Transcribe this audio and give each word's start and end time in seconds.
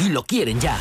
y 0.00 0.08
lo 0.08 0.24
quieren 0.24 0.60
ya. 0.60 0.78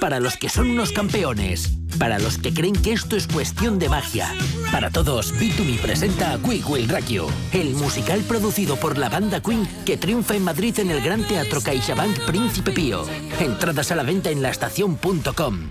Para 0.00 0.20
los 0.20 0.36
que 0.36 0.48
son 0.48 0.70
unos 0.70 0.92
campeones, 0.92 1.72
para 1.98 2.18
los 2.18 2.38
que 2.38 2.52
creen 2.52 2.74
que 2.74 2.92
esto 2.92 3.16
es 3.16 3.26
cuestión 3.26 3.78
de 3.78 3.88
magia, 3.88 4.32
para 4.70 4.90
todos, 4.90 5.34
B2Me 5.34 5.78
presenta 5.80 6.32
a 6.32 6.38
Quick 6.38 6.68
Will 6.68 6.88
Rakio, 6.88 7.26
el 7.52 7.74
musical 7.74 8.20
producido 8.20 8.76
por 8.76 8.98
la 8.98 9.08
banda 9.08 9.40
Queen 9.40 9.66
que 9.84 9.96
triunfa 9.96 10.36
en 10.36 10.44
Madrid 10.44 10.78
en 10.78 10.90
el 10.90 11.00
Gran 11.00 11.22
Teatro 11.24 11.60
CaixaBank 11.60 12.20
Príncipe 12.26 12.72
Pío. 12.72 13.04
Entradas 13.40 13.90
a 13.90 13.96
la 13.96 14.02
venta 14.02 14.30
en 14.30 14.42
laestacion.com. 14.42 15.70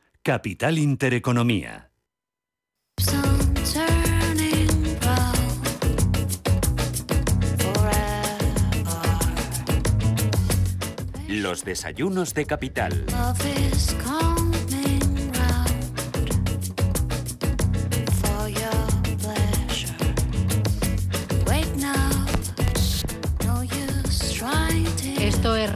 Capital 0.23 0.77
Intereconomía. 0.77 1.89
Los 11.27 11.65
desayunos 11.65 12.35
de 12.35 12.45
Capital. 12.45 13.05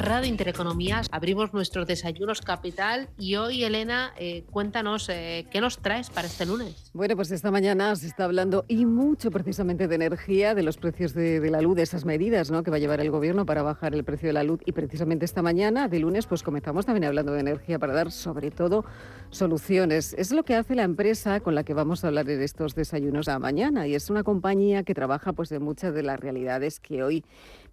Radio 0.06 0.30
Intereconomía. 0.30 1.02
Abrimos 1.09 1.52
nuestros 1.52 1.88
desayunos 1.88 2.39
capital 2.39 3.09
y 3.17 3.38
hoy, 3.38 3.64
Elena, 3.64 4.14
eh, 4.20 4.44
cuéntanos 4.52 5.09
eh, 5.09 5.48
qué 5.50 5.59
nos 5.61 5.80
traes 5.80 6.11
para 6.11 6.28
este 6.28 6.45
lunes. 6.45 6.92
Bueno, 6.94 7.16
pues 7.16 7.31
esta 7.31 7.50
mañana 7.50 7.95
se 7.95 8.06
está 8.06 8.26
hablando 8.26 8.66
y 8.67 8.86
mucho 8.86 9.31
precisamente 9.31 9.88
de 9.88 9.95
energía, 9.95 10.53
de 10.53 10.61
los 10.61 10.78
precios 10.78 11.16
de, 11.16 11.39
la 11.50 11.59
luz, 11.59 11.76
de 11.76 11.81
esas 11.81 12.06
medidas 12.06 12.52
¿no? 12.52 12.61
que 12.61 12.70
va 12.70 12.78
a 12.78 12.80
llevar 12.80 13.02
el 13.02 13.09
gobierno 13.09 13.48
para 13.48 13.64
bajar 13.64 13.95
el 13.95 14.03
precio 14.03 14.28
de 14.28 14.33
la 14.33 14.44
luz. 14.44 14.59
Y 14.66 14.73
precisamente 14.73 15.26
esta 15.26 15.42
mañana, 15.42 15.88
de 15.88 15.98
lunes, 15.98 16.28
pues 16.28 16.44
comenzamos 16.44 16.86
también 16.86 17.06
hablando 17.06 17.31
de 17.31 17.39
energía 17.39 17.80
para 17.80 17.94
dar 17.94 18.11
sobre 18.11 18.52
todo 18.52 18.86
soluciones. 19.31 20.14
Es 20.20 20.31
lo 20.31 20.44
que 20.44 20.53
hace 20.53 20.76
la 20.76 20.83
empresa 20.83 21.39
con 21.39 21.56
la 21.56 21.64
que 21.64 21.73
vamos 21.73 22.03
a 22.03 22.09
hablar 22.09 22.30
en 22.30 22.44
estos 22.44 22.76
desayunos 22.76 23.28
a 23.28 23.39
mañana 23.39 23.88
y 23.88 23.95
es 23.95 24.11
una 24.11 24.23
compañía 24.23 24.83
que 24.83 24.94
trabaja 24.94 25.33
pues 25.33 25.50
de 25.50 25.58
muchas 25.58 25.95
de 25.95 26.03
las 26.03 26.20
realidades 26.20 26.80
que 26.80 27.02
hoy 27.02 27.23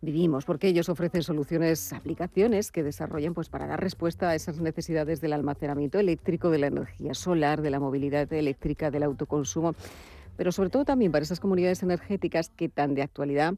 vivimos, 0.02 0.44
porque 0.44 0.68
ellos 0.68 0.88
ofrecen 0.88 1.22
soluciones, 1.22 1.92
aplicaciones 1.92 2.72
que 2.72 2.82
desarrollan 2.82 3.34
pues, 3.34 3.48
para 3.48 3.66
dar 3.66 3.80
respuesta 3.80 4.28
a 4.28 4.34
esas 4.34 4.60
necesidades 4.60 5.20
del 5.20 5.32
almacenamiento 5.32 5.98
eléctrico, 5.98 6.50
de 6.50 6.58
la 6.58 6.66
energía 6.66 7.14
solar, 7.14 7.62
de 7.62 7.70
la 7.70 7.80
movilidad 7.80 8.30
eléctrica, 8.32 8.90
del 8.90 9.04
autoconsumo, 9.04 9.74
pero 10.36 10.50
sobre 10.50 10.70
todo 10.70 10.84
también 10.84 11.12
para 11.12 11.22
esas 11.22 11.40
comunidades 11.40 11.82
energéticas 11.82 12.50
que 12.50 12.68
tan 12.68 12.94
de 12.94 13.02
actualidad 13.02 13.54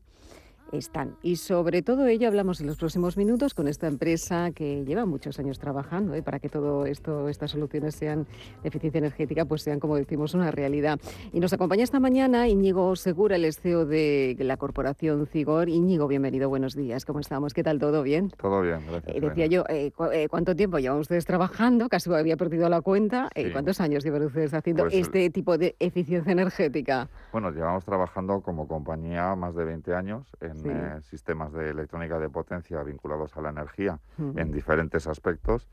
están. 0.77 1.17
Y 1.23 1.37
sobre 1.37 1.83
todo 1.83 2.07
ello 2.07 2.29
hablamos 2.29 2.61
en 2.61 2.67
los 2.67 2.77
próximos 2.77 3.17
minutos 3.17 3.55
con 3.55 3.69
esta 3.69 3.87
empresa 3.87 4.51
que 4.53 4.85
lleva 4.85 5.07
muchos 5.07 5.39
años 5.39 5.59
trabajando 5.59 6.15
¿eh? 6.15 6.23
para 6.23 6.39
que 6.39 6.49
todo 6.49 6.87
esto, 6.87 7.29
estas 7.29 7.53
soluciones 7.53 7.95
sean 7.95 8.27
de 8.63 8.69
eficiencia 8.69 8.99
energética, 8.99 9.45
pues 9.45 9.63
sean, 9.63 9.81
como 9.81 9.97
decimos, 9.97 10.35
una 10.35 10.51
realidad. 10.51 10.99
Y 11.33 11.41
nos 11.41 11.53
acompaña 11.53 11.85
esta 11.85 12.01
mañana 12.01 12.49
Íñigo 12.49 12.97
Segura, 12.97 13.37
el 13.37 13.53
CEO 13.53 13.87
de 13.87 14.37
la 14.41 14.57
corporación 14.57 15.27
Cigor. 15.27 15.69
Íñigo, 15.69 16.09
bienvenido, 16.09 16.49
buenos 16.49 16.75
días. 16.75 17.05
¿Cómo 17.05 17.21
estamos? 17.21 17.55
¿Qué 17.55 17.63
tal? 17.63 17.79
¿Todo 17.79 18.03
bien? 18.03 18.31
Todo 18.31 18.63
bien, 18.63 18.81
gracias. 18.87 19.17
Eh, 19.17 19.21
decía 19.21 19.47
yo, 19.47 19.65
eh, 19.69 19.93
¿cuánto 20.29 20.57
tiempo 20.57 20.79
llevan 20.79 20.99
ustedes 20.99 21.25
trabajando? 21.25 21.89
Casi 21.89 22.13
había 22.13 22.37
perdido 22.37 22.69
la 22.69 22.81
cuenta. 22.81 23.31
¿Cuántos 23.53 23.81
años 23.81 24.05
llevan 24.05 24.25
ustedes 24.25 24.55
haciendo 24.55 24.85
pues 24.85 24.95
este 24.95 25.31
tipo 25.31 25.59
de 25.59 25.77
eficiencia 25.79 26.33
energética? 26.33 27.09
Bueno, 27.33 27.51
llevamos 27.51 27.85
trabajando 27.85 28.41
como 28.41 28.67
compañía 28.67 29.35
más 29.35 29.55
de 29.55 29.65
20 29.65 29.95
años 29.95 30.27
en 30.41 30.64
eh, 30.65 31.01
sistemas 31.03 31.53
de 31.53 31.71
electrónica 31.71 32.19
de 32.19 32.29
potencia 32.29 32.83
vinculados 32.83 33.37
a 33.37 33.43
la 33.43 33.51
energía 33.51 33.99
en 34.19 34.51
diferentes 34.53 35.07
aspectos. 35.07 35.69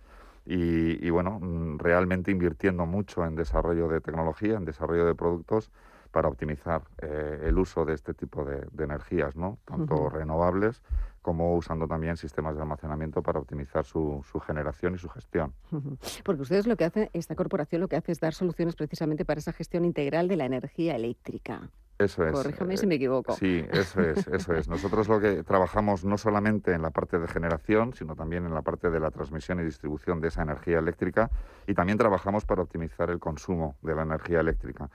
Y, 0.46 1.10
bueno, 1.12 1.40
mm, 1.40 1.78
realmente 1.78 2.32
invirtiendo 2.32 2.86
mucho 2.86 3.26
en 3.26 3.36
desarrollo 3.36 3.88
de 3.88 4.02
tecnología, 4.02 4.58
en 4.58 4.66
desarrollo 4.66 5.06
de 5.06 5.14
productos 5.14 5.72
para 6.12 6.28
optimizar 6.28 6.82
eh, 6.98 7.44
el 7.46 7.58
uso 7.58 7.86
de 7.86 7.94
este 7.94 8.14
tipo 8.14 8.44
de, 8.44 8.68
energías, 8.84 9.36
¿no? 9.36 9.60
tanto 9.66 10.10
renovables 10.10 10.82
como 11.22 11.56
usando 11.56 11.88
también 11.88 12.18
sistemas 12.18 12.56
de 12.56 12.62
almacenamiento 12.62 13.22
para 13.22 13.40
optimizar 13.40 13.86
su, 13.86 14.24
su, 14.30 14.40
generación 14.40 14.96
y 14.96 14.98
su 14.98 15.10
gestión. 15.10 15.54
Porque 16.24 16.42
ustedes 16.42 16.68
lo 16.68 16.76
que 16.76 16.86
hacen, 16.86 17.10
esta 17.14 17.36
corporación 17.36 17.82
lo 17.82 17.88
que 17.88 17.96
hace 17.96 18.12
es 18.12 18.20
dar 18.20 18.34
soluciones 18.34 18.76
precisamente 18.76 19.26
para 19.26 19.40
esa 19.40 19.54
gestión 19.54 19.86
integral 19.86 20.28
de 20.28 20.36
la 20.36 20.46
energía 20.46 20.96
eléctrica. 20.96 21.70
Eso 22.02 22.26
es. 22.26 22.32
Corríjame 22.32 22.78
si 22.78 22.88
me 22.88 22.96
equivoco. 22.96 23.34
Sí, 23.36 23.64
eso 23.72 24.02
es, 24.02 24.28
eso 24.28 24.54
es. 24.56 24.68
Nosotros 24.68 25.08
lo 25.08 25.20
que 25.20 25.44
trabajamos 25.44 26.04
no 26.04 26.18
solamente 26.18 26.74
en 26.74 26.82
la 26.82 26.90
parte 26.90 27.20
de 27.20 27.28
generación, 27.28 27.94
sino 27.94 28.16
también 28.16 28.46
en 28.46 28.54
la 28.54 28.64
parte 28.64 28.90
de 28.90 29.00
la 29.00 29.12
transmisión 29.12 29.60
y 29.60 29.64
distribución 29.64 30.20
de 30.20 30.30
esa 30.30 30.42
energía 30.42 30.80
eléctrica 30.80 31.30
y 31.68 31.76
también 31.76 32.00
trabajamos 32.00 32.46
para 32.46 32.64
optimizar 32.64 33.12
el 33.12 33.20
consumo 33.20 33.76
de 33.84 33.96
la 33.96 34.02
energía 34.02 34.40
eléctrica, 34.40 34.90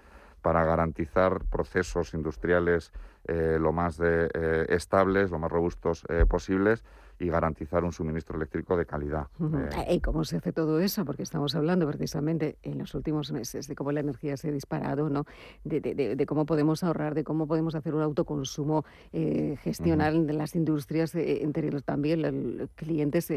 para 0.46 0.64
garantizar 0.64 1.44
procesos 1.46 2.14
industriales 2.14 2.92
eh, 3.26 3.58
lo 3.60 3.72
más 3.72 3.96
de, 3.96 4.30
eh, 4.32 4.66
estables, 4.68 5.32
lo 5.32 5.40
más 5.40 5.50
robustos 5.50 6.04
eh, 6.08 6.24
posibles 6.24 6.84
y 7.18 7.28
garantizar 7.28 7.84
un 7.84 7.92
suministro 7.92 8.36
eléctrico 8.36 8.76
de 8.76 8.84
calidad. 8.84 9.26
Eh, 9.40 9.94
¿Y 9.94 10.00
cómo 10.00 10.24
se 10.24 10.36
hace 10.36 10.52
todo 10.52 10.80
eso? 10.80 11.04
Porque 11.04 11.22
estamos 11.22 11.54
hablando 11.54 11.86
precisamente 11.86 12.58
en 12.62 12.78
los 12.78 12.94
últimos 12.94 13.32
meses 13.32 13.66
de 13.68 13.74
cómo 13.74 13.92
la 13.92 14.00
energía 14.00 14.36
se 14.36 14.48
ha 14.48 14.52
disparado, 14.52 15.08
¿no? 15.08 15.24
de, 15.64 16.26
cómo 16.26 16.46
podemos 16.46 16.82
ahorrar, 16.82 17.14
de 17.14 17.24
cómo 17.24 17.46
podemos 17.46 17.74
hacer 17.74 17.94
un 17.94 18.02
autoconsumo, 18.02 18.84
eh, 19.12 19.56
gestionar 19.62 20.12
las 20.12 20.54
industrias, 20.54 21.14
eh, 21.14 21.46
los 21.72 21.84
también 21.84 22.58
los 22.58 22.70
clientes 22.74 23.32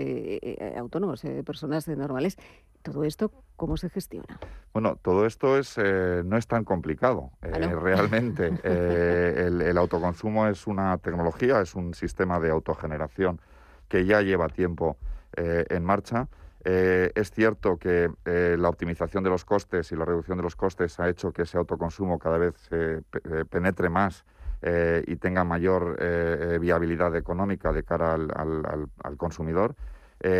autónomos, 0.75 1.21
personas 1.45 1.87
normales. 1.87 2.37
Todo 2.91 3.03
esto, 3.03 3.31
¿cómo 3.55 3.77
se 3.77 3.89
gestiona? 3.89 4.39
Bueno, 4.73 4.97
todo 5.01 5.25
esto 5.25 5.57
es 5.57 5.77
no 5.77 6.37
es 6.37 6.47
tan 6.47 6.63
complicado. 6.63 7.31
¿Ah, 7.41 7.49
realmente, 7.49 8.47
el, 8.63 9.61
el 9.61 9.77
autoconsumo 9.77 10.47
es 10.47 10.67
una 10.67 10.97
tecnología, 10.97 11.61
es 11.61 11.75
un 11.75 11.93
sistema 11.93 12.39
de 12.39 12.51
autogeneración 12.51 13.41
que 13.89 14.05
ya 14.05 14.21
lleva 14.21 14.47
tiempo 14.47 14.97
eh, 15.35 15.65
en 15.69 15.83
marcha. 15.83 16.27
Eh, 16.63 17.11
es 17.15 17.31
cierto 17.31 17.77
que 17.77 18.11
eh, 18.25 18.55
la 18.57 18.69
optimización 18.69 19.23
de 19.23 19.29
los 19.29 19.45
costes 19.45 19.91
y 19.91 19.95
la 19.95 20.05
reducción 20.05 20.37
de 20.37 20.43
los 20.43 20.55
costes 20.55 20.99
ha 20.99 21.09
hecho 21.09 21.31
que 21.31 21.43
ese 21.43 21.57
autoconsumo 21.57 22.19
cada 22.19 22.37
vez 22.37 22.55
se 22.57 23.01
penetre 23.49 23.89
más 23.89 24.25
y 25.07 25.15
tenga 25.15 25.45
mayor 25.45 25.97
viabilidad 26.59 27.15
económica 27.15 27.71
de 27.71 27.83
cara 27.83 28.15
al, 28.15 29.17
consumidor. 29.17 29.73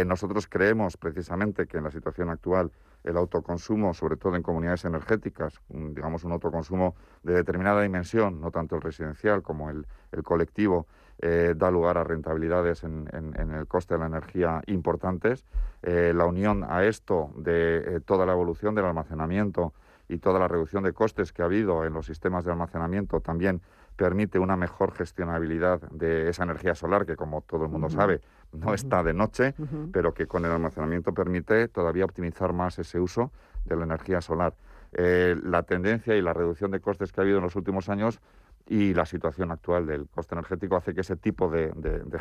Nosotros 0.06 0.48
creemos 0.48 0.98
precisamente 0.98 1.66
que 1.66 1.78
en 1.78 1.86
la 1.86 1.92
situación 1.92 2.30
actual 2.30 2.72
el 3.04 3.16
autoconsumo, 3.16 3.94
sobre 3.94 4.18
todo 4.18 4.36
en 4.36 4.44
comunidades 4.44 4.84
energéticas, 4.84 5.62
digamos 5.70 6.26
un 6.26 6.34
autoconsumo 6.34 6.96
de 7.24 7.34
determinada 7.34 7.82
dimensión, 7.82 8.42
no 8.42 8.52
tanto 8.52 8.76
el 8.76 8.82
residencial 8.82 9.42
como 9.42 9.70
el 9.70 9.86
colectivo, 10.24 10.86
eh, 11.22 11.54
da 11.54 11.70
lugar 11.70 11.98
a 11.98 12.06
rentabilidades 12.06 12.86
en, 12.86 13.10
el 13.12 13.68
coste 13.68 13.96
de 13.96 14.00
la 14.00 14.06
energía 14.06 14.62
importantes. 14.68 15.46
Eh, 15.84 16.14
la 16.16 16.26
unión 16.26 16.64
a 16.64 16.86
esto 16.86 17.32
de 17.36 17.78
eh, 17.78 18.00
toda 18.00 18.26
la 18.26 18.32
evolución 18.32 18.74
del 18.74 18.86
almacenamiento 18.86 19.74
y 20.08 20.20
toda 20.20 20.40
la 20.40 20.48
reducción 20.48 20.84
de 20.84 20.94
costes 20.94 21.34
que 21.34 21.42
ha 21.42 21.46
habido 21.46 21.84
en 21.84 21.92
los 21.92 22.06
sistemas 22.06 22.46
de 22.46 22.52
almacenamiento 22.52 23.20
también 23.20 23.62
permite 24.00 24.40
una 24.40 24.56
mejor 24.56 24.94
gestionabilidad 24.94 25.82
de 25.92 26.30
esa 26.30 26.44
energía 26.44 26.74
solar 26.74 27.06
que, 27.06 27.18
como 27.18 27.42
todo 27.42 27.66
el 27.66 27.70
mundo 27.70 27.90
sabe, 27.90 28.22
no 28.54 28.74
está 28.74 29.04
de 29.04 29.14
noche, 29.14 29.54
pero 29.92 30.14
que 30.14 30.26
con 30.26 30.46
el 30.46 30.52
almacenamiento 30.52 31.14
permite 31.14 31.68
todavía 31.68 32.06
optimizar 32.06 32.54
más 32.54 32.80
ese 32.80 32.98
uso 32.98 33.34
de 33.66 33.76
la 33.76 33.84
energía 33.84 34.22
solar. 34.22 34.54
la 34.94 35.64
tendencia 35.64 36.16
y 36.16 36.22
la 36.22 36.32
reducción 36.32 36.72
de 36.72 36.80
costes 36.80 37.12
que 37.12 37.20
ha 37.20 37.24
habido 37.24 37.40
en 37.40 37.44
los 37.44 37.58
últimos 37.58 37.90
años 37.90 38.22
y 38.68 38.94
la 38.94 39.06
situación 39.06 39.52
actual 39.52 39.86
del 39.86 40.08
coste 40.08 40.34
energético 40.34 40.78
hace 40.78 40.94
que 40.96 41.02
ese 41.02 41.18
tipo 41.18 41.50
de, 41.50 41.74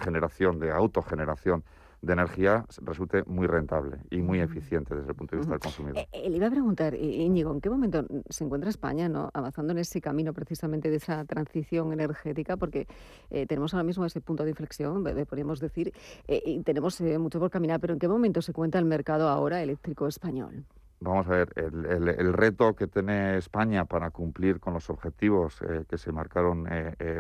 generación, 0.03 0.59
de 0.59 0.73
autogeneración 0.73 1.63
de 2.01 2.13
energía 2.13 2.65
resulte 2.83 3.25
muy 3.25 3.47
rentable 3.47 3.99
y 4.11 4.23
muy 4.23 4.41
eficiente 4.41 4.95
desde 4.95 5.11
el 5.11 5.17
punto 5.17 5.35
de 5.35 5.39
vista 5.39 5.53
del 5.53 5.61
consumidor. 5.61 6.07
Eh, 6.13 6.31
le 6.31 6.37
iba 6.37 6.47
a 6.47 6.51
preguntar, 6.51 6.95
Íñigo, 6.95 7.53
¿en 7.53 7.61
qué 7.61 7.71
momento 7.71 8.05
se 8.29 8.45
encuentra 8.45 8.71
España 8.71 9.09
¿no? 9.09 9.31
avanzando 9.35 9.73
en 9.73 9.79
ese 9.79 10.01
camino 10.01 10.33
precisamente 10.33 10.91
de 10.91 10.97
esa 10.97 11.25
transición 11.25 11.93
energética? 11.93 12.57
Porque 12.57 12.87
eh, 13.31 13.47
tenemos 13.47 13.75
ahora 13.75 13.85
mismo 13.85 14.05
ese 14.05 14.21
punto 14.21 14.45
de 14.45 14.51
inflexión, 14.51 15.03
podríamos 15.03 15.61
decir, 15.61 15.93
eh, 16.29 16.43
y 16.45 16.63
tenemos 16.63 17.01
mucho 17.01 17.41
por 17.41 17.51
caminar, 17.51 17.81
pero 17.81 17.95
¿en 17.95 17.99
qué 17.99 18.09
momento 18.09 18.43
se 18.43 18.53
cuenta 18.53 18.79
el 18.79 18.85
mercado 18.85 19.29
ahora 19.29 19.63
eléctrico 19.63 20.07
español? 20.07 20.65
Vamos 21.01 21.27
a 21.29 21.31
ver, 21.31 21.53
el, 21.57 22.33
reto 22.33 22.75
que 22.75 22.89
tiene 22.89 23.37
España 23.37 23.85
para 23.85 24.11
cumplir 24.11 24.59
con 24.59 24.75
los 24.75 24.91
objetivos 24.91 25.61
que 25.89 25.97
se 25.97 26.11
marcaron 26.11 26.67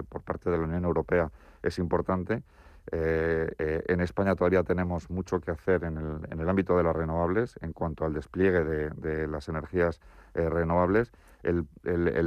por 0.08 0.22
parte 0.22 0.50
de 0.50 0.58
la 0.58 0.64
Unión 0.64 0.84
Europea 0.84 1.30
es 1.62 1.78
importante. 1.78 2.42
Eh, 2.90 3.52
eh, 3.58 3.82
en 3.88 4.00
España 4.00 4.35
todavía 4.35 4.62
tenemos 4.62 5.11
mucho 5.11 5.40
que 5.40 5.50
hacer 5.50 5.85
en 5.85 5.99
el, 5.99 6.49
ámbito 6.49 6.76
de 6.76 6.85
las 6.85 6.96
renovables 6.96 7.58
en 7.61 7.73
cuanto 7.73 8.05
al 8.06 8.14
despliegue 8.14 8.64
de, 8.64 9.26
las 9.26 9.49
energías 9.49 10.00
eh, 10.35 10.49
renovables. 10.49 11.12
El, 11.43 11.67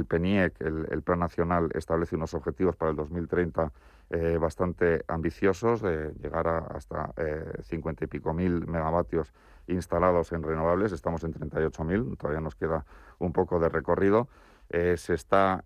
PENIEC, 0.06 0.60
el, 0.60 1.02
Plan 1.02 1.18
Nacional, 1.18 1.70
establece 1.74 2.16
unos 2.16 2.32
objetivos 2.34 2.76
para 2.76 2.90
el 2.90 2.96
2030 2.96 3.70
bastante 4.40 5.04
ambiciosos, 5.08 5.80
de 5.80 6.12
llegar 6.22 6.46
a 6.46 6.58
hasta 6.58 7.12
50 7.62 8.04
y 8.04 8.08
pico 8.08 8.32
mil 8.32 8.66
megavatios 8.66 9.32
instalados 9.66 10.32
en 10.32 10.42
renovables. 10.42 10.92
Estamos 10.92 11.24
en 11.24 11.32
38 11.32 11.84
mil, 11.84 12.16
todavía 12.16 12.40
nos 12.40 12.54
queda 12.54 12.84
un 13.18 13.32
poco 13.32 13.58
de 13.58 13.68
recorrido. 13.68 14.28
se 14.70 15.14
está 15.14 15.62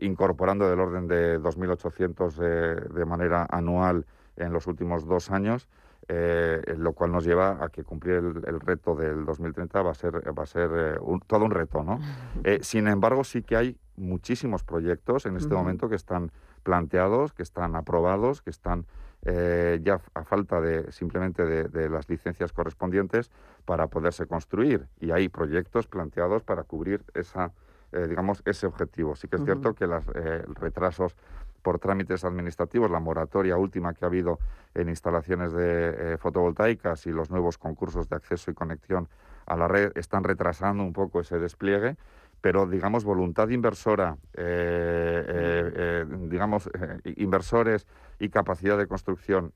incorporando 0.00 0.68
del 0.68 0.80
orden 0.80 1.08
de 1.08 1.40
2.800 1.40 2.88
de 2.90 3.04
manera 3.06 3.46
anual 3.50 4.04
en 4.40 4.52
los 4.52 4.66
últimos 4.66 5.06
dos 5.06 5.30
años, 5.30 5.68
eh, 6.08 6.74
lo 6.76 6.92
cual 6.92 7.12
nos 7.12 7.24
lleva 7.24 7.62
a 7.64 7.68
que 7.68 7.84
cumplir 7.84 8.16
el, 8.16 8.60
reto 8.60 8.96
del 8.96 9.24
2030 9.24 9.82
va 9.82 9.92
a 9.92 9.94
ser, 9.94 10.36
va 10.36 10.42
a 10.42 10.46
ser 10.46 10.70
eh, 10.74 10.98
todo 11.26 11.44
un 11.44 11.50
reto. 11.50 11.84
¿no? 11.84 12.00
Eh, 12.42 12.60
sin 12.62 12.88
embargo, 12.88 13.22
sí 13.22 13.42
que 13.42 13.56
hay 13.56 13.78
muchísimos 13.96 14.64
proyectos 14.64 15.26
en 15.26 15.36
este 15.36 15.54
momento 15.54 15.88
que 15.88 15.94
están 15.94 16.32
planteados, 16.62 17.32
que 17.32 17.42
están 17.42 17.76
aprobados, 17.76 18.40
que 18.42 18.50
están 18.50 18.86
ya 19.22 20.00
a 20.14 20.24
falta 20.24 20.62
de 20.62 20.90
simplemente 20.90 21.44
de, 21.44 21.90
las 21.90 22.08
licencias 22.08 22.52
correspondientes 22.52 23.30
para 23.66 23.88
poderse 23.88 24.26
construir. 24.26 24.88
Y 24.98 25.10
hay 25.10 25.28
proyectos 25.28 25.86
planteados 25.86 26.42
para 26.42 26.62
cubrir 26.62 27.04
esa, 27.12 27.52
digamos, 27.92 28.42
ese 28.46 28.66
objetivo. 28.66 29.14
Sí 29.16 29.28
que 29.28 29.36
es 29.36 29.44
cierto 29.44 29.74
que 29.74 29.86
los 29.86 30.06
retrasos 30.06 31.14
por 31.62 31.78
trámites 31.78 32.24
administrativos, 32.24 32.90
la 32.90 33.00
moratoria 33.00 33.56
última 33.56 33.94
que 33.94 34.04
ha 34.04 34.08
habido 34.08 34.38
en 34.74 34.88
instalaciones 34.88 35.52
de 35.52 36.14
eh, 36.14 36.16
fotovoltaicas 36.18 37.06
y 37.06 37.10
los 37.10 37.30
nuevos 37.30 37.58
concursos 37.58 38.08
de 38.08 38.16
acceso 38.16 38.50
y 38.50 38.54
conexión 38.54 39.08
a 39.46 39.56
la 39.56 39.68
red 39.68 39.92
están 39.96 40.24
retrasando 40.24 40.82
un 40.82 40.92
poco 40.92 41.20
ese 41.20 41.38
despliegue, 41.38 41.96
pero 42.40 42.66
digamos 42.66 43.04
voluntad 43.04 43.48
inversora, 43.48 44.16
eh, 44.34 45.24
eh, 45.26 46.06
digamos 46.28 46.70
inversores 47.16 47.86
y 48.18 48.28
capacidad 48.28 48.78
de 48.78 48.86
construcción 48.86 49.52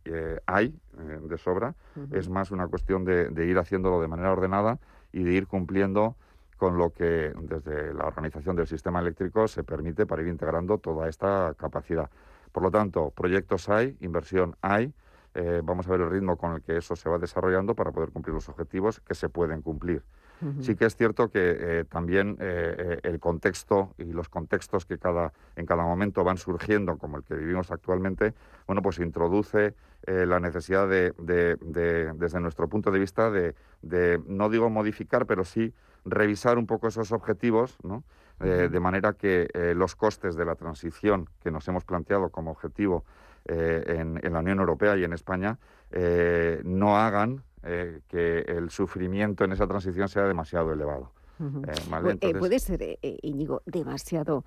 hay 0.47 0.75
de 1.23 1.39
sobra. 1.39 1.75
Es 2.13 2.29
más 2.29 2.51
una 2.51 2.67
cuestión 2.67 3.05
de, 3.05 3.29
de 3.31 3.47
ir 3.47 3.59
haciéndolo 3.59 4.01
de 4.01 4.09
manera 4.09 4.33
ordenada 4.33 4.79
y 5.13 5.23
de 5.23 5.33
ir 5.33 5.47
cumpliendo 5.47 6.17
con 6.65 6.79
lo 6.79 6.89
que 6.89 7.31
desde 7.43 7.93
la 7.93 8.07
organización 8.07 8.57
del 8.57 8.67
sistema 8.67 8.99
eléctrico 8.99 9.47
se 9.49 9.63
permite 9.65 10.07
para 10.07 10.23
ir 10.23 10.29
integrando 10.29 10.79
toda 10.79 11.11
esta 11.11 11.53
capacidad. 11.59 12.09
Por 12.53 12.63
lo 12.63 12.71
tanto, 12.71 13.11
proyectos 13.11 13.69
hay, 13.69 13.99
inversión 14.01 14.57
hay, 14.63 14.91
eh, 15.35 15.61
vamos 15.63 15.87
a 15.87 15.91
ver 15.91 16.01
el 16.01 16.09
ritmo 16.09 16.39
con 16.39 16.55
el 16.55 16.63
que 16.63 16.79
eso 16.79 16.97
se 16.97 17.11
va 17.11 17.19
desarrollando 17.19 17.75
para 17.75 17.93
poder 17.93 18.13
cumplir 18.13 18.33
los 18.33 18.49
objetivos 18.49 19.01
que 19.01 19.15
se 19.15 19.29
pueden 19.29 19.61
cumplir. 19.61 20.03
Sí 20.61 20.75
que 20.75 20.85
es 20.85 20.97
cierto 20.97 21.31
que 21.31 21.41
eh, 21.41 21.85
también 21.85 22.37
eh, 22.39 22.99
el 23.03 23.19
contexto 23.19 23.95
y 23.97 24.05
los 24.05 24.29
contextos 24.29 24.85
que 24.85 24.99
cada, 24.99 25.33
en 25.57 25.65
cada 25.65 25.85
momento 25.85 26.23
van 26.23 26.37
surgiendo, 26.37 26.99
como 26.99 27.17
el 27.17 27.25
que 27.25 27.35
vivimos 27.35 27.71
actualmente, 27.71 28.35
bueno, 28.67 28.83
pues 28.83 28.99
introduce 28.99 29.75
la 30.07 30.39
necesidad 30.39 30.87
de, 30.87 31.15
desde 31.17 32.41
nuestro 32.41 32.69
punto 32.69 32.91
de 32.91 32.99
vista, 32.99 33.31
de, 33.31 33.55
no 34.27 34.51
digo 34.51 34.69
modificar, 34.69 35.25
pero 35.25 35.45
sí 35.45 35.73
revisar 36.05 36.59
un 36.59 36.67
poco 36.67 36.89
esos 36.89 37.11
objetivos, 37.13 37.79
¿no? 37.83 38.05
Eh, 38.41 38.69
de 38.71 38.81
manera 38.81 39.13
que 39.13 39.49
eh, 39.55 39.75
los 39.77 39.95
costes 39.95 40.35
de 40.35 40.45
la 40.45 40.57
transición 40.57 41.31
que 41.41 41.53
nos 41.53 41.69
hemos 41.69 41.85
planteado 41.85 42.31
como 42.31 42.51
objetivo 42.51 43.05
eh, 43.45 43.85
en, 43.87 44.33
la 44.33 44.41
Unión 44.41 44.59
Europea 44.59 44.97
y 44.97 45.05
en 45.05 45.13
España 45.13 45.59
no 46.65 46.99
hagan 46.99 47.45
que 48.09 48.41
el 48.41 48.71
sufrimiento 48.71 49.45
en 49.45 49.53
esa 49.53 49.67
transición 49.67 50.09
sea 50.09 50.25
demasiado 50.25 50.73
elevado. 50.73 51.11
puede 52.39 52.59
ser, 52.59 52.99
Íñigo, 53.03 53.63
demasiado 53.67 54.45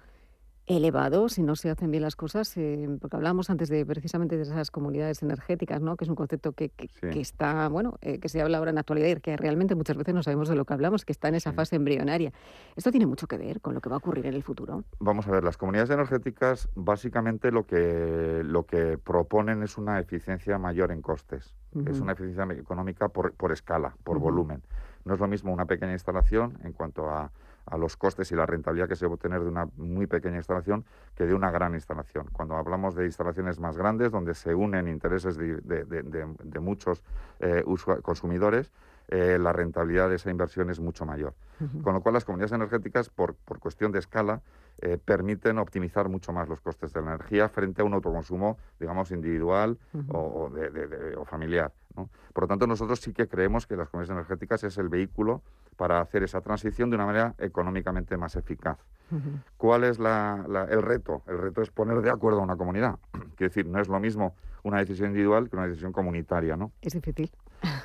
elevado 0.68 1.30
si 1.30 1.44
no 1.44 1.56
se 1.56 1.70
hacen 1.70 1.92
bien 1.92 2.04
las 2.04 2.16
cosas, 2.16 2.56
eh, 2.58 2.88
porque 3.00 3.16
hablábamos 3.16 3.50
antes 3.50 3.70
de 3.70 3.86
precisamente 3.86 4.36
de 4.36 4.44
esas 4.44 4.70
comunidades 4.70 5.24
energéticas, 5.24 5.82
¿no? 5.82 5.96
que 5.96 6.04
es 6.04 6.10
un 6.10 6.16
concepto 6.16 6.52
que, 6.52 6.72
está, 7.02 7.70
bueno, 7.70 7.98
eh, 8.02 8.20
que 8.20 8.28
se 8.28 8.42
habla 8.42 8.58
ahora 8.58 8.72
en 8.72 8.76
la 8.76 8.82
actualidad 8.82 9.08
y 9.08 9.16
que 9.16 9.38
realmente 9.38 9.76
muchas 9.76 9.98
veces 9.98 10.14
no 10.14 10.24
sabemos 10.24 10.50
de 10.50 10.56
lo 10.56 10.66
que 10.66 10.74
hablamos, 10.74 11.06
que 11.06 11.14
está 11.14 11.30
en 11.30 11.36
esa 11.36 11.54
fase 11.54 11.78
embrionaria. 11.78 12.34
¿Esto 12.76 12.92
tiene 12.92 13.06
mucho 13.06 13.28
que 13.28 13.38
ver 13.38 13.62
con 13.62 13.74
lo 13.74 13.82
que 13.82 13.90
va 13.90 13.96
a 13.96 14.00
ocurrir 14.00 14.26
en 14.26 14.34
el 14.34 14.44
futuro? 14.44 14.84
Vamos 15.00 15.28
a 15.28 15.32
ver, 15.32 15.44
las 15.44 15.58
comunidades 15.58 15.90
energéticas 15.90 16.68
básicamente 16.76 17.52
lo 17.52 17.66
que, 17.66 18.42
lo 18.44 18.66
que 18.66 18.98
proponen 18.98 19.64
es 19.64 19.78
una 19.78 20.00
eficiencia 20.00 20.58
mayor 20.58 20.92
en 20.92 21.02
costes, 21.02 21.56
es 21.86 22.02
una 22.02 22.14
eficiencia 22.14 22.44
económica 22.60 23.08
por, 23.08 23.34
por 23.34 23.52
escala, 23.52 23.96
por 24.04 24.20
volumen. 24.20 24.64
No 25.06 25.14
es 25.14 25.20
lo 25.20 25.28
mismo 25.28 25.54
una 25.54 25.66
pequeña 25.66 25.94
instalación 25.94 26.58
en 26.64 26.74
cuanto 26.74 27.10
a 27.10 27.32
a 27.70 27.78
los 27.78 27.98
costes 27.98 28.32
y 28.32 28.36
la 28.36 28.46
rentabilidad 28.46 28.88
que 28.88 28.96
se 28.96 29.06
va 29.06 29.12
a 29.12 29.14
obtener 29.16 29.42
de 29.42 29.48
una 29.48 29.68
muy 29.78 30.08
pequeña 30.08 30.38
instalación 30.38 30.86
que 31.16 31.26
de 31.26 31.34
una 31.34 31.52
gran 31.52 31.74
instalación. 31.74 32.28
Cuando 32.32 32.56
hablamos 32.56 32.96
de 32.96 33.06
instalaciones 33.06 33.60
más 33.60 33.78
grandes, 33.78 34.12
donde 34.12 34.34
se 34.34 34.56
unen 34.56 34.88
intereses 34.88 35.38
de, 35.38 36.60
muchos 36.62 37.04
eh, 37.40 37.64
consumidores, 38.02 38.72
eh, 39.10 39.38
la 39.40 39.54
rentabilidad 39.54 40.10
de 40.10 40.16
esa 40.16 40.30
inversión 40.30 40.70
es 40.70 40.80
mucho 40.80 41.06
mayor. 41.06 41.34
Con 41.82 41.96
lo 41.96 42.02
cual, 42.02 42.14
las 42.14 42.24
comunidades 42.24 42.52
energéticas, 42.52 43.10
por, 43.10 43.34
por 43.34 43.60
cuestión 43.60 43.92
de 43.92 44.00
escala, 44.00 44.42
eh, 44.80 45.00
permiten 45.04 45.58
optimizar 45.58 46.08
mucho 46.08 46.32
más 46.32 46.48
los 46.48 46.62
costes 46.62 46.94
de 46.94 47.02
la 47.02 47.16
energía 47.16 47.50
frente 47.50 47.82
a 47.82 47.86
un 47.86 47.94
autoconsumo, 47.94 48.58
digamos, 48.80 49.10
individual 49.10 49.80
o, 50.10 50.52
o, 51.18 51.26
familiar. 51.26 51.72
Por 51.96 52.44
lo 52.44 52.48
tanto, 52.48 52.68
nosotros 52.68 53.00
sí 53.00 53.12
que 53.12 53.28
creemos 53.28 53.66
que 53.66 53.76
las 53.76 53.90
comunidades 53.90 54.16
energéticas 54.16 54.64
es 54.66 54.78
el 54.78 54.90
vehículo 54.90 55.42
para 55.78 56.00
hacer 56.00 56.22
esa 56.24 56.42
transición 56.42 56.92
de 56.92 56.96
una 56.96 57.08
manera 57.08 57.34
económicamente 57.40 58.18
más 58.18 58.36
eficaz. 58.36 58.78
¿Cuál 59.56 59.86
es 59.86 60.00
el 60.00 60.82
reto? 60.84 61.24
El 61.28 61.40
reto 61.40 61.62
es 61.62 61.72
poner 61.72 62.02
de 62.02 62.12
acuerdo 62.12 62.40
a 62.40 62.44
una 62.44 62.58
comunidad. 62.58 63.00
Quiero 63.36 63.50
decir, 63.50 63.66
no 63.66 63.80
es 63.80 63.88
lo 63.88 64.00
mismo 64.00 64.36
una 64.68 64.80
decisión 64.80 65.10
individual 65.10 65.50
que 65.50 65.56
una 65.56 65.68
decisión 65.68 65.92
comunitaria, 65.92 66.58
¿no? 66.58 66.72
Es 66.82 66.94
difícil. 66.94 67.32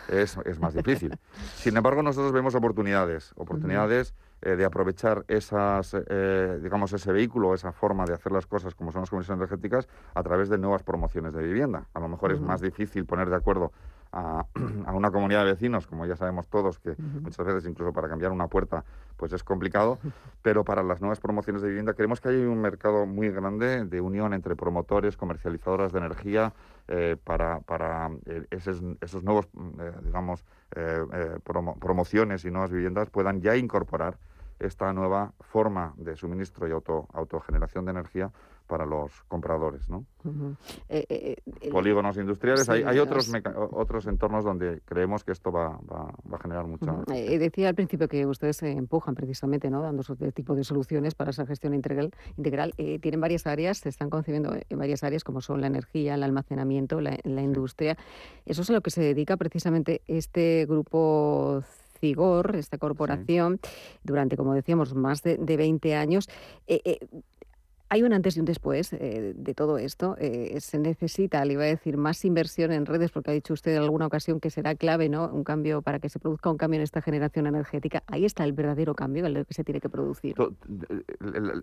Es, 0.08 0.36
más 0.60 0.74
difícil. 0.74 1.16
Sin 1.56 1.76
embargo, 1.76 2.02
nosotros 2.02 2.32
vemos 2.32 2.54
oportunidades, 2.54 3.32
oportunidades 3.36 4.14
eh, 4.42 4.56
de 4.56 4.64
aprovechar 4.64 5.24
esas, 5.28 5.94
eh, 5.94 6.58
digamos, 6.62 6.92
ese 6.92 7.12
vehículo, 7.12 7.54
esa 7.54 7.72
forma 7.72 8.04
de 8.04 8.12
hacer 8.12 8.32
las 8.32 8.46
cosas 8.46 8.74
como 8.74 8.92
son 8.92 9.02
las 9.02 9.10
comisiones 9.10 9.40
energéticas 9.40 9.88
a 10.14 10.22
través 10.22 10.48
de 10.50 10.58
nuevas 10.58 10.82
promociones 10.82 11.32
de 11.32 11.42
vivienda. 11.42 11.86
A 11.94 12.00
lo 12.00 12.08
mejor 12.08 12.32
es 12.32 12.40
más 12.40 12.60
difícil 12.60 13.06
poner 13.06 13.30
de 13.30 13.36
acuerdo 13.36 13.72
a, 14.86 14.92
una 14.92 15.10
comunidad 15.10 15.44
de 15.44 15.52
vecinos, 15.52 15.86
como 15.86 16.06
ya 16.06 16.16
sabemos 16.16 16.48
todos, 16.48 16.78
que 16.78 16.94
muchas 16.98 17.46
veces 17.46 17.66
incluso 17.66 17.92
para 17.92 18.08
cambiar 18.08 18.32
una 18.32 18.48
puerta 18.48 18.84
pues 19.16 19.32
es 19.32 19.44
complicado, 19.44 19.98
pero 20.42 20.64
para 20.64 20.82
las 20.82 21.00
nuevas 21.00 21.20
promociones 21.20 21.62
de 21.62 21.68
vivienda 21.68 21.94
creemos 21.94 22.20
que 22.20 22.30
hay 22.30 22.36
un 22.36 22.60
mercado 22.60 23.06
muy 23.06 23.30
grande 23.30 23.84
de 23.84 24.00
unión 24.00 24.34
entre 24.34 24.56
promotores, 24.56 25.16
comercializadoras 25.16 25.92
de 25.92 25.98
energía, 25.98 26.52
eh, 26.88 27.16
para, 27.22 27.60
para 27.60 28.10
eh, 28.26 28.44
esos, 28.50 28.82
esos, 29.00 29.22
nuevos, 29.22 29.46
eh, 29.78 29.92
digamos, 30.02 30.44
promociones 31.78 32.44
y 32.44 32.50
nuevas 32.50 32.72
viviendas 32.72 33.08
puedan 33.08 33.40
ya 33.40 33.56
incorporar 33.56 34.18
esta 34.58 34.92
nueva 34.92 35.32
forma 35.40 35.94
de 35.96 36.16
suministro 36.16 36.66
y 36.66 36.72
auto, 36.72 37.08
autogeneración 37.12 37.84
de 37.84 37.92
energía 37.92 38.32
para 38.72 38.86
los 38.86 39.12
compradores. 39.28 39.86
¿no? 39.90 40.06
Eh, 40.88 41.04
eh, 41.10 41.36
eh, 41.60 41.70
Polígonos 41.70 42.16
industriales, 42.16 42.66
hay, 42.70 42.82
hay, 42.84 42.98
otros, 43.00 43.30
otros 43.72 44.06
entornos 44.06 44.44
donde 44.44 44.80
creemos 44.86 45.24
que 45.24 45.32
esto 45.32 45.52
va, 45.52 45.78
va, 45.92 46.08
a 46.32 46.38
generar 46.38 46.64
mucha... 46.66 46.90
decía 47.06 47.68
al 47.68 47.74
principio 47.74 48.08
que 48.08 48.24
ustedes 48.24 48.56
se 48.56 48.70
empujan 48.70 49.14
precisamente 49.14 49.68
¿no? 49.68 49.82
dando 49.82 50.00
este 50.00 50.32
tipo 50.32 50.54
de 50.54 50.64
soluciones 50.64 51.14
para 51.14 51.32
esa 51.32 51.44
gestión 51.44 51.74
integral. 51.74 52.12
integral. 52.38 52.72
tienen 52.74 53.20
varias 53.20 53.46
áreas, 53.46 53.76
se 53.76 53.90
están 53.90 54.08
concebiendo 54.08 54.56
en 54.66 54.78
varias 54.78 55.04
áreas 55.04 55.22
como 55.22 55.42
son 55.42 55.60
la 55.60 55.66
energía, 55.66 56.14
el 56.14 56.22
almacenamiento, 56.22 57.02
la, 57.02 57.42
industria. 57.42 57.98
Eso 58.46 58.62
es 58.62 58.70
a 58.70 58.72
lo 58.72 58.80
que 58.80 58.90
se 58.90 59.02
dedica 59.02 59.36
precisamente 59.36 60.00
este 60.06 60.64
grupo 60.64 61.62
Cigor, 62.00 62.56
esta 62.56 62.78
corporación, 62.78 63.60
durante, 64.02 64.38
como 64.38 64.54
decíamos, 64.54 64.94
más 64.94 65.22
de, 65.22 65.36
de 65.36 65.56
20 65.58 65.94
años 65.94 66.26
hay 67.92 68.02
un 68.02 68.14
antes 68.14 68.38
y 68.38 68.40
un 68.40 68.46
después 68.46 68.94
eh, 68.94 69.34
de 69.36 69.52
todo 69.52 69.76
esto. 69.76 70.16
Eh, 70.18 70.58
se 70.60 70.78
necesita, 70.78 71.44
le 71.44 71.52
iba 71.52 71.64
a 71.64 71.66
decir, 71.66 71.98
más 71.98 72.24
inversión 72.24 72.72
en 72.72 72.86
redes, 72.86 73.10
porque 73.10 73.32
ha 73.32 73.34
dicho 73.34 73.52
usted 73.52 73.76
en 73.76 73.82
alguna 73.82 74.06
ocasión 74.06 74.40
que 74.40 74.48
será 74.48 74.74
clave, 74.74 75.10
¿no? 75.10 75.28
Un 75.28 75.44
cambio 75.44 75.82
para 75.82 75.98
que 75.98 76.08
se 76.08 76.18
produzca 76.18 76.48
un 76.48 76.56
cambio 76.56 76.78
en 76.78 76.84
esta 76.84 77.02
generación 77.02 77.46
energética. 77.46 78.02
Ahí 78.06 78.24
está 78.24 78.44
el 78.44 78.54
verdadero 78.54 78.94
cambio, 78.94 79.26
el 79.26 79.44
que 79.44 79.52
se 79.52 79.62
tiene 79.62 79.78
que 79.78 79.90
producir. 79.90 80.34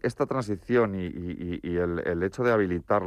Esta 0.03 0.27
transición 0.27 0.93
y, 0.93 1.77
el, 1.77 2.21
hecho 2.21 2.43
de 2.43 2.51
habilitar 2.51 3.01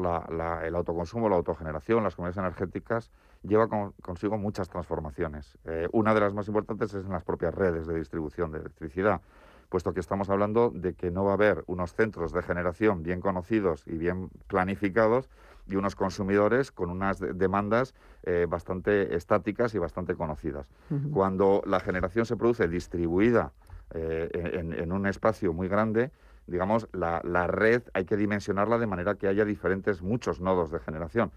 el 0.64 0.74
autoconsumo, 0.74 1.28
la 1.28 1.36
autogeneración, 1.36 2.02
las 2.02 2.16
comunidades 2.16 2.38
energéticas, 2.38 3.12
lleva 3.44 3.68
consigo 4.02 4.36
muchas 4.36 4.68
transformaciones. 4.68 5.56
Eh, 5.64 5.86
una 5.92 6.12
de 6.12 6.20
las 6.20 6.34
más 6.34 6.48
importantes 6.48 6.92
es 6.92 7.04
en 7.04 7.12
las 7.12 7.22
propias 7.22 7.54
redes 7.54 7.86
de 7.86 7.94
distribución 7.94 8.50
de 8.50 8.58
electricidad 8.58 9.20
puesto 9.72 9.94
que 9.94 10.00
estamos 10.00 10.28
hablando 10.28 10.70
de 10.70 10.92
que 10.92 11.10
no 11.10 11.24
va 11.24 11.30
a 11.30 11.34
haber 11.34 11.64
unos 11.66 11.94
centros 11.94 12.30
de 12.34 12.42
generación 12.42 13.02
bien 13.02 13.22
conocidos 13.22 13.84
y 13.86 13.96
bien 13.96 14.28
planificados 14.46 15.30
y 15.66 15.76
unos 15.76 15.96
consumidores 15.96 16.70
con 16.70 16.90
unas 16.90 17.20
demandas 17.20 17.94
eh, 18.24 18.46
bastante 18.46 19.16
estáticas 19.16 19.74
y 19.74 19.78
bastante 19.78 20.14
conocidas. 20.14 20.68
Cuando 21.10 21.62
la 21.64 21.80
generación 21.80 22.26
se 22.26 22.36
produce 22.36 22.68
distribuida 22.68 23.52
eh, 23.94 24.28
en, 24.76 24.92
un 24.92 25.06
espacio 25.06 25.54
muy 25.54 25.68
grande, 25.68 26.10
digamos, 26.46 26.86
la, 26.92 27.22
la, 27.24 27.46
red 27.46 27.82
hay 27.94 28.04
que 28.04 28.18
dimensionarla 28.18 28.76
de 28.76 28.86
manera 28.86 29.14
que 29.14 29.26
haya 29.26 29.46
diferentes, 29.46 30.02
muchos 30.02 30.38
nodos 30.38 30.70
de 30.70 30.80
generación. 30.80 31.32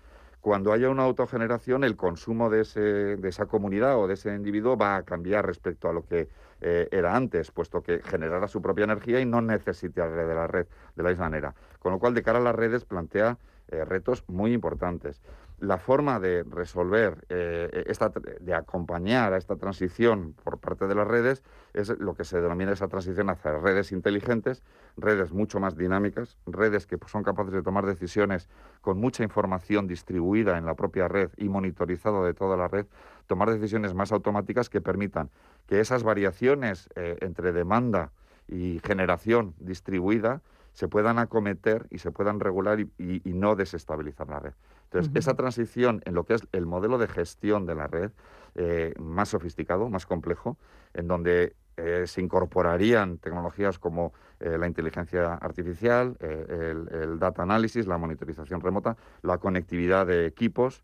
Cuando 0.45 0.73
haya 0.73 0.91
una 0.91 1.01
autogeneración, 1.01 1.83
el 1.83 1.95
consumo 1.95 2.51
de, 2.51 2.61
ese, 2.61 2.79
de 2.79 3.29
esa 3.29 3.47
comunidad 3.47 3.97
o 3.97 4.05
de 4.05 4.13
ese 4.13 4.31
individuo 4.35 4.77
va 4.77 4.97
a 4.97 5.01
cambiar 5.01 5.43
respecto 5.43 5.89
a 5.89 5.91
lo 5.91 6.05
que 6.05 6.29
eh, 6.61 6.87
era 6.91 7.15
antes, 7.15 7.49
puesto 7.49 7.81
que 7.81 8.03
generará 8.03 8.47
su 8.47 8.61
propia 8.61 8.83
energía 8.83 9.19
y 9.19 9.25
no 9.25 9.41
necesita 9.41 10.07
de 10.07 10.35
la 10.35 10.45
red 10.45 10.67
de 10.95 11.01
la 11.01 11.09
misma 11.09 11.25
manera. 11.25 11.55
Con 11.79 11.93
lo 11.93 11.97
cual, 11.97 12.13
de 12.13 12.21
cara 12.21 12.37
a 12.37 12.43
las 12.43 12.53
redes, 12.53 12.85
plantea 12.85 13.39
eh, 13.69 13.83
retos 13.85 14.23
muy 14.27 14.53
importantes. 14.53 15.19
La 15.59 15.77
forma 15.77 16.19
de 16.19 16.43
resolver, 16.43 17.25
eh, 17.29 17.85
esta, 17.87 18.09
de 18.09 18.53
acompañar 18.53 19.33
a 19.33 19.37
esta 19.37 19.55
transición 19.55 20.35
por 20.43 20.59
parte 20.59 20.85
de 20.85 20.95
las 20.95 21.07
redes 21.07 21.43
es 21.73 21.97
lo 21.99 22.13
que 22.13 22.25
se 22.25 22.41
denomina 22.41 22.73
esa 22.73 22.89
transición 22.89 23.29
hacia 23.29 23.57
redes 23.57 23.93
inteligentes, 23.93 24.63
redes 24.97 25.31
mucho 25.31 25.61
más 25.61 25.77
dinámicas, 25.77 26.37
redes 26.45 26.85
que 26.85 26.97
son 27.07 27.23
capaces 27.23 27.53
de 27.53 27.61
tomar 27.61 27.85
decisiones 27.85 28.49
con 28.81 28.99
mucha 28.99 29.23
información 29.23 29.87
distribuida 29.87 30.57
en 30.57 30.65
la 30.65 30.75
propia 30.75 31.07
red 31.07 31.29
y 31.37 31.47
monitorizado 31.47 32.25
de 32.25 32.33
toda 32.33 32.57
la 32.57 32.67
red, 32.67 32.85
tomar 33.27 33.49
decisiones 33.49 33.93
más 33.93 34.11
automáticas 34.11 34.69
que 34.69 34.81
permitan 34.81 35.29
que 35.67 35.79
esas 35.79 36.03
variaciones 36.03 36.89
eh, 36.95 37.17
entre 37.21 37.53
demanda 37.53 38.11
y 38.47 38.81
generación 38.83 39.55
distribuida 39.59 40.41
se 40.75 40.89
puedan 40.89 41.19
acometer 41.19 41.87
y 41.89 41.99
se 41.99 42.11
puedan 42.11 42.39
regular 42.41 42.79
y, 42.81 43.21
no 43.25 43.55
desestabilizar 43.55 44.27
la 44.27 44.39
red. 44.39 44.53
Entonces, 44.83 45.11
esa 45.15 45.33
transición 45.33 46.01
en 46.05 46.13
lo 46.13 46.25
que 46.25 46.35
es 46.35 46.43
el 46.51 46.65
modelo 46.65 46.97
de 46.97 47.07
gestión 47.07 47.65
de 47.65 47.75
la 47.75 47.87
red, 47.87 48.11
eh, 48.55 48.93
más 48.99 49.29
sofisticado, 49.29 49.89
más 49.89 50.05
complejo, 50.05 50.57
en 50.93 51.07
donde 51.07 51.55
eh, 51.77 52.03
se 52.07 52.21
incorporarían 52.21 53.17
tecnologías 53.19 53.79
como 53.79 54.13
eh, 54.41 54.57
la 54.57 54.67
inteligencia 54.67 55.35
artificial, 55.35 56.17
el, 56.19 57.19
data 57.19 57.41
analysis, 57.41 57.87
la 57.87 57.97
monitorización 57.97 58.59
remota, 58.59 58.97
la 59.21 59.37
conectividad 59.37 60.05
de 60.05 60.25
equipos 60.25 60.83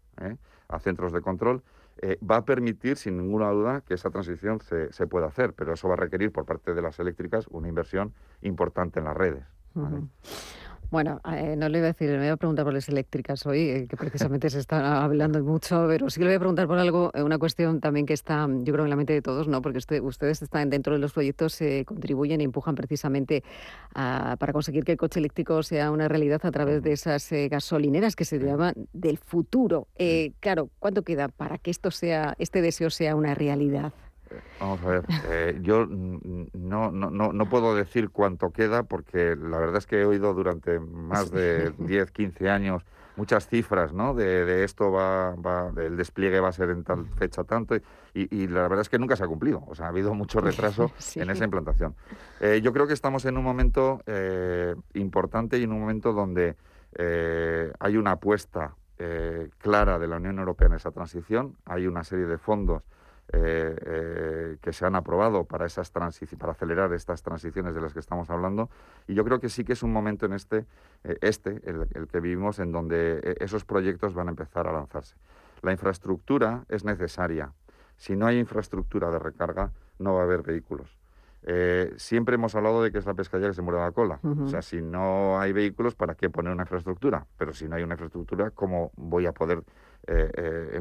a 0.69 0.79
centros 0.79 1.11
de 1.11 1.21
control, 1.21 1.63
va 2.29 2.37
a 2.37 2.45
permitir, 2.45 2.95
sin 2.95 3.17
ninguna 3.17 3.49
duda, 3.49 3.81
que 3.81 3.93
esa 3.93 4.09
transición 4.09 4.61
se, 4.61 4.91
se 4.93 5.05
pueda 5.05 5.27
hacer, 5.27 5.53
pero 5.53 5.73
eso 5.73 5.87
va 5.89 5.95
a 5.95 5.97
requerir 5.97 6.31
por 6.31 6.45
parte 6.45 6.73
de 6.73 6.81
las 6.81 6.97
eléctricas 6.99 7.47
una 7.49 7.67
inversión 7.67 8.13
importante 8.41 8.99
en 8.99 9.05
las 9.05 9.17
redes. 9.17 9.60
Bueno, 10.91 11.21
eh, 11.25 11.55
no 11.55 11.69
le 11.69 11.79
voy 11.79 11.85
a 11.85 11.93
decir, 11.93 12.09
le 12.09 12.17
voy 12.17 12.27
a 12.27 12.35
preguntar 12.35 12.65
por 12.65 12.73
las 12.73 12.89
eléctricas 12.89 13.45
hoy, 13.45 13.61
eh, 13.61 13.87
que 13.87 13.95
precisamente 13.95 14.49
se 14.49 14.59
está 14.59 15.01
hablando 15.05 15.41
mucho, 15.41 15.85
pero 15.87 16.09
sí 16.09 16.19
le 16.19 16.25
voy 16.25 16.35
a 16.35 16.39
preguntar 16.39 16.67
por 16.67 16.77
algo, 16.79 17.11
eh, 17.13 17.23
una 17.23 17.37
cuestión 17.37 17.79
también 17.79 18.05
que 18.05 18.11
está, 18.13 18.45
yo 18.49 18.73
creo, 18.73 18.83
en 18.83 18.89
la 18.89 18.97
mente 18.97 19.13
de 19.13 19.21
todos, 19.21 19.47
¿no? 19.47 19.61
Porque 19.61 19.77
ustedes 19.77 20.41
están 20.41 20.69
dentro 20.69 20.91
de 20.91 20.99
los 20.99 21.13
proyectos, 21.13 21.59
contribuyen 21.85 22.41
e 22.41 22.43
empujan 22.43 22.75
precisamente 22.75 23.41
para 23.93 24.51
conseguir 24.51 24.83
que 24.83 24.91
el 24.91 24.97
coche 24.97 25.19
eléctrico 25.19 25.63
sea 25.63 25.91
una 25.91 26.09
realidad 26.09 26.41
a 26.43 26.51
través 26.51 26.83
de 26.83 26.91
esas 26.91 27.29
gasolineras 27.49 28.17
que 28.17 28.25
se 28.25 28.39
llaman 28.39 28.73
del 28.91 29.17
futuro. 29.17 29.87
claro, 30.41 30.69
¿cuánto 30.79 31.03
queda 31.03 31.29
para 31.29 31.57
que 31.57 31.71
esto 31.71 31.91
sea, 31.91 32.35
este 32.37 32.61
deseo 32.61 32.89
sea 32.89 33.15
una 33.15 33.33
realidad? 33.33 33.93
Vamos 34.59 34.81
a 34.83 34.87
ver, 34.87 35.03
eh, 35.29 35.59
yo 35.61 35.87
no, 35.87 36.91
no, 36.91 37.09
no, 37.09 37.49
puedo 37.49 37.75
decir 37.75 38.09
cuánto 38.09 38.51
queda 38.51 38.83
porque 38.83 39.35
la 39.35 39.57
verdad 39.57 39.77
es 39.77 39.87
que 39.87 40.01
he 40.01 40.05
oído 40.05 40.33
durante 40.33 40.79
más 40.79 41.31
de 41.31 41.71
10, 41.79 42.11
15 42.11 42.49
años 42.49 42.83
muchas 43.15 43.47
cifras, 43.47 43.93
¿no? 43.93 44.13
De, 44.13 44.63
esto 44.63 44.91
va, 44.91 45.35
va, 45.35 45.71
el 45.77 45.97
despliegue 45.97 46.39
va 46.39 46.49
a 46.49 46.53
ser 46.53 46.69
en 46.69 46.83
tal 46.83 47.07
fecha 47.07 47.43
tanto 47.43 47.75
y, 48.13 48.47
la 48.47 48.61
verdad 48.63 48.81
es 48.81 48.89
que 48.89 48.99
nunca 48.99 49.15
se 49.15 49.23
ha 49.23 49.27
cumplido, 49.27 49.63
o 49.67 49.75
sea, 49.75 49.87
ha 49.87 49.89
habido 49.89 50.13
mucho 50.13 50.39
retraso 50.41 50.91
en 51.15 51.29
esa 51.29 51.43
implantación. 51.43 51.95
Eh, 52.39 52.61
yo 52.63 52.71
creo 52.73 52.87
que 52.87 52.93
estamos 52.93 53.25
en 53.25 53.37
un 53.37 53.43
momento 53.43 54.01
eh, 54.05 54.75
importante 54.93 55.57
y 55.57 55.63
en 55.63 55.71
un 55.71 55.81
momento 55.81 56.13
donde 56.13 56.55
hay 57.79 57.95
una 57.97 58.11
apuesta 58.11 58.75
clara 59.57 59.97
de 59.97 60.07
la 60.07 60.17
Unión 60.17 60.37
Europea 60.37 60.67
en 60.67 60.73
esa 60.73 60.91
transición, 60.91 61.55
hay 61.65 61.87
una 61.87 62.03
serie 62.03 62.25
de 62.25 62.37
fondos 62.37 62.83
eh, 63.33 63.75
eh, 63.85 64.57
que 64.61 64.73
se 64.73 64.85
han 64.85 64.93
aprobado 64.93 65.45
para, 65.45 65.65
esas 65.65 65.89
para 65.89 66.07
acelerar 66.51 66.91
estas 66.91 67.23
transiciones 67.23 67.73
de 67.73 67.79
las 67.79 67.93
que 67.93 67.99
estamos 67.99 68.29
hablando. 68.29 68.69
Y 69.07 69.13
yo 69.13 69.23
creo 69.23 69.39
que 69.39 69.47
sí 69.47 69.63
que 69.63 69.71
es 69.71 69.83
un 69.83 69.93
momento 69.93 70.25
en 70.25 70.33
este, 70.33 70.65
eh, 71.05 71.17
este 71.21 71.61
el, 71.63 72.07
que 72.11 72.19
vivimos, 72.19 72.59
en 72.59 72.73
donde 72.73 73.37
esos 73.39 73.63
proyectos 73.63 74.13
van 74.13 74.27
a 74.27 74.31
empezar 74.31 74.67
a 74.67 74.73
lanzarse. 74.73 75.15
La 75.61 75.71
infraestructura 75.71 76.65
es 76.67 76.83
necesaria. 76.83 77.53
Si 77.95 78.17
no 78.17 78.27
hay 78.27 78.37
infraestructura 78.37 79.09
de 79.11 79.19
recarga, 79.19 79.71
no 79.97 80.15
va 80.15 80.21
a 80.21 80.23
haber 80.23 80.41
vehículos. 80.41 80.97
siempre 81.95 82.35
hemos 82.35 82.53
hablado 82.55 82.83
de 82.83 82.91
que 82.91 82.97
es 82.97 83.05
la 83.05 83.13
pescadilla 83.13 83.47
que 83.49 83.55
se 83.55 83.61
muere 83.61 83.79
la 83.79 83.91
cola. 83.91 84.19
O 84.43 84.47
sea, 84.47 84.61
si 84.61 84.81
no 84.81 85.39
hay 85.39 85.53
vehículos, 85.53 85.95
¿para 85.95 86.15
qué 86.15 86.29
poner 86.29 86.51
una 86.51 86.63
infraestructura? 86.63 87.25
Pero 87.37 87.53
si 87.53 87.69
no 87.69 87.77
hay 87.77 87.83
una 87.83 87.93
infraestructura, 87.93 88.51
¿cómo 88.51 88.91
voy 88.97 89.25
a 89.25 89.31
poder 89.31 89.63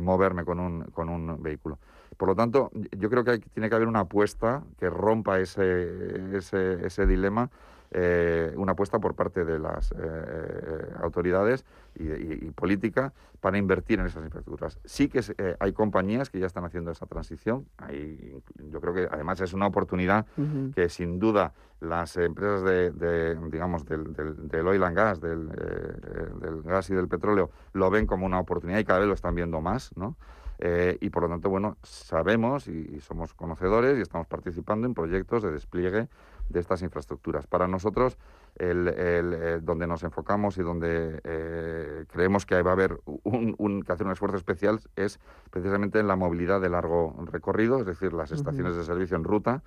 moverme 0.00 0.44
con 0.44 0.58
un, 0.58 0.84
con 0.86 1.08
un 1.08 1.40
vehículo? 1.40 1.78
Por 2.16 2.28
lo 2.28 2.34
tanto, 2.34 2.70
yo 2.98 3.08
creo 3.08 3.24
que 3.24 3.38
tiene 3.38 3.68
que 3.68 3.74
haber 3.74 3.88
una 3.88 4.00
apuesta 4.00 4.62
que 4.78 4.90
rompa 4.90 5.40
ese, 5.40 6.36
ese, 6.36 7.06
dilema, 7.06 7.50
eh, 7.92 8.52
una 8.56 8.72
apuesta 8.72 8.98
por 8.98 9.14
parte 9.14 9.44
de 9.44 9.58
las 9.58 9.92
eh, 9.92 10.92
autoridades 11.02 11.64
y, 11.94 12.50
política 12.50 13.12
para 13.40 13.58
invertir 13.58 14.00
en 14.00 14.06
esas 14.06 14.22
infraestructuras. 14.24 14.78
Sí 14.84 15.08
que 15.08 15.22
eh, 15.38 15.56
hay 15.58 15.72
compañías 15.72 16.28
que 16.30 16.38
ya 16.38 16.46
están 16.46 16.64
haciendo 16.64 16.90
esa 16.90 17.06
transición. 17.06 17.66
Hay, 17.78 18.42
yo 18.70 18.80
creo 18.80 18.92
que 18.92 19.08
además 19.10 19.40
es 19.40 19.54
una 19.54 19.66
oportunidad 19.66 20.26
que 20.74 20.88
sin 20.88 21.18
duda 21.18 21.54
las 21.80 22.16
empresas 22.18 22.62
de, 22.62 23.36
digamos, 23.50 23.86
del, 23.86 24.12
del, 24.12 24.68
oil 24.68 24.82
and 24.84 24.96
gas, 24.96 25.20
del, 25.20 25.48
del 25.48 26.62
gas 26.62 26.90
y 26.90 26.94
del 26.94 27.08
petróleo, 27.08 27.50
lo 27.72 27.88
ven 27.90 28.06
como 28.06 28.26
una 28.26 28.38
oportunidad 28.38 28.78
y 28.78 28.84
cada 28.84 28.98
vez 28.98 29.08
lo 29.08 29.14
están 29.14 29.34
viendo 29.34 29.62
más, 29.62 29.96
¿no? 29.96 30.16
Eh, 30.62 30.98
y 31.00 31.08
por 31.08 31.22
lo 31.22 31.30
tanto, 31.30 31.48
bueno, 31.48 31.78
sabemos 31.82 32.68
y, 32.68 33.00
somos 33.00 33.32
conocedores 33.32 33.98
y 33.98 34.02
estamos 34.02 34.26
participando 34.26 34.86
en 34.86 34.92
proyectos 34.92 35.42
de 35.42 35.50
despliegue 35.52 36.08
de 36.50 36.60
estas 36.60 36.82
infraestructuras. 36.82 37.46
Para 37.46 37.66
nosotros, 37.66 38.18
el, 38.56 38.92
eh, 38.94 39.60
donde 39.62 39.86
nos 39.86 40.02
enfocamos 40.02 40.58
y 40.58 40.62
donde 40.62 41.18
eh, 41.24 42.04
creemos 42.12 42.44
que 42.44 42.60
va 42.60 42.70
a 42.70 42.74
haber 42.74 43.00
un, 43.06 43.82
que 43.82 43.92
hacer 43.92 44.06
un 44.06 44.12
esfuerzo 44.12 44.36
especial 44.36 44.80
es 44.96 45.18
precisamente 45.50 45.98
en 45.98 46.08
la 46.08 46.16
movilidad 46.16 46.60
de 46.60 46.68
largo 46.68 47.14
recorrido, 47.24 47.78
es 47.78 47.86
decir, 47.86 48.12
las 48.12 48.30
estaciones 48.30 48.76
de 48.76 48.84
servicio 48.84 49.16
en 49.16 49.24
ruta, 49.24 49.62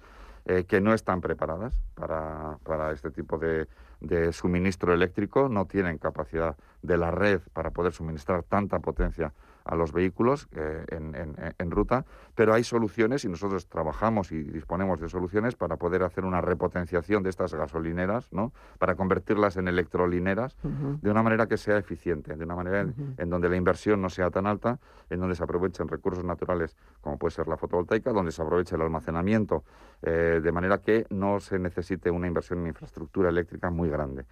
que 0.68 0.82
no 0.82 0.94
están 0.94 1.22
preparadas 1.22 1.80
para, 1.96 2.58
para 2.66 2.92
este 2.92 3.12
tipo 3.12 3.38
de, 3.38 3.66
de 4.02 4.34
suministro 4.34 4.94
eléctrico, 4.94 5.48
no 5.48 5.66
tienen 5.66 5.98
capacidad 5.98 6.58
de 6.82 6.98
la 6.98 7.12
red 7.12 7.40
para 7.54 7.72
poder 7.72 7.94
suministrar 7.94 8.44
tanta 8.44 8.80
potencia 8.80 9.32
a 9.65 9.75
los 9.75 9.91
vehículos 9.91 10.48
eh, 10.55 10.86
en, 10.89 11.72
ruta, 11.72 12.05
pero 12.36 12.54
hay 12.54 12.63
soluciones 12.63 13.25
y 13.25 13.30
nosotros 13.30 13.68
trabajamos 13.68 14.32
y 14.32 14.44
disponemos 14.44 15.00
de 15.00 15.10
soluciones 15.10 15.56
para 15.56 15.78
poder 15.78 16.04
hacer 16.04 16.25
una 16.25 16.42
repotenciación 16.42 17.24
de 17.24 17.30
estas 17.30 17.54
gasolineras, 17.54 18.32
¿no? 18.32 18.52
para 18.80 18.96
convertirlas 18.96 19.58
en 19.58 19.68
electrolineras 19.68 20.56
de 20.63 21.10
una 21.10 21.24
manera 21.24 21.48
que 21.48 21.58
sea 21.58 21.78
eficiente, 21.78 22.36
de 22.36 22.44
una 22.44 22.56
manera 22.56 22.82
en, 22.82 23.30
donde 23.30 23.50
la 23.50 23.56
inversión 23.56 24.02
no 24.02 24.10
sea 24.10 24.30
tan 24.30 24.48
alta, 24.48 24.80
en 25.10 25.20
donde 25.20 25.36
se 25.36 25.44
aprovechen 25.44 25.88
recursos 25.88 26.24
naturales 26.24 26.75
como 27.02 27.18
puede 27.18 27.32
ser 27.32 27.48
la 27.48 27.58
fotovoltaica, 27.58 28.12
donde 28.12 28.32
se 28.32 28.42
aproveche 28.42 28.75
el 28.75 28.82
almacenamiento 28.82 29.63
Eh, 30.06 30.42
de 30.44 30.52
manera 30.52 30.80
que 30.80 31.06
no 31.12 31.40
se 31.40 31.58
necesite 31.58 32.12
una 32.12 32.28
inversión 32.28 32.60
en 32.60 32.68
infraestructura 32.68 33.30
eléctrica 33.30 33.70
muy 33.70 33.88
grande. 33.88 34.25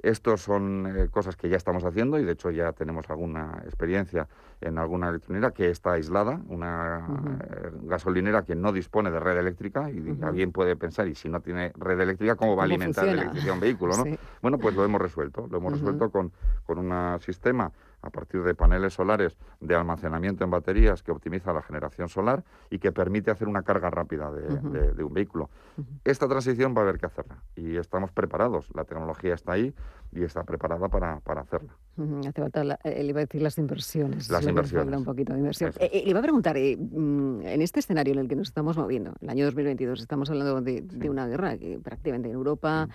Estos 0.00 0.42
son 0.42 0.86
eh, 0.86 1.08
cosas 1.08 1.34
que 1.34 1.48
ya 1.48 1.56
estamos 1.56 1.84
haciendo 1.84 2.20
y 2.20 2.24
de 2.24 2.32
hecho 2.32 2.52
ya 2.52 2.72
tenemos 2.72 3.10
alguna 3.10 3.60
experiencia 3.64 4.28
en 4.60 4.78
alguna 4.78 5.08
electronera 5.08 5.50
que 5.50 5.70
está 5.70 5.94
aislada, 5.94 6.40
una 6.46 7.37
gasolinera 7.82 8.44
que 8.44 8.54
no 8.54 8.72
dispone 8.72 9.10
de 9.10 9.20
red 9.20 9.38
eléctrica 9.38 9.90
y 9.90 10.18
alguien 10.22 10.52
puede 10.52 10.76
pensar, 10.76 11.08
y 11.08 11.14
si 11.14 11.28
no 11.28 11.40
tiene 11.40 11.72
red 11.76 12.00
eléctrica, 12.00 12.36
¿cómo 12.36 12.56
va 12.56 12.62
a 12.62 12.66
alimentar 12.66 13.06
la 13.06 13.12
electricidad 13.12 13.54
un 13.54 13.60
vehículo? 13.60 13.96
¿no? 13.96 14.04
Bueno, 14.42 14.58
pues 14.58 14.74
lo 14.74 14.84
hemos 14.84 15.00
resuelto, 15.00 15.48
lo 15.50 15.58
hemos 15.58 15.72
resuelto 15.72 16.10
con, 16.10 16.32
con 16.64 16.78
un 16.78 17.20
sistema 17.20 17.72
a 18.02 18.10
partir 18.10 18.42
de 18.42 18.54
paneles 18.54 18.94
solares 18.94 19.36
de 19.60 19.74
almacenamiento 19.74 20.44
en 20.44 20.50
baterías 20.50 21.02
que 21.02 21.10
optimiza 21.10 21.52
la 21.52 21.62
generación 21.62 22.08
solar 22.08 22.44
y 22.70 22.78
que 22.78 22.92
permite 22.92 23.30
hacer 23.30 23.48
una 23.48 23.62
carga 23.62 23.90
rápida 23.90 24.30
de, 24.30 25.04
un 25.04 25.14
vehículo. 25.14 25.50
Esta 26.04 26.28
transición 26.28 26.74
va 26.76 26.80
a 26.80 26.84
haber 26.84 26.98
que 26.98 27.06
hacerla 27.06 27.42
y 27.56 27.76
estamos 27.76 28.12
preparados. 28.12 28.70
La 28.74 28.84
tecnología 28.84 29.34
está 29.34 29.52
ahí 29.52 29.74
y 30.12 30.22
está 30.22 30.44
preparada 30.44 30.88
para, 30.88 31.20
para 31.20 31.42
hacerla. 31.42 31.76
Hace 32.26 32.40
falta, 32.40 32.78
eh, 32.84 33.02
le 33.02 33.10
iba 33.10 33.20
a 33.20 33.24
decir 33.24 33.42
las 33.42 33.58
inversiones. 33.58 34.30
Las 34.30 34.46
inversiones. 34.46 34.96
un 34.96 35.04
poquito 35.04 35.32
de 35.32 35.40
inversión. 35.40 35.72
Eh, 35.80 35.90
eh, 35.92 36.02
le 36.04 36.10
iba 36.10 36.20
a 36.20 36.22
preguntar, 36.22 36.56
mm, 36.56 37.42
en 37.42 37.62
este 37.62 37.80
escenario 37.80 38.12
en 38.14 38.20
el 38.20 38.28
que 38.28 38.36
nos 38.36 38.48
estamos 38.48 38.76
moviendo, 38.76 39.14
el 39.20 39.28
año 39.28 39.44
2022, 39.44 40.00
estamos 40.00 40.30
hablando 40.30 40.60
de, 40.60 41.10
una 41.10 41.26
guerra 41.26 41.58
que 41.58 41.78
prácticamente 41.80 42.28
en 42.28 42.34
Europa, 42.34 42.88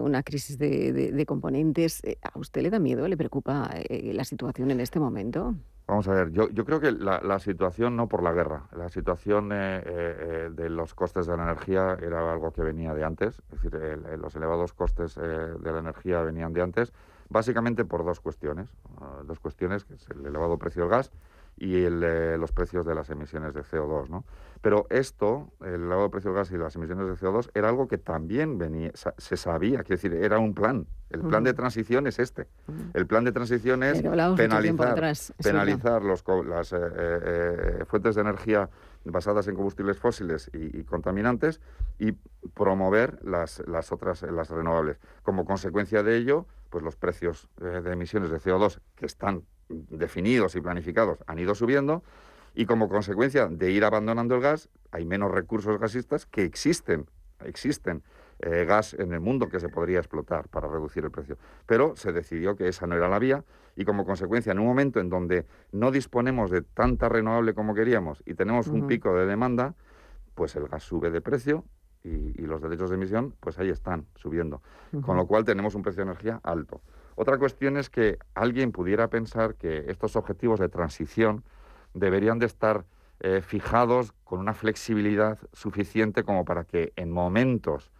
una 0.00 0.22
crisis 0.22 0.58
de, 0.58 1.24
componentes. 1.26 2.02
¿A 2.22 2.38
usted 2.38 2.62
le 2.62 2.70
da 2.70 2.78
miedo, 2.78 3.08
le 3.08 3.16
preocupa 3.16 3.70
la 3.88 4.24
situación 4.26 4.70
en 4.70 4.80
este 4.80 5.00
momento? 5.00 5.54
Vamos 5.86 6.08
a 6.08 6.12
ver, 6.12 6.32
yo, 6.32 6.50
yo 6.50 6.64
creo 6.64 6.80
que 6.80 6.90
la, 6.92 7.38
situación 7.38 7.96
no 7.96 8.08
por 8.08 8.22
la 8.22 8.32
guerra, 8.32 8.64
la 8.76 8.88
situación 8.88 9.50
de 9.50 10.68
los 10.68 10.94
costes 10.94 11.26
de 11.26 11.36
la 11.36 11.44
energía 11.44 11.96
era 12.02 12.32
algo 12.32 12.52
que 12.52 12.62
venía 12.62 12.92
de 12.92 13.04
antes, 13.04 13.40
es 13.52 13.62
decir, 13.62 13.72
los 14.18 14.34
elevados 14.34 14.72
costes 14.72 15.14
de 15.14 15.72
la 15.72 15.78
energía 15.78 16.22
venían 16.22 16.52
de 16.52 16.62
antes 16.62 16.92
básicamente 17.28 17.84
por 17.84 18.04
dos 18.04 18.20
cuestiones. 18.20 18.68
Ah, 19.00 19.22
dos 19.24 19.40
cuestiones, 19.40 19.84
que 19.84 19.94
es 19.94 20.08
el 20.10 20.24
elevado 20.26 20.58
precio 20.58 20.82
del 20.82 20.90
gas 20.90 21.10
y 21.56 21.84
el, 21.84 22.02
eh, 22.02 22.36
los 22.38 22.52
precios 22.52 22.84
de 22.84 22.94
las 22.94 23.08
emisiones 23.08 23.54
de 23.54 23.62
CO2. 23.62 24.08
¿no? 24.08 24.24
Pero 24.60 24.86
esto, 24.90 25.52
el 25.62 25.74
elevado 25.74 26.10
precio 26.10 26.30
del 26.30 26.38
gas 26.38 26.50
y 26.50 26.58
las 26.58 26.76
emisiones 26.76 27.06
de 27.06 27.14
CO2, 27.14 27.50
era 27.54 27.68
algo 27.68 27.88
que 27.88 27.98
también 27.98 28.58
venía, 28.58 28.90
se 28.94 29.36
sabía, 29.36 29.78
quiero 29.78 30.00
decir, 30.00 30.12
era 30.14 30.38
un 30.38 30.54
plan. 30.54 30.86
El 31.08 31.20
plan 31.20 31.44
de 31.44 31.54
transición 31.54 32.06
es 32.08 32.18
este. 32.18 32.48
El 32.92 33.06
plan 33.06 33.24
de 33.24 33.30
transición 33.30 33.84
es 33.84 34.02
penalizar, 34.02 34.96
penalizar 35.40 36.02
los, 36.02 36.24
las 36.44 36.72
eh, 36.72 36.78
eh, 36.80 37.84
fuentes 37.86 38.16
de 38.16 38.22
energía 38.22 38.68
basadas 39.04 39.46
en 39.46 39.54
combustibles 39.54 39.98
fósiles 39.98 40.50
y, 40.52 40.82
contaminantes 40.82 41.60
y 42.00 42.10
promover 42.54 43.20
las, 43.24 43.62
las 43.68 43.92
otras, 43.92 44.22
las 44.22 44.50
renovables. 44.50 44.98
Como 45.22 45.44
consecuencia 45.44 46.02
de 46.02 46.16
ello, 46.16 46.46
pues 46.70 46.82
los 46.82 46.96
precios 46.96 47.48
de 47.60 47.92
emisiones 47.92 48.30
de 48.30 48.38
CO2 48.38 48.80
que 48.96 49.06
están 49.06 49.44
definidos 49.68 50.54
y 50.56 50.60
planificados 50.60 51.18
han 51.26 51.38
ido 51.38 51.54
subiendo 51.54 52.02
y 52.54 52.66
como 52.66 52.88
consecuencia 52.88 53.48
de 53.48 53.70
ir 53.70 53.84
abandonando 53.84 54.34
el 54.34 54.40
gas 54.40 54.68
hay 54.90 55.04
menos 55.04 55.30
recursos 55.30 55.78
gasistas 55.78 56.26
que 56.26 56.44
existen, 56.44 57.06
existen 57.44 58.02
eh, 58.38 58.64
gas 58.66 58.94
en 58.94 59.12
el 59.12 59.20
mundo 59.20 59.48
que 59.48 59.60
se 59.60 59.68
podría 59.68 59.98
explotar 59.98 60.48
para 60.48 60.68
reducir 60.68 61.04
el 61.04 61.10
precio. 61.10 61.38
Pero 61.66 61.96
se 61.96 62.12
decidió 62.12 62.56
que 62.56 62.68
esa 62.68 62.86
no 62.86 62.94
era 62.94 63.08
la 63.08 63.18
vía 63.18 63.44
y 63.76 63.84
como 63.84 64.04
consecuencia 64.04 64.52
en 64.52 64.58
un 64.58 64.66
momento 64.66 65.00
en 65.00 65.10
donde 65.10 65.46
no 65.72 65.90
disponemos 65.90 66.50
de 66.50 66.62
tanta 66.62 67.08
renovable 67.08 67.54
como 67.54 67.74
queríamos 67.74 68.22
y 68.26 68.34
tenemos 68.34 68.68
un 68.68 68.86
pico 68.86 69.14
de 69.14 69.26
demanda, 69.26 69.74
pues 70.34 70.56
el 70.56 70.68
gas 70.68 70.82
sube 70.82 71.10
de 71.10 71.20
precio 71.20 71.64
y, 72.06 72.46
los 72.46 72.62
derechos 72.62 72.90
de 72.90 72.96
emisión, 72.96 73.34
pues 73.40 73.58
ahí 73.58 73.68
están 73.68 74.06
subiendo. 74.14 74.62
Con 75.02 75.16
lo 75.16 75.26
cual 75.26 75.44
tenemos 75.44 75.74
un 75.74 75.82
precio 75.82 76.04
de 76.04 76.10
energía 76.10 76.40
alto. 76.42 76.80
Otra 77.16 77.38
cuestión 77.38 77.76
es 77.76 77.90
que 77.90 78.18
alguien 78.34 78.72
pudiera 78.72 79.08
pensar 79.08 79.54
que 79.54 79.84
estos 79.88 80.16
objetivos 80.16 80.60
de 80.60 80.68
transición 80.68 81.42
deberían 81.94 82.38
de 82.38 82.46
estar 82.46 82.84
eh, 83.20 83.40
fijados 83.40 84.12
con 84.24 84.38
una 84.38 84.52
flexibilidad 84.52 85.38
suficiente 85.52 86.22
como 86.22 86.44
para 86.44 86.64
que 86.64 86.92
en 86.96 87.10
momentos 87.10 87.90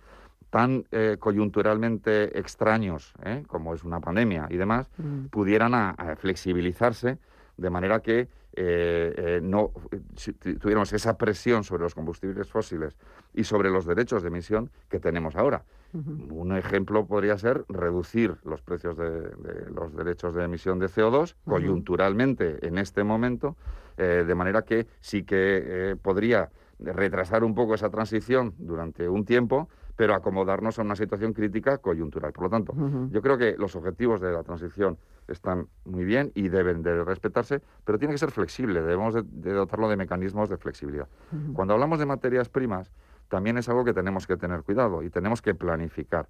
tan 0.50 0.84
eh, 0.92 1.16
coyunturalmente 1.18 2.38
extraños, 2.38 3.14
¿eh? 3.24 3.42
como 3.46 3.74
es 3.74 3.82
una 3.84 4.00
pandemia 4.00 4.46
y 4.50 4.56
demás, 4.56 4.88
pudieran 5.30 5.96
flexibilizarse 6.16 7.18
de 7.56 7.70
manera 7.70 8.00
que 8.00 8.28
eh, 8.58 9.14
eh, 9.16 9.40
no 9.42 9.70
tuviéramos 10.60 10.90
esa 10.94 11.18
presión 11.18 11.62
sobre 11.62 11.82
los 11.82 11.94
combustibles 11.94 12.48
fósiles 12.48 12.96
y 13.34 13.44
sobre 13.44 13.68
los 13.68 13.84
derechos 13.84 14.22
de 14.22 14.28
emisión 14.28 14.70
que 14.88 14.98
tenemos 14.98 15.36
ahora. 15.36 15.64
Un 15.92 16.54
ejemplo 16.54 17.06
podría 17.06 17.38
ser 17.38 17.64
reducir 17.68 18.34
los 18.44 18.60
precios 18.60 18.98
de, 18.98 19.70
los 19.70 19.94
derechos 19.94 20.34
de 20.34 20.44
emisión 20.44 20.78
de 20.78 20.86
CO2 20.86 21.36
coyunturalmente 21.46 22.66
en 22.66 22.76
este 22.76 23.02
momento, 23.02 23.56
eh, 23.96 24.24
de 24.26 24.34
manera 24.34 24.62
que 24.62 24.86
sí 25.00 25.22
que 25.22 25.96
podría 26.02 26.50
retrasar 26.78 27.44
un 27.44 27.54
poco 27.54 27.74
esa 27.74 27.88
transición 27.88 28.54
durante 28.58 29.08
un 29.08 29.24
tiempo, 29.24 29.70
pero 29.96 30.14
acomodarnos 30.14 30.78
a 30.78 30.82
una 30.82 30.94
situación 30.94 31.32
crítica 31.32 31.78
coyuntural. 31.78 32.32
Por 32.32 32.44
lo 32.44 32.50
tanto, 32.50 32.74
yo 33.10 33.22
creo 33.22 33.38
que 33.38 33.56
los 33.58 33.74
objetivos 33.76 34.20
de 34.20 34.30
la 34.30 34.42
transición 34.42 34.98
están 35.26 35.68
muy 35.84 36.04
bien 36.04 36.30
y 36.34 36.48
deben 36.48 36.82
de 36.82 37.02
respetarse, 37.02 37.62
pero 37.84 37.98
tiene 37.98 38.14
que 38.14 38.18
ser 38.18 38.30
flexible, 38.30 38.82
debemos 38.82 39.14
de, 39.14 39.52
dotarlo 39.52 39.88
de 39.88 39.96
mecanismos 39.96 40.48
de 40.48 40.58
flexibilidad. 40.58 41.08
Cuando 41.54 41.74
hablamos 41.74 41.98
de 41.98 42.06
materias 42.06 42.48
primas, 42.48 42.92
también 43.28 43.58
es 43.58 43.68
algo 43.68 43.84
que 43.84 43.92
tenemos 43.92 44.26
que 44.26 44.36
tener 44.36 44.62
cuidado 44.62 45.02
y 45.02 45.10
tenemos 45.10 45.42
que 45.42 45.54
planificar. 45.54 46.28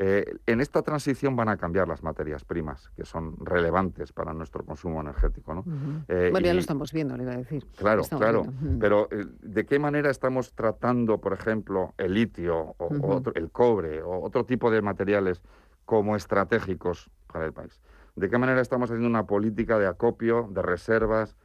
Eh, 0.00 0.36
en 0.46 0.60
esta 0.60 0.82
transición 0.82 1.34
van 1.34 1.48
a 1.48 1.56
cambiar 1.56 1.88
las 1.88 2.04
materias 2.04 2.44
primas, 2.44 2.88
que 2.94 3.04
son 3.04 3.34
relevantes 3.44 4.12
para 4.12 4.32
nuestro 4.32 4.64
consumo 4.64 5.00
energético. 5.00 5.54
¿no? 5.54 5.64
Eh, 6.06 6.28
bueno, 6.30 6.46
ya 6.46 6.54
lo 6.54 6.60
estamos 6.60 6.92
viendo, 6.92 7.16
le 7.16 7.24
iba 7.24 7.32
a 7.32 7.36
decir. 7.36 7.66
Claro, 7.76 8.04
claro. 8.04 8.46
Pero 8.78 9.08
eh, 9.10 9.26
¿de 9.42 9.66
qué 9.66 9.80
manera 9.80 10.08
estamos 10.08 10.52
tratando, 10.52 11.18
por 11.18 11.32
ejemplo, 11.32 11.94
el 11.98 12.14
litio, 12.14 12.76
o, 12.78 13.22
el 13.34 13.50
cobre, 13.50 14.00
o 14.00 14.22
otro 14.22 14.44
tipo 14.44 14.70
de 14.70 14.82
materiales 14.82 15.42
como 15.84 16.14
estratégicos 16.14 17.10
para 17.26 17.46
el 17.46 17.52
país? 17.52 17.80
¿De 18.14 18.30
qué 18.30 18.38
manera 18.38 18.60
estamos 18.60 18.90
haciendo 18.90 19.08
una 19.08 19.26
política 19.26 19.80
de 19.80 19.88
acopio, 19.88 20.48
de 20.52 20.62
reservas, 20.62 21.36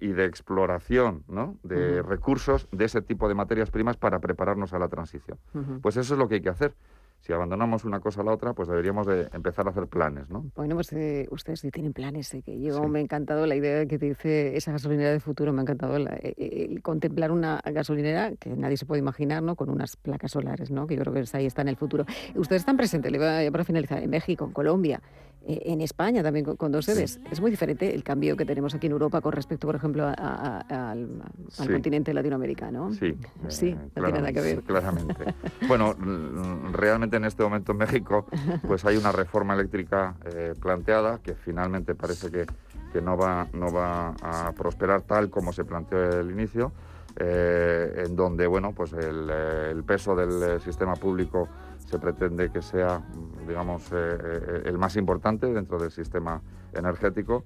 y 0.00 0.08
de 0.08 0.24
exploración 0.24 1.22
¿no? 1.28 1.56
de 1.62 2.02
recursos 2.02 2.66
de 2.72 2.86
ese 2.86 3.02
tipo 3.02 3.28
de 3.28 3.36
materias 3.36 3.70
primas 3.70 3.96
para 3.96 4.18
prepararnos 4.18 4.72
a 4.72 4.80
la 4.80 4.88
transición. 4.88 5.38
Pues 5.80 5.96
eso 5.96 6.14
es 6.14 6.18
lo 6.18 6.26
que 6.26 6.34
hay 6.34 6.40
que 6.40 6.48
hacer 6.48 6.74
si 7.20 7.32
abandonamos 7.32 7.84
una 7.84 8.00
cosa 8.00 8.22
a 8.22 8.24
la 8.24 8.32
otra, 8.32 8.54
pues 8.54 8.68
deberíamos 8.68 9.06
de 9.06 9.28
empezar 9.32 9.66
a 9.66 9.70
hacer 9.70 9.86
planes, 9.86 10.28
¿no? 10.30 10.46
Bueno, 10.56 10.74
pues 10.74 10.92
eh, 10.92 11.28
ustedes 11.30 11.60
sí 11.60 11.70
tienen 11.70 11.92
planes, 11.92 12.32
¿eh? 12.34 12.42
que 12.42 12.60
yo 12.60 12.82
me 12.88 12.98
ha 12.98 13.02
encantado 13.02 13.46
la 13.46 13.56
idea 13.56 13.86
que 13.86 13.98
dice 13.98 14.56
esa 14.56 14.72
gasolinera 14.72 15.10
de 15.10 15.20
futuro, 15.20 15.52
me 15.52 15.60
ha 15.60 15.62
encantado 15.62 15.96
eh, 15.98 16.78
contemplar 16.82 17.30
una 17.30 17.60
gasolinera 17.64 18.32
que 18.36 18.50
nadie 18.50 18.76
se 18.76 18.86
puede 18.86 19.00
imaginar, 19.00 19.42
¿no? 19.42 19.54
Con 19.54 19.68
unas 19.68 19.96
placas 19.96 20.32
solares, 20.32 20.70
¿no? 20.70 20.86
Que 20.86 20.96
yo 20.96 21.02
creo 21.02 21.12
que 21.12 21.24
ahí 21.34 21.46
está 21.46 21.62
en 21.62 21.68
el 21.68 21.76
futuro. 21.76 22.04
Ustedes 22.34 22.62
están 22.62 22.76
presentes, 22.76 23.12
le 23.12 23.18
voy 23.18 23.26
a, 23.26 23.50
para 23.50 23.64
finalizar, 23.64 24.02
en 24.02 24.10
México, 24.10 24.44
en 24.46 24.52
Colombia, 24.52 25.00
eh, 25.46 25.72
en 25.72 25.80
España 25.80 26.22
también 26.22 26.44
con, 26.44 26.70
dos 26.70 26.84
sedes. 26.84 27.18
Es 27.30 27.40
muy 27.40 27.50
diferente 27.50 27.94
el 27.94 28.04
cambio 28.04 28.36
que 28.36 28.44
tenemos 28.44 28.74
aquí 28.74 28.86
en 28.86 28.92
Europa 28.92 29.22
con 29.22 29.32
respecto, 29.32 29.66
por 29.66 29.74
ejemplo, 29.74 30.06
al, 30.06 31.22
continente 31.56 32.12
latinoamericano. 32.12 32.92
Sí, 32.92 33.16
sí 33.48 33.74
no 33.74 34.04
tiene 34.04 34.18
nada 34.18 34.32
que 34.32 34.40
ver. 34.40 34.62
Claramente. 34.62 35.34
bueno, 35.66 35.94
realmente 36.72 37.09
en 37.16 37.24
este 37.24 37.42
momento 37.42 37.72
en 37.72 37.78
México 37.78 38.26
pues 38.66 38.84
hay 38.84 38.96
una 38.96 39.12
reforma 39.12 39.54
eléctrica 39.54 40.14
eh, 40.24 40.54
planteada 40.60 41.18
que 41.18 41.34
finalmente 41.34 41.94
parece 41.94 42.30
que, 42.30 42.46
que, 42.92 43.00
no, 43.00 43.16
va, 43.16 43.46
no 43.52 43.72
va 43.72 44.14
a 44.22 44.52
prosperar 44.52 45.02
tal 45.02 45.30
como 45.30 45.52
se 45.52 45.64
planteó 45.64 46.20
el 46.20 46.30
inicio. 46.30 46.72
Eh, 47.16 48.04
en 48.06 48.14
donde 48.14 48.46
bueno 48.46 48.72
pues 48.72 48.92
el, 48.92 49.28
el 49.28 49.82
peso 49.82 50.14
del 50.14 50.60
sistema 50.60 50.94
público 50.94 51.48
se 51.90 51.98
pretende 51.98 52.50
que 52.50 52.62
sea, 52.62 53.02
digamos, 53.46 53.90
eh, 53.90 53.94
eh, 53.96 54.62
el 54.66 54.78
más 54.78 54.96
importante 54.96 55.46
dentro 55.52 55.78
del 55.78 55.90
sistema 55.90 56.40
energético. 56.72 57.44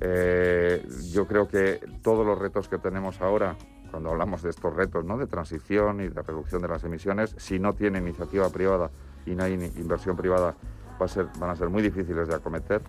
Eh, 0.00 0.86
yo 1.10 1.26
creo 1.26 1.48
que 1.48 1.80
todos 2.00 2.24
los 2.24 2.38
retos 2.38 2.68
que 2.68 2.78
tenemos 2.78 3.20
ahora, 3.20 3.56
cuando 3.90 4.10
hablamos 4.10 4.42
de 4.42 4.50
estos 4.50 4.74
retos 4.74 5.04
¿no? 5.04 5.18
de 5.18 5.26
transición 5.26 6.00
y 6.00 6.08
de 6.08 6.22
reducción 6.22 6.62
de 6.62 6.68
las 6.68 6.84
emisiones, 6.84 7.34
si 7.38 7.58
no 7.58 7.74
tiene 7.74 7.98
iniciativa 7.98 8.48
privada 8.50 8.90
y 9.26 9.34
no 9.34 9.44
hay 9.44 9.54
inversión 9.76 10.16
privada, 10.16 10.54
va 11.00 11.06
a 11.06 11.08
ser, 11.08 11.26
van 11.38 11.50
a 11.50 11.56
ser 11.56 11.68
muy 11.68 11.82
difíciles 11.82 12.28
de 12.28 12.34
acometer. 12.34 12.82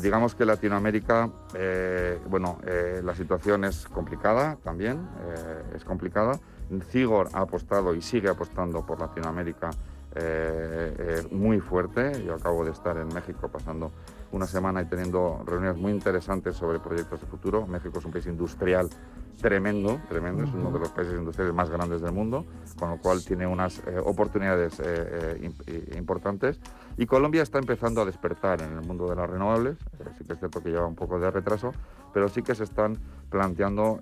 digamos 0.00 0.34
que 0.34 0.44
Latinoamérica, 0.44 1.30
bueno, 2.28 2.58
la 3.02 3.14
situación 3.14 3.64
es 3.64 3.86
complicada 3.88 4.56
también, 4.62 5.08
es 5.74 5.84
complicada. 5.84 6.38
CIGOR 6.90 7.30
ha 7.32 7.40
apostado 7.40 7.94
y 7.94 8.02
sigue 8.02 8.28
apostando 8.28 8.84
por 8.84 9.00
Latinoamérica 9.00 9.70
eh, 10.14 10.94
eh, 10.98 11.28
muy 11.30 11.60
fuerte. 11.60 12.24
Yo 12.24 12.34
acabo 12.34 12.64
de 12.64 12.70
estar 12.72 12.96
en 12.96 13.08
México 13.08 13.48
pasando 13.48 13.92
una 14.32 14.46
semana 14.46 14.82
y 14.82 14.86
teniendo 14.86 15.42
reuniones 15.46 15.80
muy 15.80 15.92
interesantes 15.92 16.56
sobre 16.56 16.78
proyectos 16.78 17.20
de 17.20 17.26
futuro. 17.26 17.66
México 17.66 17.98
es 17.98 18.04
un 18.04 18.12
país 18.12 18.26
industrial 18.26 18.88
tremendo, 19.40 20.00
tremendo, 20.08 20.44
es 20.44 20.52
uno 20.52 20.70
de 20.70 20.80
los 20.80 20.90
países 20.90 21.14
industriales 21.14 21.54
más 21.54 21.70
grandes 21.70 22.00
del 22.00 22.12
mundo, 22.12 22.44
con 22.78 22.90
lo 22.90 22.98
cual 22.98 23.24
tiene 23.24 23.46
unas 23.46 23.78
eh, 23.86 23.98
oportunidades 24.04 24.80
eh, 24.80 25.50
eh, 25.66 25.94
importantes. 25.96 26.60
Y 26.96 27.06
Colombia 27.06 27.42
está 27.42 27.58
empezando 27.58 28.02
a 28.02 28.04
despertar 28.04 28.60
en 28.62 28.72
el 28.72 28.82
mundo 28.82 29.08
de 29.08 29.16
las 29.16 29.30
renovables, 29.30 29.78
sí 30.18 30.24
que 30.24 30.32
es 30.32 30.38
cierto 30.38 30.60
que 30.60 30.70
lleva 30.70 30.86
un 30.86 30.96
poco 30.96 31.20
de 31.20 31.30
retraso, 31.30 31.72
pero 32.12 32.28
sí 32.28 32.42
que 32.42 32.54
se 32.54 32.64
están 32.64 32.98
planteando 33.30 34.00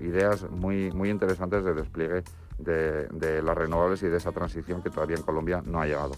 ideas 0.00 0.50
muy, 0.50 0.90
muy 0.90 1.10
interesantes 1.10 1.64
de 1.64 1.74
despliegue 1.74 2.24
de, 2.58 3.42
las 3.42 3.56
renovables 3.56 4.02
y 4.02 4.08
de 4.08 4.16
esa 4.16 4.32
transición 4.32 4.82
que 4.82 4.90
todavía 4.90 5.16
en 5.16 5.22
Colombia 5.22 5.62
no 5.64 5.80
ha 5.80 5.86
llegado. 5.86 6.12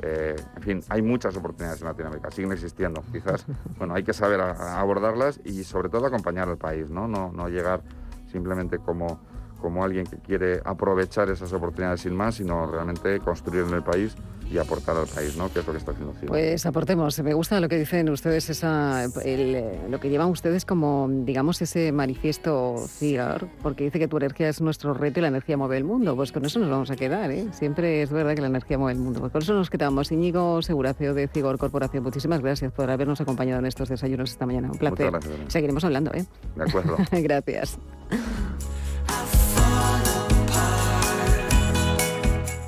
Eh, 0.00 0.36
en 0.56 0.62
fin, 0.62 0.80
hay 0.88 1.02
muchas 1.02 1.36
oportunidades 1.36 1.80
en 1.80 1.88
Latinoamérica, 1.88 2.30
siguen 2.30 2.52
existiendo. 2.52 3.02
Quizás, 3.12 3.46
bueno, 3.78 3.94
hay 3.94 4.02
que 4.02 4.12
saber 4.12 4.40
abordarlas 4.40 5.40
y 5.44 5.64
sobre 5.64 5.88
todo 5.88 6.06
acompañar 6.06 6.48
al 6.48 6.58
país, 6.58 6.90
¿no? 6.90 7.08
No, 7.08 7.32
no 7.32 7.48
llegar 7.48 7.82
simplemente 8.30 8.78
como, 8.78 9.20
como 9.62 9.84
alguien 9.84 10.06
que 10.06 10.18
quiere 10.18 10.60
aprovechar 10.64 11.30
esas 11.30 11.52
oportunidades 11.52 12.00
sin 12.02 12.14
más, 12.14 12.34
sino 12.34 12.66
realmente 12.66 13.18
construir 13.20 13.64
en 13.64 13.74
el 13.74 13.82
país 13.82 14.14
y 14.52 14.58
aportar 14.58 14.96
al 14.96 15.06
país, 15.06 15.36
¿no? 15.36 15.50
Que 15.50 15.60
es 15.60 15.66
lo 15.66 15.72
que 15.72 15.78
está 15.78 15.92
haciendo 15.92 16.12
CIGAR. 16.12 16.28
Pues 16.28 16.66
aportemos. 16.66 17.18
Me 17.22 17.32
gusta 17.32 17.58
lo 17.60 17.68
que 17.68 17.78
dicen 17.78 18.08
ustedes, 18.10 18.50
esa, 18.50 19.06
lo 19.06 20.00
que 20.00 20.10
llevan 20.10 20.28
ustedes 20.28 20.66
como, 20.66 21.08
digamos, 21.10 21.62
ese 21.62 21.90
manifiesto 21.92 22.76
CIGAR, 22.86 23.48
porque 23.62 23.84
dice 23.84 23.98
que 23.98 24.08
tu 24.08 24.18
energía 24.18 24.48
es 24.48 24.60
nuestro 24.60 24.92
reto 24.92 25.20
y 25.20 25.22
la 25.22 25.28
energía 25.28 25.56
mueve 25.56 25.78
el 25.78 25.84
mundo. 25.84 26.14
Pues 26.14 26.32
con 26.32 26.44
eso 26.44 26.58
nos 26.58 26.68
vamos 26.68 26.90
a 26.90 26.96
quedar, 26.96 27.30
¿eh? 27.30 27.46
Siempre 27.52 28.02
es 28.02 28.10
verdad 28.10 28.34
que 28.34 28.42
la 28.42 28.48
energía 28.48 28.76
mueve 28.76 28.98
el 28.98 29.02
mundo. 29.02 29.20
Pues 29.20 29.32
con 29.32 29.42
eso 29.42 29.54
nos 29.54 29.70
quedamos. 29.70 30.12
Íñigo 30.12 30.60
Seguracio 30.60 31.14
de 31.14 31.28
CIGOR 31.28 31.56
Corporación, 31.56 32.02
muchísimas 32.02 32.40
gracias 32.40 32.72
por 32.72 32.90
habernos 32.90 33.20
acompañado 33.20 33.60
en 33.60 33.66
estos 33.66 33.88
desayunos 33.88 34.30
esta 34.30 34.44
mañana. 34.44 34.70
Un 34.70 34.78
placer. 34.78 35.10
Gracias, 35.10 35.34
Seguiremos 35.48 35.84
hablando, 35.84 36.12
¿eh? 36.12 36.26
De 36.56 36.64
acuerdo. 36.64 36.96
gracias. 37.12 37.78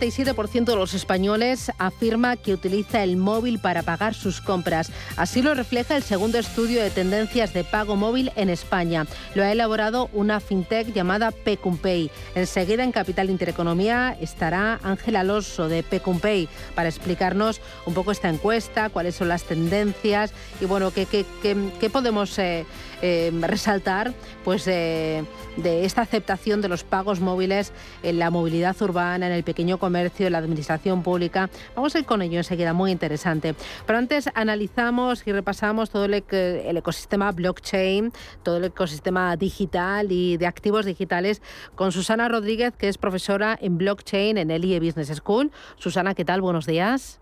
Un 0.00 0.06
37% 0.06 0.64
de 0.64 0.76
los 0.76 0.94
españoles 0.94 1.70
afirma 1.76 2.36
que 2.36 2.54
utiliza 2.54 3.02
el 3.02 3.18
móvil 3.18 3.58
para 3.58 3.82
pagar 3.82 4.14
sus 4.14 4.40
compras. 4.40 4.90
Así 5.18 5.42
lo 5.42 5.52
refleja 5.52 5.94
el 5.94 6.02
segundo 6.02 6.38
estudio 6.38 6.82
de 6.82 6.88
tendencias 6.88 7.52
de 7.52 7.64
pago 7.64 7.96
móvil 7.96 8.32
en 8.34 8.48
España. 8.48 9.06
Lo 9.34 9.42
ha 9.42 9.52
elaborado 9.52 10.08
una 10.14 10.40
fintech 10.40 10.94
llamada 10.94 11.32
Pecumpay. 11.32 12.10
Enseguida 12.34 12.82
en 12.82 12.92
Capital 12.92 13.28
Intereconomía 13.28 14.16
estará 14.18 14.80
Ángel 14.82 15.16
Alonso 15.16 15.68
de 15.68 15.82
Pecumpay 15.82 16.48
para 16.74 16.88
explicarnos 16.88 17.60
un 17.84 17.92
poco 17.92 18.10
esta 18.10 18.30
encuesta, 18.30 18.88
cuáles 18.88 19.16
son 19.16 19.28
las 19.28 19.44
tendencias 19.44 20.32
y 20.62 20.64
bueno, 20.64 20.92
qué, 20.92 21.04
qué, 21.06 21.90
podemos 21.90 22.38
eh, 22.38 22.64
eh, 23.02 23.30
resaltar 23.42 24.14
pues, 24.44 24.66
eh, 24.66 25.24
de 25.58 25.84
esta 25.84 26.02
aceptación 26.02 26.62
de 26.62 26.68
los 26.68 26.84
pagos 26.84 27.20
móviles 27.20 27.72
en 28.02 28.18
la 28.18 28.30
movilidad 28.30 28.80
urbana, 28.80 29.26
en 29.26 29.32
el 29.32 29.44
pequeño 29.44 29.76
comercio, 29.76 29.89
en 29.96 30.32
la 30.32 30.38
administración 30.38 31.02
pública. 31.02 31.50
Vamos 31.74 31.94
a 31.94 31.98
ir 31.98 32.04
con 32.04 32.22
ello 32.22 32.38
enseguida, 32.38 32.72
muy 32.72 32.90
interesante. 32.90 33.54
Pero 33.86 33.98
antes 33.98 34.30
analizamos 34.34 35.26
y 35.26 35.32
repasamos 35.32 35.90
todo 35.90 36.04
el, 36.04 36.14
ecosistema 36.14 37.32
blockchain, 37.32 38.12
todo 38.42 38.58
el 38.58 38.64
ecosistema 38.64 39.36
digital 39.36 40.12
y 40.12 40.36
de 40.36 40.46
activos 40.46 40.86
digitales 40.86 41.42
con 41.74 41.92
Susana 41.92 42.28
Rodríguez, 42.28 42.74
que 42.76 42.88
es 42.88 42.98
profesora 42.98 43.58
en 43.60 43.78
blockchain 43.78 44.38
en 44.38 44.50
el 44.50 44.64
IE 44.64 44.80
Business 44.80 45.08
School. 45.16 45.50
Susana, 45.76 46.14
¿qué 46.14 46.24
tal? 46.24 46.40
Buenos 46.40 46.66
días. 46.66 47.20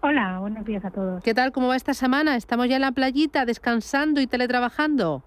Hola, 0.00 0.38
buenos 0.38 0.64
días 0.64 0.84
a 0.84 0.90
todos. 0.90 1.22
¿Qué 1.24 1.34
tal? 1.34 1.50
¿Cómo 1.50 1.68
va 1.68 1.76
esta 1.76 1.92
semana? 1.92 2.36
¿Estamos 2.36 2.68
ya 2.68 2.76
en 2.76 2.82
la 2.82 2.92
playita 2.92 3.44
descansando 3.44 4.20
y 4.20 4.28
teletrabajando? 4.28 5.24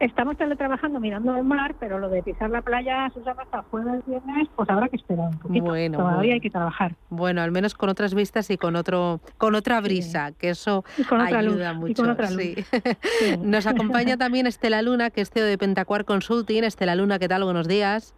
Estamos 0.00 0.36
teletrabajando 0.36 1.00
mirando 1.00 1.36
el 1.36 1.42
mar, 1.42 1.74
pero 1.80 1.98
lo 1.98 2.08
de 2.08 2.22
pisar 2.22 2.50
la 2.50 2.62
playa, 2.62 3.10
Susana, 3.12 3.42
hasta 3.42 3.62
jueves, 3.62 4.06
viernes, 4.06 4.48
pues 4.54 4.70
habrá 4.70 4.88
que 4.88 4.96
esperar 4.96 5.28
un 5.28 5.38
poquito. 5.38 5.64
Bueno, 5.64 5.98
Todavía 5.98 6.34
hay 6.34 6.40
que 6.40 6.50
trabajar. 6.50 6.94
Bueno, 7.10 7.42
al 7.42 7.50
menos 7.50 7.74
con 7.74 7.88
otras 7.88 8.14
vistas 8.14 8.48
y 8.50 8.58
con 8.58 8.76
otro, 8.76 9.20
con 9.38 9.56
otra 9.56 9.80
brisa, 9.80 10.30
que 10.32 10.50
eso 10.50 10.84
ayuda 11.10 11.72
mucho. 11.72 12.04
Nos 13.40 13.66
acompaña 13.66 14.16
también 14.18 14.46
Estela 14.46 14.82
Luna, 14.82 15.10
que 15.10 15.20
es 15.20 15.30
CEO 15.30 15.46
de 15.46 15.58
Pentacuar 15.58 16.04
Consulting. 16.04 16.62
Estela 16.62 16.94
Luna, 16.94 17.18
¿qué 17.18 17.26
tal? 17.26 17.42
Buenos 17.42 17.66
días. 17.66 18.14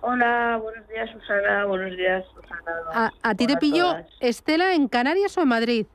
Hola, 0.00 0.60
buenos 0.62 0.86
días, 0.88 1.10
Susana. 1.10 1.64
Buenos 1.64 1.96
días, 1.96 2.24
Susana. 2.34 3.12
¿A, 3.20 3.34
ti 3.34 3.48
te 3.48 3.56
pilló 3.56 3.96
Estela 4.20 4.74
en 4.74 4.86
Canarias 4.86 5.36
o 5.38 5.42
en 5.42 5.48
Madrid? 5.48 5.86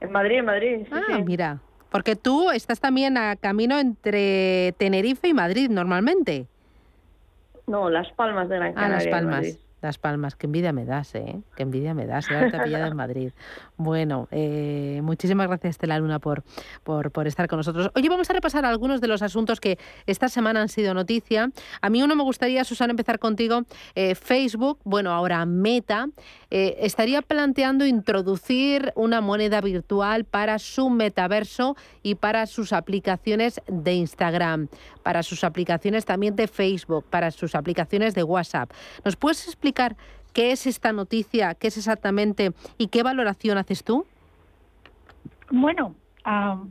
En 0.00 0.12
Madrid, 0.12 0.38
en 0.38 0.44
Madrid. 0.44 0.86
ah, 0.92 1.18
mira. 1.26 1.58
Porque 1.90 2.16
tú 2.16 2.50
estás 2.50 2.80
también 2.80 3.16
a 3.16 3.36
camino 3.36 3.78
entre 3.78 4.72
Tenerife 4.78 5.28
y 5.28 5.34
Madrid 5.34 5.70
normalmente. 5.70 6.46
No, 7.66 7.90
Las 7.90 8.10
Palmas 8.12 8.48
de 8.48 8.56
Gran 8.56 8.74
Canaria. 8.74 8.96
Ah, 8.96 8.98
Las 8.98 9.06
Palmas. 9.08 9.58
Las 9.80 9.96
Palmas, 9.96 10.34
qué 10.34 10.46
envidia 10.46 10.72
me 10.72 10.84
das, 10.84 11.14
¿eh? 11.14 11.40
Qué 11.54 11.62
envidia 11.62 11.94
me 11.94 12.04
das, 12.04 12.28
ahora 12.30 12.50
te 12.50 12.58
pillado 12.58 12.86
en 12.86 12.96
Madrid. 12.96 13.30
Bueno, 13.76 14.26
eh, 14.32 15.00
muchísimas 15.04 15.46
gracias, 15.46 15.76
Estela 15.76 15.98
Luna, 16.00 16.18
por, 16.18 16.42
por, 16.82 17.12
por, 17.12 17.28
estar 17.28 17.46
con 17.46 17.58
nosotros. 17.58 17.90
Oye, 17.94 18.08
vamos 18.08 18.28
a 18.28 18.32
repasar 18.32 18.64
algunos 18.64 19.00
de 19.00 19.06
los 19.06 19.22
asuntos 19.22 19.60
que 19.60 19.78
esta 20.06 20.28
semana 20.28 20.62
han 20.62 20.68
sido 20.68 20.94
noticia. 20.94 21.50
A 21.80 21.90
mí 21.90 22.02
uno 22.02 22.16
me 22.16 22.24
gustaría, 22.24 22.64
Susana, 22.64 22.90
empezar 22.90 23.20
contigo. 23.20 23.62
Eh, 23.94 24.16
Facebook, 24.16 24.80
bueno, 24.82 25.12
ahora 25.12 25.46
Meta, 25.46 26.08
eh, 26.50 26.76
estaría 26.80 27.20
planteando 27.22 27.84
introducir 27.84 28.92
una 28.94 29.20
moneda 29.20 29.60
virtual 29.60 30.24
para 30.24 30.58
su 30.58 30.88
metaverso 30.88 31.76
y 32.02 32.14
para 32.14 32.46
sus 32.46 32.72
aplicaciones 32.72 33.60
de 33.66 33.94
Instagram, 33.94 34.68
para 35.02 35.22
sus 35.22 35.44
aplicaciones 35.44 36.06
también 36.06 36.36
de 36.36 36.48
Facebook, 36.48 37.04
para 37.10 37.30
sus 37.30 37.54
aplicaciones 37.54 38.14
de 38.14 38.22
WhatsApp. 38.22 38.70
¿Nos 39.04 39.16
puedes 39.16 39.46
explicar 39.46 39.96
qué 40.32 40.52
es 40.52 40.66
esta 40.66 40.92
noticia, 40.92 41.54
qué 41.54 41.68
es 41.68 41.76
exactamente 41.76 42.52
y 42.78 42.88
qué 42.88 43.02
valoración 43.02 43.58
haces 43.58 43.84
tú? 43.84 44.06
Bueno, 45.50 45.94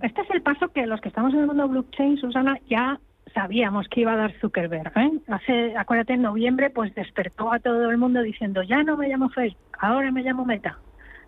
este 0.01 0.21
es 0.21 0.29
el 0.31 0.41
paso 0.41 0.69
que 0.69 0.85
los 0.85 1.01
que 1.01 1.09
estamos 1.09 1.33
en 1.33 1.41
el 1.41 1.47
mundo 1.47 1.67
blockchain, 1.67 2.17
Susana, 2.17 2.59
ya 2.69 2.99
sabíamos 3.33 3.87
que 3.87 4.01
iba 4.01 4.13
a 4.13 4.17
dar 4.17 4.33
Zuckerberg. 4.39 4.91
¿eh? 4.95 5.11
Hace, 5.27 5.77
acuérdate, 5.77 6.13
en 6.13 6.21
noviembre, 6.21 6.69
pues 6.69 6.93
despertó 6.95 7.51
a 7.51 7.59
todo 7.59 7.89
el 7.89 7.97
mundo 7.97 8.21
diciendo, 8.21 8.63
ya 8.63 8.83
no 8.83 8.97
me 8.97 9.07
llamo 9.07 9.29
Facebook, 9.29 9.77
ahora 9.79 10.11
me 10.11 10.23
llamo 10.23 10.45
Meta. 10.45 10.77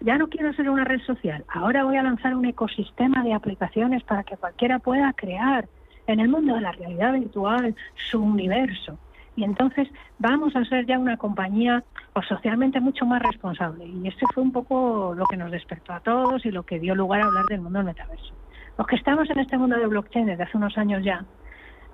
Ya 0.02 0.18
no 0.18 0.30
quiero 0.30 0.54
ser 0.54 0.70
una 0.70 0.86
red 0.86 1.02
social, 1.02 1.44
ahora 1.50 1.84
voy 1.84 1.98
a 1.98 2.04
lanzar 2.04 2.34
un 2.34 2.46
ecosistema 2.46 3.22
de 3.22 3.34
aplicaciones 3.34 4.02
para 4.04 4.24
que 4.24 4.38
cualquiera 4.38 4.80
pueda 4.80 5.12
crear 5.12 5.68
en 6.08 6.22
el 6.22 6.30
mundo 6.30 6.56
de 6.56 6.62
la 6.62 6.72
realidad 6.72 7.14
virtual 7.14 7.76
su 8.10 8.22
universo. 8.22 8.98
Y 9.36 9.44
entonces 9.44 9.88
vamos 10.18 10.56
a 10.56 10.66
ser 10.66 10.86
ya 10.86 11.00
una 11.00 11.18
compañía 11.18 11.84
pues, 12.14 12.28
socialmente 12.28 12.80
mucho 12.80 13.06
más 13.06 13.22
responsable. 13.22 13.86
Y 13.86 14.08
este 14.08 14.26
fue 14.34 14.44
un 14.44 14.52
poco 14.52 15.14
lo 15.16 15.26
que 15.26 15.38
nos 15.38 15.52
despertó 15.52 15.94
a 15.94 16.00
todos 16.00 16.46
y 16.46 16.52
lo 16.52 16.64
que 16.64 16.80
dio 16.80 16.96
lugar 16.96 17.22
a 17.22 17.26
hablar 17.26 17.46
del 17.46 17.62
mundo 17.62 17.80
del 17.80 17.86
metaverso. 17.86 18.34
Los 18.78 18.88
que 18.88 18.96
estamos 18.96 19.30
en 19.30 19.40
este 19.40 19.58
mundo 19.58 19.78
de 19.78 19.88
blockchain 19.88 20.26
desde 20.26 20.44
hace 20.44 20.58
unos 20.58 20.78
años 20.78 21.04
ya, 21.04 21.24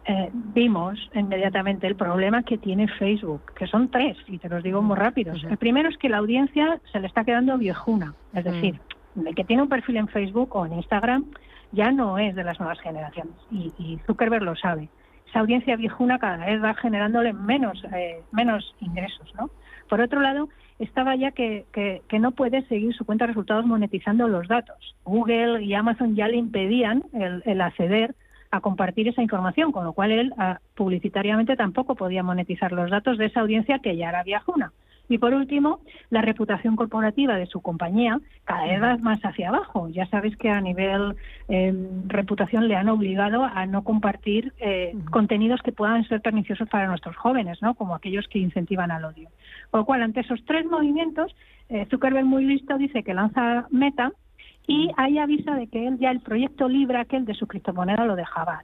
eh, 0.08 0.30
vimos 0.34 1.10
inmediatamente 1.14 1.88
el 1.88 1.96
problema 1.96 2.44
que 2.44 2.58
tiene 2.58 2.88
Facebook, 2.88 3.54
que 3.58 3.68
son 3.68 3.90
tres, 3.90 4.18
y 4.28 4.38
te 4.38 4.50
los 4.50 4.64
digo 4.64 4.82
muy 4.82 4.96
rápidos. 4.96 5.44
El 5.44 5.58
primero 5.58 5.90
es 5.90 5.98
que 5.98 6.10
la 6.10 6.18
audiencia 6.18 6.80
se 6.92 7.00
le 7.00 7.08
está 7.08 7.24
quedando 7.24 7.58
viejuna, 7.58 8.14
es 8.34 8.44
decir, 8.44 8.80
el 9.16 9.34
que 9.34 9.44
tiene 9.44 9.64
un 9.64 9.70
perfil 9.70 9.98
en 9.98 10.08
Facebook 10.08 10.56
o 10.56 10.66
en 10.66 10.74
Instagram 10.74 11.26
ya 11.72 11.92
no 11.92 12.18
es 12.18 12.36
de 12.36 12.44
las 12.44 12.60
nuevas 12.60 12.80
generaciones, 12.80 13.34
y, 13.52 14.00
Zuckerberg 14.06 14.44
lo 14.44 14.56
sabe. 14.56 14.90
Esa 15.28 15.40
audiencia 15.40 15.76
viejuna 15.76 16.20
cada 16.20 16.46
vez 16.46 16.64
va 16.64 16.76
generándole 16.76 17.34
menos, 17.34 17.84
eh, 17.94 18.22
menos 18.32 18.76
ingresos, 18.80 19.34
¿no? 19.36 19.50
Por 19.90 20.02
otro 20.02 20.22
lado, 20.22 20.50
estaba 20.80 21.16
ya 21.16 21.32
que, 21.32 21.66
que, 21.74 22.20
no 22.20 22.32
puede 22.32 22.66
seguir 22.68 22.94
su 22.94 23.06
cuenta 23.06 23.26
de 23.26 23.30
resultados 23.30 23.66
monetizando 23.66 24.28
los 24.28 24.48
datos. 24.48 24.96
Google 25.04 25.64
y 25.64 25.74
Amazon 25.74 26.16
ya 26.16 26.28
le 26.28 26.38
impedían 26.38 27.04
el, 27.14 27.62
acceder 27.62 28.16
a 28.52 28.62
compartir 28.62 29.08
esa 29.08 29.22
información, 29.22 29.72
con 29.72 29.84
lo 29.84 29.94
cual 29.94 30.12
él 30.12 30.34
ah, 30.38 30.60
publicitariamente 30.76 31.56
tampoco 31.56 31.96
podía 31.96 32.24
monetizar 32.24 32.72
los 32.72 32.90
datos 32.90 33.18
de 33.18 33.26
esa 33.26 33.42
audiencia 33.42 33.80
que 33.80 33.98
ya 33.98 34.10
era 34.10 34.24
viajuna. 34.24 34.72
Y 35.08 35.18
por 35.20 35.34
último, 35.34 35.82
la 36.10 36.22
reputación 36.22 36.76
corporativa 36.76 37.36
de 37.36 37.46
su 37.46 37.62
compañía 37.62 38.20
cada 38.44 38.66
vez 38.66 38.82
va 38.82 38.98
más 38.98 39.20
hacia 39.22 39.50
abajo. 39.50 39.88
Ya 39.90 40.08
sabes 40.08 40.36
que 40.36 40.50
a 40.50 40.62
nivel 40.62 41.16
eh, 41.48 41.74
reputación 42.08 42.68
le 42.68 42.76
han 42.76 42.90
obligado 42.90 43.44
a 43.44 43.66
no 43.66 43.84
compartir 43.84 44.54
eh, 44.58 44.96
contenidos 45.12 45.62
que 45.62 45.72
puedan 45.72 46.04
ser 46.08 46.22
perniciosos 46.22 46.68
para 46.70 46.88
nuestros 46.88 47.16
jóvenes, 47.18 47.62
¿no? 47.62 47.76
como 47.76 47.96
aquellos 47.96 48.28
que 48.28 48.40
incentivan 48.40 48.92
al 48.92 49.06
odio. 49.06 49.30
Por 49.70 49.82
lo 49.82 49.86
cual, 49.86 50.02
ante 50.02 50.22
esos 50.22 50.44
tres 50.46 50.66
movimientos, 50.66 51.36
eh, 51.70 51.86
Zuckerberg 51.90 52.26
muy 52.26 52.46
listo 52.46 52.78
dice 52.78 53.04
que 53.04 53.14
lanza 53.14 53.68
Meta 53.70 54.12
y 54.68 54.92
ahí 54.98 55.18
avisa 55.18 55.56
de 55.56 55.68
que 55.68 55.88
él 55.88 55.98
ya 56.00 56.12
el 56.12 56.22
proyecto 56.22 56.68
Libra, 56.68 57.02
aquel 57.02 57.26
de 57.26 57.34
su 57.34 57.48
criptomoneda, 57.48 58.06
lo 58.06 58.16
dejaba 58.16 58.64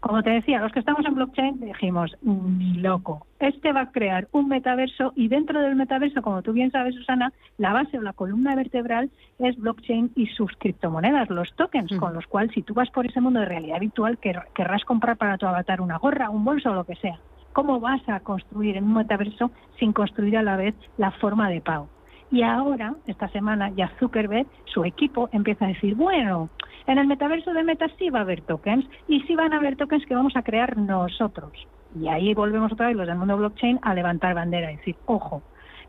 como 0.00 0.22
te 0.22 0.30
decía, 0.30 0.60
los 0.60 0.72
que 0.72 0.80
estamos 0.80 1.04
en 1.04 1.14
blockchain 1.14 1.60
dijimos, 1.60 2.16
ni 2.22 2.74
loco, 2.74 3.26
este 3.38 3.72
va 3.72 3.82
a 3.82 3.92
crear 3.92 4.28
un 4.32 4.48
metaverso 4.48 5.12
y 5.14 5.28
dentro 5.28 5.60
del 5.60 5.76
metaverso, 5.76 6.22
como 6.22 6.40
tú 6.40 6.54
bien 6.54 6.70
sabes, 6.70 6.94
Susana, 6.94 7.32
la 7.58 7.74
base 7.74 7.98
o 7.98 8.02
la 8.02 8.14
columna 8.14 8.56
vertebral 8.56 9.10
es 9.38 9.56
blockchain 9.58 10.12
y 10.16 10.26
sus 10.28 10.52
criptomonedas, 10.58 11.28
los 11.28 11.54
tokens, 11.54 11.92
con 11.98 12.14
los 12.14 12.26
cuales 12.26 12.52
si 12.54 12.62
tú 12.62 12.72
vas 12.72 12.90
por 12.90 13.06
ese 13.06 13.20
mundo 13.20 13.40
de 13.40 13.46
realidad 13.46 13.78
virtual, 13.78 14.18
querrás 14.18 14.84
comprar 14.84 15.18
para 15.18 15.36
tu 15.36 15.46
avatar 15.46 15.82
una 15.82 15.98
gorra, 15.98 16.30
un 16.30 16.44
bolso 16.44 16.70
o 16.70 16.74
lo 16.74 16.84
que 16.84 16.96
sea. 16.96 17.18
¿Cómo 17.52 17.78
vas 17.78 18.00
a 18.08 18.20
construir 18.20 18.76
en 18.76 18.84
un 18.84 18.94
metaverso 18.94 19.50
sin 19.78 19.92
construir 19.92 20.38
a 20.38 20.42
la 20.42 20.56
vez 20.56 20.74
la 20.96 21.10
forma 21.10 21.50
de 21.50 21.60
pago? 21.60 21.88
Y 22.30 22.42
ahora, 22.42 22.94
esta 23.06 23.28
semana, 23.28 23.70
ya 23.70 23.90
Zuckerberg, 23.98 24.46
su 24.66 24.84
equipo, 24.84 25.28
empieza 25.32 25.64
a 25.64 25.68
decir, 25.68 25.96
bueno, 25.96 26.48
en 26.86 26.98
el 26.98 27.06
metaverso 27.06 27.52
de 27.52 27.64
Meta 27.64 27.86
sí 27.98 28.08
va 28.10 28.20
a 28.20 28.22
haber 28.22 28.42
tokens 28.42 28.86
y 29.08 29.20
sí 29.22 29.34
van 29.34 29.52
a 29.52 29.56
haber 29.56 29.76
tokens 29.76 30.06
que 30.06 30.14
vamos 30.14 30.36
a 30.36 30.42
crear 30.42 30.76
nosotros. 30.76 31.52
Y 32.00 32.06
ahí 32.06 32.32
volvemos 32.34 32.72
otra 32.72 32.86
vez 32.86 32.96
los 32.96 33.06
del 33.06 33.18
mundo 33.18 33.36
blockchain 33.36 33.80
a 33.82 33.94
levantar 33.94 34.34
bandera 34.34 34.72
y 34.72 34.76
decir, 34.76 34.96
ojo, 35.06 35.42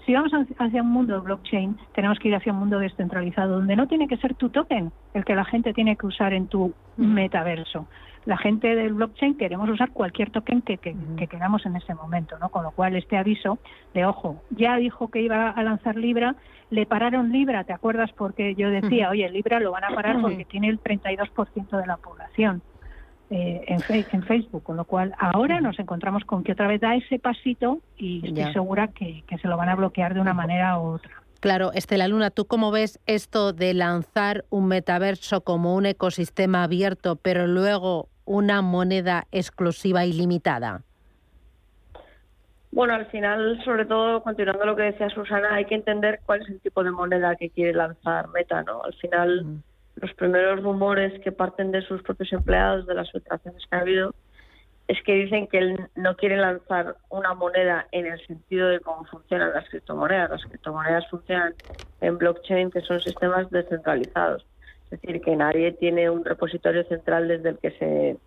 si 0.06 0.14
vamos 0.14 0.32
hacia 0.34 0.82
un 0.82 0.90
mundo 0.90 1.22
blockchain, 1.22 1.78
tenemos 1.94 2.18
que 2.18 2.30
ir 2.30 2.36
hacia 2.36 2.54
un 2.54 2.60
mundo 2.60 2.80
descentralizado, 2.80 3.58
donde 3.58 3.76
no 3.76 3.88
tiene 3.88 4.08
que 4.08 4.18
ser 4.18 4.34
tu 4.34 4.50
token 4.50 4.92
el 5.14 5.24
que 5.24 5.36
la 5.36 5.46
gente 5.46 5.74
tiene 5.74 5.96
que 5.96 6.08
usar 6.08 6.34
en 6.34 6.48
tu 6.48 6.74
metaverso, 6.98 7.88
la 8.26 8.38
gente 8.38 8.76
del 8.76 8.94
blockchain 8.94 9.36
queremos 9.36 9.70
usar 9.70 9.92
cualquier 9.92 10.30
token 10.30 10.62
que, 10.62 10.78
queramos 10.78 11.66
en 11.66 11.76
ese 11.76 11.94
momento, 11.96 12.38
¿no? 12.40 12.50
Con 12.50 12.64
lo 12.64 12.72
cual 12.72 12.96
este 12.96 13.18
aviso 13.18 13.58
de 13.94 14.06
ojo, 14.06 14.42
ya 14.52 14.78
dijo 14.78 15.10
que 15.10 15.22
iba 15.22 15.50
a 15.50 15.64
lanzar 15.64 15.96
Libra, 15.96 16.36
le 16.70 16.86
pararon 16.86 17.32
Libra, 17.32 17.64
¿te 17.64 17.74
acuerdas? 17.74 18.12
Porque 18.16 18.56
yo 18.56 18.70
decía, 18.70 19.10
oye, 19.10 19.30
Libra 19.30 19.60
lo 19.60 19.72
van 19.72 19.84
a 19.86 19.96
parar 19.96 20.22
porque 20.22 20.46
tiene 20.46 20.70
el 20.70 20.82
32% 20.82 21.70
de 21.80 21.88
la 21.88 21.98
población. 21.98 22.62
Eh, 23.34 23.64
en, 23.68 23.80
en, 24.12 24.24
Facebook, 24.24 24.62
con 24.62 24.76
lo 24.76 24.84
cual 24.84 25.16
ahora 25.18 25.62
nos 25.62 25.80
encontramos 25.80 26.26
con 26.26 26.44
que 26.44 26.52
otra 26.52 26.68
vez 26.68 26.82
da 26.82 26.96
ese 26.96 27.18
pasito 27.18 27.80
y 27.98 28.28
estoy 28.28 28.52
segura 28.52 28.90
que, 28.90 29.24
que 29.26 29.38
se 29.38 29.48
lo 29.48 29.56
van 29.56 29.70
a 29.70 29.76
bloquear 29.76 30.14
de 30.14 30.20
una 30.20 30.34
manera 30.34 30.78
u 30.78 30.96
otra. 30.96 31.12
Claro, 31.40 31.72
Estela 31.74 32.10
Luna, 32.10 32.30
¿tú 32.30 32.46
cómo 32.46 32.72
ves 32.72 33.00
esto 33.06 33.54
de 33.54 33.74
lanzar 33.74 34.44
un 34.50 34.68
metaverso 34.68 35.42
como 35.42 35.76
un 35.76 35.86
ecosistema 35.86 36.64
abierto, 36.64 37.16
pero 37.16 37.48
luego 37.48 38.11
una 38.26 38.62
moneda 38.62 39.28
exclusiva 39.32 40.06
y 40.06 40.14
limitada? 40.14 40.84
Bueno, 42.72 42.94
al 42.94 43.06
final, 43.08 43.62
sobre 43.66 43.86
todo, 43.86 44.24
continuando 44.24 44.66
lo 44.66 44.76
que 44.76 44.84
decía 44.84 45.10
Susana, 45.10 45.56
hay 45.56 45.66
que 45.66 45.76
entender 45.76 46.22
cuál 46.26 46.42
es 46.42 46.50
el 46.50 46.62
tipo 46.62 46.84
de 46.84 46.92
moneda 46.92 47.36
que 47.36 47.50
quiere 47.50 47.74
lanzar 47.74 48.30
Meta, 48.30 48.64
¿no? 48.64 48.82
Al 48.84 48.94
final, 48.94 49.62
los 49.96 50.14
primeros 50.14 50.64
rumores 50.64 51.20
que 51.22 51.34
parten 51.34 51.72
de 51.72 51.82
sus 51.82 52.02
propios 52.02 52.32
empleados, 52.32 52.88
de 52.88 52.94
las 52.94 53.12
filtraciones 53.12 53.62
que 53.70 53.76
ha 53.76 53.80
habido, 53.80 54.16
es 54.88 55.02
que 55.04 55.14
dicen 55.14 55.48
que 55.48 55.58
él 55.58 55.90
no 55.96 56.16
quiere 56.16 56.38
lanzar 56.38 56.96
una 57.10 57.34
moneda 57.34 57.88
en 57.92 58.06
el 58.06 58.26
sentido 58.26 58.70
de 58.70 58.80
cómo 58.80 59.06
funcionan 59.06 59.54
las 59.54 59.68
criptomonedas. 59.70 60.30
Las 60.30 60.46
criptomonedas 60.46 61.10
funcionan 61.10 61.54
en 62.00 62.18
blockchain, 62.18 62.72
que 62.72 62.82
son 62.82 63.02
sistemas 63.02 63.50
descentralizados. 63.52 64.46
Es 64.92 65.02
decir, 65.02 65.22
que 65.22 65.36
nadie 65.36 65.72
tiene 65.74 66.10
un 66.10 66.26
repositorio 66.26 66.84
central 66.84 67.28
desde 67.28 67.50
el 67.50 67.58
que 67.60 67.72
se 67.72 68.18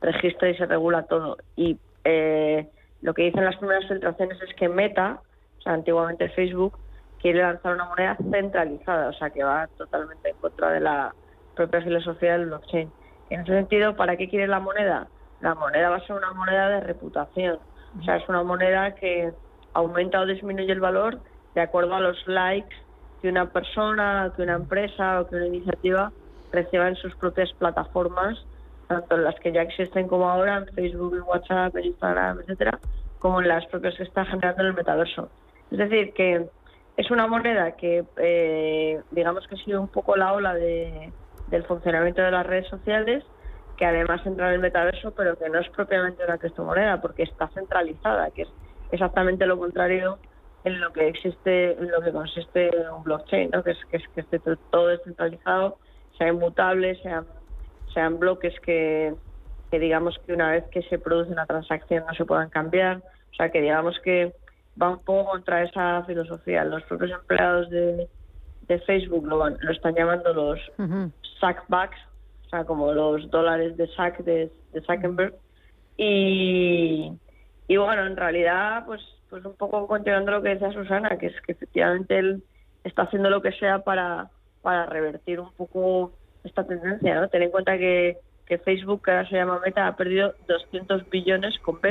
registra 0.00 0.50
y 0.50 0.56
se 0.56 0.66
regula 0.66 1.04
todo. 1.04 1.36
Y 1.56 1.78
eh, 2.04 2.68
lo 3.02 3.14
que 3.14 3.22
dicen 3.22 3.44
las 3.44 3.56
primeras 3.56 3.86
filtraciones 3.88 4.40
es 4.42 4.54
que 4.54 4.68
Meta, 4.68 5.20
o 5.58 5.62
sea, 5.62 5.74
antiguamente 5.74 6.28
Facebook, 6.30 6.76
quiere 7.20 7.42
lanzar 7.42 7.74
una 7.74 7.84
moneda 7.84 8.16
centralizada, 8.30 9.08
o 9.08 9.12
sea, 9.12 9.30
que 9.30 9.44
va 9.44 9.68
totalmente 9.78 10.30
en 10.30 10.36
contra 10.36 10.72
de 10.72 10.80
la 10.80 11.14
propia 11.54 11.82
filosofía 11.82 12.32
del 12.32 12.46
blockchain. 12.46 12.90
En 13.30 13.40
ese 13.42 13.52
sentido, 13.52 13.94
¿para 13.94 14.16
qué 14.16 14.28
quiere 14.28 14.48
la 14.48 14.58
moneda? 14.58 15.08
la 15.40 15.54
moneda 15.54 15.90
va 15.90 15.96
a 15.96 16.06
ser 16.06 16.16
una 16.16 16.32
moneda 16.32 16.68
de 16.68 16.80
reputación. 16.80 17.58
O 17.98 18.02
sea, 18.04 18.16
es 18.16 18.28
una 18.28 18.42
moneda 18.42 18.94
que 18.94 19.32
aumenta 19.72 20.20
o 20.20 20.26
disminuye 20.26 20.70
el 20.72 20.80
valor 20.80 21.20
de 21.54 21.60
acuerdo 21.60 21.94
a 21.94 22.00
los 22.00 22.26
likes 22.26 22.74
que 23.20 23.28
una 23.28 23.46
persona, 23.50 24.32
que 24.34 24.42
una 24.42 24.54
empresa 24.54 25.20
o 25.20 25.28
que 25.28 25.36
una 25.36 25.46
iniciativa 25.46 26.12
reciba 26.52 26.88
en 26.88 26.96
sus 26.96 27.14
propias 27.16 27.52
plataformas, 27.52 28.44
tanto 28.88 29.14
en 29.16 29.24
las 29.24 29.38
que 29.40 29.52
ya 29.52 29.62
existen 29.62 30.08
como 30.08 30.28
ahora, 30.28 30.58
en 30.58 30.66
Facebook, 30.74 31.24
WhatsApp, 31.26 31.76
Instagram, 31.76 32.40
etcétera, 32.40 32.78
como 33.18 33.40
en 33.40 33.48
las 33.48 33.66
propias 33.66 33.94
que 33.96 34.02
está 34.02 34.24
generando 34.24 34.62
en 34.62 34.68
el 34.68 34.74
metaverso. 34.74 35.28
Es 35.70 35.78
decir, 35.78 36.12
que 36.14 36.48
es 36.96 37.10
una 37.10 37.26
moneda 37.26 37.72
que, 37.72 38.04
eh, 38.16 39.00
digamos 39.10 39.46
que 39.46 39.54
ha 39.54 39.58
sido 39.58 39.80
un 39.80 39.88
poco 39.88 40.16
la 40.16 40.32
ola 40.32 40.54
de, 40.54 41.12
del 41.48 41.64
funcionamiento 41.64 42.22
de 42.22 42.30
las 42.30 42.46
redes 42.46 42.68
sociales, 42.68 43.24
que 43.76 43.86
además 43.86 44.20
entra 44.26 44.48
en 44.48 44.54
el 44.54 44.60
metaverso, 44.60 45.12
pero 45.12 45.38
que 45.38 45.48
no 45.48 45.60
es 45.60 45.68
propiamente 45.70 46.24
una 46.24 46.38
criptomoneda, 46.38 47.00
porque 47.00 47.22
está 47.22 47.48
centralizada, 47.48 48.30
que 48.30 48.42
es 48.42 48.48
exactamente 48.90 49.46
lo 49.46 49.58
contrario 49.58 50.18
en 50.64 50.80
lo 50.80 50.92
que 50.92 51.08
existe, 51.08 51.72
en 51.72 51.90
lo 51.90 52.00
que 52.00 52.12
consiste 52.12 52.70
un 52.94 53.02
blockchain, 53.02 53.50
¿no? 53.50 53.62
que 53.62 53.72
es 53.72 53.78
que, 53.90 53.96
es, 53.96 54.08
que 54.14 54.20
esté 54.20 54.40
todo 54.70 54.88
descentralizado, 54.88 55.78
sea 56.18 56.28
inmutable, 56.28 57.00
sean, 57.02 57.26
sean 57.94 58.18
bloques 58.18 58.58
que, 58.60 59.14
que 59.70 59.78
digamos 59.78 60.18
que 60.26 60.34
una 60.34 60.50
vez 60.52 60.64
que 60.70 60.82
se 60.82 60.98
produce 60.98 61.32
una 61.32 61.46
transacción 61.46 62.04
no 62.06 62.14
se 62.14 62.24
puedan 62.24 62.50
cambiar, 62.50 62.98
o 62.98 63.34
sea 63.34 63.50
que 63.50 63.60
digamos 63.60 63.98
que 64.00 64.34
va 64.80 64.90
un 64.90 64.98
poco 65.00 65.30
contra 65.30 65.62
esa 65.62 66.04
filosofía. 66.04 66.64
Los 66.64 66.82
propios 66.84 67.12
empleados 67.12 67.70
de, 67.70 68.08
de 68.68 68.78
Facebook 68.80 69.26
lo, 69.26 69.48
lo 69.48 69.72
están 69.72 69.94
llamando 69.94 70.32
los 70.32 70.60
sackbacks, 71.40 71.98
o 72.46 72.48
sea, 72.50 72.64
como 72.64 72.92
los 72.92 73.30
dólares 73.30 73.76
de 73.76 73.86
Sack 73.94 74.24
de, 74.24 74.50
de 74.72 74.80
Zuckerberg. 74.82 75.34
Y, 75.96 77.12
y 77.68 77.76
bueno, 77.76 78.06
en 78.06 78.16
realidad, 78.16 78.84
pues, 78.86 79.00
pues 79.30 79.44
un 79.44 79.54
poco 79.54 79.86
continuando 79.86 80.32
lo 80.32 80.42
que 80.42 80.50
decía 80.50 80.72
Susana, 80.72 81.16
que 81.18 81.26
es 81.26 81.40
que 81.42 81.52
efectivamente 81.52 82.18
él 82.18 82.42
está 82.84 83.02
haciendo 83.02 83.30
lo 83.30 83.40
que 83.40 83.52
sea 83.52 83.80
para, 83.80 84.30
para 84.62 84.86
revertir 84.86 85.40
un 85.40 85.52
poco 85.52 86.12
esta 86.44 86.66
tendencia, 86.66 87.14
¿no? 87.14 87.28
Ten 87.28 87.42
en 87.42 87.50
cuenta 87.50 87.78
que, 87.78 88.18
que 88.46 88.58
Facebook, 88.58 89.04
que 89.04 89.10
ahora 89.12 89.28
se 89.28 89.36
llama 89.36 89.60
Meta, 89.64 89.86
ha 89.86 89.96
perdido 89.96 90.34
200 90.48 91.08
billones 91.08 91.58
con 91.60 91.80
B 91.80 91.90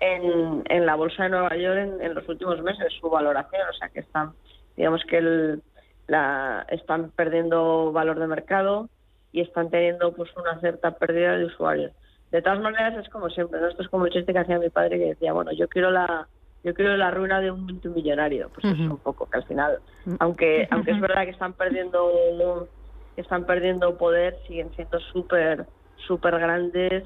en, 0.00 0.62
en 0.64 0.86
la 0.86 0.94
bolsa 0.94 1.24
de 1.24 1.30
Nueva 1.30 1.56
York 1.56 1.78
en, 1.78 2.00
en, 2.00 2.14
los 2.14 2.28
últimos 2.28 2.62
meses, 2.62 2.92
su 3.00 3.10
valoración, 3.10 3.62
o 3.68 3.72
sea 3.74 3.88
que 3.88 4.00
están, 4.00 4.32
digamos 4.76 5.04
que 5.04 5.18
el, 5.18 5.62
la, 6.06 6.64
están 6.70 7.10
perdiendo 7.10 7.92
valor 7.92 8.18
de 8.18 8.26
mercado, 8.26 8.88
y 9.32 9.40
están 9.40 9.70
teniendo 9.70 10.12
pues 10.12 10.30
una 10.36 10.58
cierta 10.60 10.92
pérdida 10.92 11.36
de 11.36 11.44
usuarios. 11.44 11.92
De 12.30 12.42
todas 12.42 12.60
maneras 12.60 12.96
es 12.96 13.08
como 13.10 13.30
siempre, 13.30 13.60
esto 13.68 13.82
es 13.82 13.88
como 13.88 14.06
el 14.06 14.12
chiste 14.12 14.32
que 14.32 14.38
hacía 14.38 14.58
mi 14.58 14.70
padre 14.70 14.98
que 14.98 15.06
decía, 15.06 15.32
bueno, 15.32 15.52
yo 15.52 15.68
quiero 15.68 15.90
la 15.90 16.28
yo 16.64 16.74
quiero 16.74 16.96
la 16.96 17.10
ruina 17.10 17.40
de 17.40 17.50
un 17.50 17.64
multimillonario, 17.64 18.50
pues 18.50 18.66
es 18.66 18.80
un 18.80 18.98
poco 18.98 19.28
que 19.30 19.38
al 19.38 19.44
final, 19.44 19.78
mm. 20.04 20.14
aunque 20.20 20.68
aunque 20.70 20.90
es 20.92 21.00
verdad 21.00 21.24
que 21.24 21.30
están 21.30 21.52
perdiendo 21.52 22.68
están 23.16 23.44
perdiendo 23.44 23.96
poder, 23.96 24.36
siguen 24.46 24.70
siendo 24.74 24.98
súper 25.00 25.66
súper 26.06 26.38
grandes, 26.38 27.04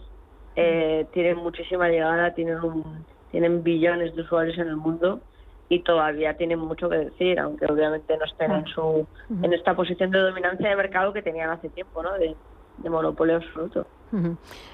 eh, 0.57 1.07
tienen 1.13 1.39
muchísima 1.39 1.89
llegada, 1.89 2.35
tienen 2.35 2.61
un, 2.63 3.05
tienen 3.31 3.63
billones 3.63 4.15
de 4.15 4.23
usuarios 4.23 4.59
en 4.59 4.69
el 4.69 4.77
mundo 4.77 5.21
y 5.69 5.81
todavía 5.81 6.37
tienen 6.37 6.59
mucho 6.59 6.91
que 6.91 6.99
decir, 6.99 7.41
aunque 7.41 7.65
obviamente 7.65 8.17
no 8.19 8.27
estén 8.27 8.53
en 8.53 8.67
su 8.67 9.07
en 9.43 9.53
esta 9.55 9.75
posición 9.75 10.11
de 10.11 10.19
dominancia 10.19 10.69
de 10.69 10.77
mercado 10.77 11.15
que 11.15 11.23
tenían 11.23 11.49
hace 11.49 11.71
tiempo, 11.71 12.03
¿no? 12.03 12.13
De, 12.19 12.37
monopolio 12.91 13.37
absoluto. 13.37 13.87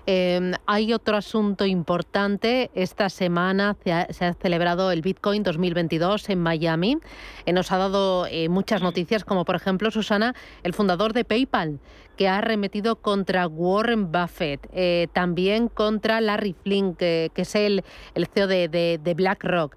Em, 0.06 0.52
hay 0.66 0.92
otro 0.92 1.16
asunto 1.16 1.64
importante. 1.64 2.70
Esta 2.74 3.08
semana 3.08 3.76
se 3.84 3.92
ha, 3.92 4.34
celebrado 4.34 4.90
el 4.90 5.02
Bitcoin 5.02 5.42
2022 5.42 6.28
en 6.30 6.40
Miami. 6.40 6.98
Eh, 7.46 7.52
nos 7.52 7.70
ha 7.70 7.78
dado 7.78 8.26
eh, 8.26 8.48
muchas 8.48 8.82
noticias, 8.82 9.24
como 9.24 9.44
por 9.44 9.54
ejemplo, 9.54 9.90
Susana, 9.90 10.34
el 10.62 10.74
fundador 10.74 11.12
de 11.12 11.24
PayPal, 11.24 11.78
que 12.16 12.26
ha 12.26 12.38
arremetido 12.38 12.96
contra 12.96 13.46
Warren 13.46 14.10
Buffett, 14.10 14.68
eh, 14.72 15.06
también 15.12 15.68
contra 15.68 16.20
Larry 16.20 16.56
Flynn, 16.64 16.96
que, 16.96 17.30
es 17.36 17.54
el, 17.54 17.84
el 18.14 18.26
CEO 18.26 18.48
de, 18.48 19.14
BlackRock, 19.16 19.76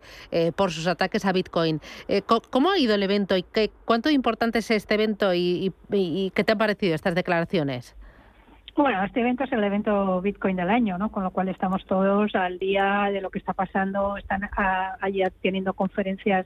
por 0.56 0.72
sus 0.72 0.88
ataques 0.88 1.24
a 1.26 1.34
Bitcoin. 1.34 1.82
¿Cómo 2.50 2.72
ha 2.72 2.80
ido 2.80 2.96
el 2.96 3.04
evento 3.04 3.38
y 3.38 3.44
qué, 3.44 3.70
cuánto 3.86 4.10
importante 4.10 4.60
es 4.60 4.72
este 4.72 4.96
evento 4.96 5.34
y 5.36 5.72
qué 6.34 6.44
te 6.44 6.52
han 6.52 6.58
parecido 6.58 6.96
estas 6.96 7.14
declaraciones? 7.14 7.96
Bueno, 8.76 9.04
este 9.04 9.20
evento 9.20 9.44
es 9.44 9.52
el 9.52 9.64
evento 9.64 10.22
Bitcoin 10.22 10.56
del 10.56 10.70
año, 10.70 10.98
¿no? 10.98 11.12
Con 11.12 11.24
lo 11.24 11.32
cual 11.32 11.50
estamos 11.50 11.86
todos 11.86 12.34
al 12.36 12.58
día 12.58 13.10
de 13.12 13.22
lo 13.22 13.30
que 13.30 13.40
está 13.40 13.54
pasando. 13.54 14.18
Están 14.18 14.50
ah, 14.56 14.96
allí 15.02 15.22
teniendo 15.42 15.74
conferencias 15.74 16.46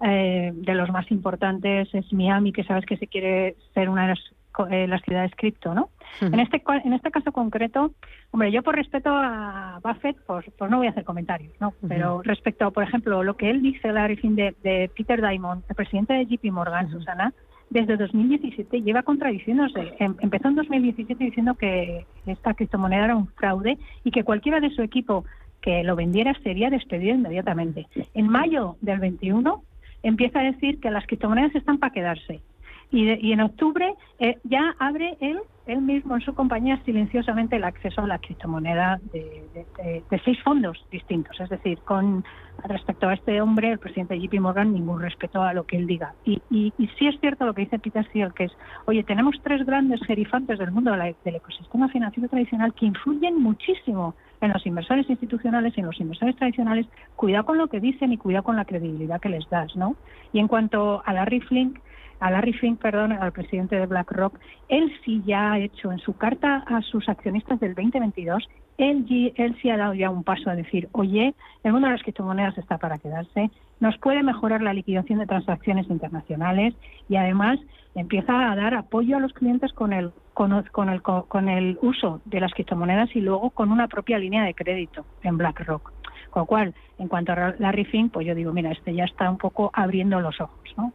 eh, 0.00 0.52
de 0.54 0.74
los 0.74 0.90
más 0.90 1.10
importantes. 1.10 1.88
Es 1.92 2.12
Miami, 2.12 2.52
que 2.52 2.64
sabes 2.64 2.86
que 2.86 2.96
se 2.96 3.08
quiere 3.08 3.56
ser 3.74 3.88
una 3.88 4.02
de 4.02 4.08
las, 4.08 4.70
eh, 4.70 4.86
las 4.86 5.02
ciudades 5.02 5.32
cripto, 5.36 5.74
¿no? 5.74 5.90
En 6.20 6.38
este 6.38 6.62
en 6.84 6.92
este 6.92 7.10
caso 7.10 7.32
concreto, 7.32 7.92
hombre, 8.30 8.52
yo 8.52 8.62
por 8.62 8.76
respeto 8.76 9.10
a 9.12 9.80
Buffett, 9.82 10.16
pues, 10.26 10.46
pues 10.56 10.70
no 10.70 10.78
voy 10.78 10.86
a 10.86 10.90
hacer 10.90 11.04
comentarios, 11.04 11.52
¿no? 11.60 11.74
Pero 11.88 12.22
respecto, 12.22 12.70
por 12.70 12.84
ejemplo, 12.84 13.24
lo 13.24 13.36
que 13.36 13.50
él 13.50 13.62
dice, 13.62 13.92
fin 14.16 14.36
de, 14.36 14.54
de 14.62 14.90
Peter 14.96 15.20
Diamond, 15.20 15.64
el 15.68 15.74
presidente 15.74 16.14
de 16.14 16.26
JP 16.26 16.52
Morgan, 16.52 16.88
Susana, 16.88 17.32
desde 17.74 17.96
2017 17.96 18.82
lleva 18.82 19.02
contradiciéndose. 19.02 19.94
Em, 19.98 20.14
empezó 20.20 20.48
en 20.48 20.54
2017 20.54 21.24
diciendo 21.24 21.56
que 21.56 22.06
esta 22.24 22.54
criptomoneda 22.54 23.06
era 23.06 23.16
un 23.16 23.26
fraude 23.26 23.78
y 24.04 24.12
que 24.12 24.22
cualquiera 24.22 24.60
de 24.60 24.70
su 24.70 24.80
equipo 24.80 25.24
que 25.60 25.82
lo 25.82 25.96
vendiera 25.96 26.32
sería 26.44 26.70
despedido 26.70 27.16
inmediatamente. 27.16 27.88
En 28.14 28.28
mayo 28.28 28.76
del 28.80 29.00
21 29.00 29.62
empieza 30.04 30.38
a 30.38 30.44
decir 30.44 30.78
que 30.78 30.90
las 30.90 31.04
criptomonedas 31.06 31.54
están 31.56 31.78
para 31.78 31.92
quedarse 31.92 32.40
y, 32.90 33.32
en 33.32 33.40
octubre 33.40 33.94
eh, 34.18 34.38
ya 34.44 34.74
abre 34.78 35.16
él, 35.20 35.40
él 35.66 35.80
mismo 35.80 36.14
en 36.14 36.20
su 36.20 36.34
compañía 36.34 36.80
silenciosamente 36.84 37.56
el 37.56 37.64
acceso 37.64 38.02
a 38.02 38.06
la 38.06 38.18
criptomoneda 38.18 39.00
de, 39.12 40.02
seis 40.24 40.40
fondos 40.42 40.84
distintos. 40.90 41.38
Es 41.40 41.48
decir, 41.48 41.78
con 41.80 42.24
respecto 42.64 43.08
a 43.08 43.14
este 43.14 43.40
hombre, 43.40 43.72
el 43.72 43.78
presidente 43.78 44.18
JP 44.18 44.40
Morgan, 44.40 44.72
ningún 44.72 45.00
respeto 45.00 45.42
a 45.42 45.52
lo 45.52 45.64
que 45.64 45.76
él 45.76 45.86
diga. 45.86 46.14
Y, 46.24 46.40
y, 46.50 46.72
sí 46.98 47.08
es 47.08 47.18
cierto 47.20 47.46
lo 47.46 47.54
que 47.54 47.62
dice 47.62 47.78
Peter 47.78 48.06
Thiel, 48.12 48.32
que 48.32 48.44
es, 48.44 48.52
oye, 48.84 49.02
tenemos 49.02 49.36
tres 49.42 49.64
grandes 49.66 50.00
gerifantes 50.06 50.58
del 50.58 50.70
mundo 50.70 50.92
del 50.92 51.34
ecosistema 51.34 51.88
financiero 51.88 52.28
tradicional 52.28 52.74
que 52.74 52.86
influyen 52.86 53.42
muchísimo 53.42 54.14
en 54.40 54.52
los 54.52 54.64
inversores 54.66 55.08
institucionales 55.08 55.76
y 55.76 55.80
en 55.80 55.86
los 55.86 55.98
inversores 55.98 56.36
tradicionales, 56.36 56.86
cuidado 57.16 57.46
con 57.46 57.58
lo 57.58 57.68
que 57.68 57.80
dicen 57.80 58.12
y 58.12 58.18
cuidado 58.18 58.44
con 58.44 58.56
la 58.56 58.64
credibilidad 58.64 59.20
que 59.20 59.30
les 59.30 59.48
das, 59.48 59.74
¿no? 59.74 59.96
Y 60.32 60.38
en 60.38 60.48
cuanto 60.48 61.02
a 61.04 61.12
la 61.12 61.24
Flink, 61.24 61.78
a 62.24 62.30
Larry 62.30 62.54
Fink, 62.54 62.80
perdón, 62.80 63.12
al 63.12 63.32
presidente 63.32 63.76
de 63.76 63.84
BlackRock, 63.84 64.38
él 64.70 64.90
sí 65.04 65.22
ya 65.26 65.52
ha 65.52 65.58
hecho 65.58 65.92
en 65.92 65.98
su 65.98 66.16
carta 66.16 66.64
a 66.66 66.80
sus 66.80 67.06
accionistas 67.06 67.60
del 67.60 67.74
2022, 67.74 68.48
él, 68.78 69.34
él 69.36 69.56
sí 69.60 69.68
ha 69.68 69.76
dado 69.76 69.92
ya 69.92 70.08
un 70.08 70.24
paso 70.24 70.48
a 70.48 70.56
decir, 70.56 70.88
oye, 70.92 71.34
el 71.62 71.72
mundo 71.72 71.86
de 71.86 71.92
las 71.92 72.02
criptomonedas 72.02 72.56
está 72.56 72.78
para 72.78 72.96
quedarse, 72.96 73.50
nos 73.78 73.98
puede 73.98 74.22
mejorar 74.22 74.62
la 74.62 74.72
liquidación 74.72 75.18
de 75.18 75.26
transacciones 75.26 75.86
internacionales 75.90 76.74
y 77.10 77.16
además 77.16 77.60
empieza 77.94 78.50
a 78.50 78.56
dar 78.56 78.72
apoyo 78.72 79.18
a 79.18 79.20
los 79.20 79.34
clientes 79.34 79.74
con 79.74 79.92
el 79.92 80.10
con, 80.32 80.62
con, 80.72 80.88
el 80.88 81.02
con 81.02 81.48
el 81.50 81.78
uso 81.82 82.22
de 82.24 82.40
las 82.40 82.54
criptomonedas 82.54 83.14
y 83.14 83.20
luego 83.20 83.50
con 83.50 83.70
una 83.70 83.86
propia 83.86 84.18
línea 84.18 84.44
de 84.44 84.54
crédito 84.54 85.04
en 85.22 85.36
BlackRock. 85.36 85.92
Con 86.30 86.40
lo 86.40 86.46
cual, 86.46 86.74
en 86.98 87.06
cuanto 87.06 87.32
a 87.32 87.54
Larry 87.58 87.84
Fink, 87.84 88.12
pues 88.12 88.26
yo 88.26 88.34
digo, 88.34 88.52
mira, 88.52 88.72
este 88.72 88.94
ya 88.94 89.04
está 89.04 89.30
un 89.30 89.36
poco 89.36 89.70
abriendo 89.74 90.18
los 90.20 90.40
ojos, 90.40 90.74
¿no? 90.78 90.92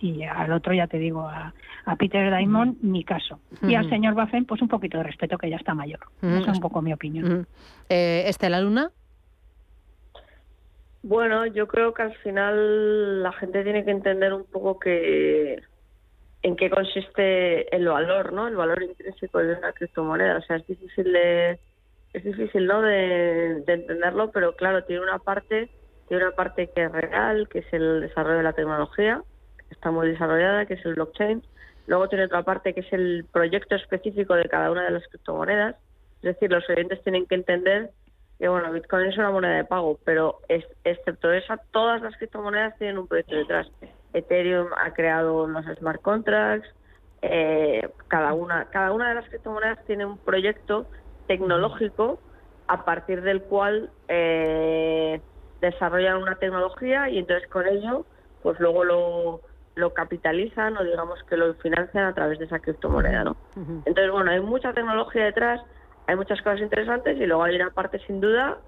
Y 0.00 0.22
al 0.22 0.52
otro 0.52 0.72
ya 0.72 0.86
te 0.86 0.98
digo, 0.98 1.28
a, 1.28 1.52
Peter 1.98 2.34
Diamond, 2.34 2.78
mi 2.82 3.04
caso. 3.04 3.40
Y 3.62 3.74
al 3.74 3.88
señor 3.88 4.14
Buffett, 4.14 4.46
pues 4.46 4.62
un 4.62 4.68
poquito 4.68 4.98
de 4.98 5.04
respeto, 5.04 5.36
que 5.38 5.50
ya 5.50 5.56
está 5.56 5.74
mayor. 5.74 6.00
Esa 6.22 6.50
es 6.50 6.56
un 6.56 6.60
poco 6.60 6.82
mi 6.82 6.92
opinión. 6.92 7.46
Eh, 7.88 8.24
¿Estela 8.26 8.60
Luna? 8.60 8.90
Bueno, 11.02 11.44
yo 11.46 11.68
creo 11.68 11.92
que 11.92 12.02
al 12.02 12.14
final 12.16 13.22
la 13.22 13.32
gente 13.32 13.62
tiene 13.62 13.84
que 13.84 13.90
entender 13.90 14.32
un 14.32 14.44
poco 14.44 14.78
que 14.78 15.62
en 16.42 16.56
qué 16.56 16.70
consiste 16.70 17.74
el 17.74 17.86
valor, 17.86 18.32
¿no? 18.32 18.48
El 18.48 18.56
valor 18.56 18.82
intrínseco 18.82 19.38
de 19.38 19.54
una 19.54 19.72
criptomoneda. 19.72 20.38
O 20.38 20.42
sea, 20.42 20.56
es 20.56 20.66
difícil 20.66 21.12
de 21.12 21.58
es 22.14 22.24
difícil, 22.24 22.66
¿no? 22.66 22.80
De, 22.80 23.62
de 23.66 23.72
entenderlo, 23.72 24.30
pero 24.30 24.54
claro, 24.54 24.84
tiene 24.84 25.02
una 25.02 25.18
parte 25.18 25.68
tiene 26.08 26.24
una 26.24 26.34
parte 26.34 26.70
que 26.74 26.84
es 26.84 26.92
real, 26.92 27.48
que 27.48 27.60
es 27.60 27.72
el 27.72 28.02
desarrollo 28.02 28.38
de 28.38 28.42
la 28.42 28.52
tecnología, 28.52 29.22
está 29.74 29.90
muy 29.90 30.08
desarrollada, 30.08 30.66
que 30.66 30.74
es 30.74 30.84
el 30.84 30.94
blockchain. 30.94 31.42
Luego 31.86 32.08
tiene 32.08 32.24
otra 32.24 32.42
parte 32.42 32.72
que 32.72 32.80
es 32.80 32.92
el 32.92 33.26
proyecto 33.30 33.74
específico 33.74 34.34
de 34.34 34.48
cada 34.48 34.70
una 34.70 34.84
de 34.84 34.90
las 34.90 35.06
criptomonedas. 35.08 35.76
Es 36.16 36.34
decir, 36.34 36.50
los 36.50 36.68
oyentes 36.70 37.02
tienen 37.02 37.26
que 37.26 37.34
entender 37.34 37.90
que 38.38 38.48
bueno, 38.48 38.72
Bitcoin 38.72 39.06
es 39.06 39.18
una 39.18 39.30
moneda 39.30 39.56
de 39.56 39.64
pago, 39.64 39.98
pero 40.04 40.40
excepto 40.48 41.32
esa, 41.32 41.56
todas 41.70 42.02
las 42.02 42.16
criptomonedas 42.16 42.76
tienen 42.78 42.98
un 42.98 43.06
proyecto 43.06 43.36
detrás. 43.36 43.70
Ethereum 44.12 44.68
ha 44.76 44.92
creado 44.92 45.46
los 45.46 45.64
smart 45.76 46.02
contracts, 46.02 46.68
eh, 47.22 47.88
cada 48.08 48.34
una, 48.34 48.66
cada 48.66 48.92
una 48.92 49.08
de 49.08 49.14
las 49.16 49.28
criptomonedas 49.28 49.84
tiene 49.86 50.04
un 50.04 50.18
proyecto 50.18 50.86
tecnológico 51.26 52.20
a 52.66 52.84
partir 52.84 53.22
del 53.22 53.42
cual 53.42 53.90
eh, 54.08 55.20
desarrollan 55.60 56.22
una 56.22 56.36
tecnología 56.36 57.08
y 57.08 57.18
entonces 57.18 57.48
con 57.48 57.66
ello, 57.66 58.04
pues 58.42 58.58
luego 58.60 58.84
lo, 58.84 59.40
lo 59.74 59.92
capitalizan 59.92 60.76
o 60.76 60.84
digamos 60.84 61.22
que 61.24 61.36
lo 61.36 61.54
financian 61.54 62.04
a 62.04 62.14
través 62.14 62.38
de 62.38 62.44
esa 62.44 62.60
criptomoneda, 62.60 63.24
¿no? 63.24 63.36
Entonces, 63.56 64.10
bueno, 64.10 64.30
hay 64.30 64.40
mucha 64.40 64.72
tecnología 64.72 65.24
detrás, 65.24 65.60
hay 66.06 66.16
muchas 66.16 66.40
cosas 66.42 66.60
interesantes 66.60 67.18
y 67.18 67.26
luego 67.26 67.44
hay 67.44 67.56
una 67.56 67.70
parte 67.70 67.98
sin 68.06 68.20
duda 68.20 68.58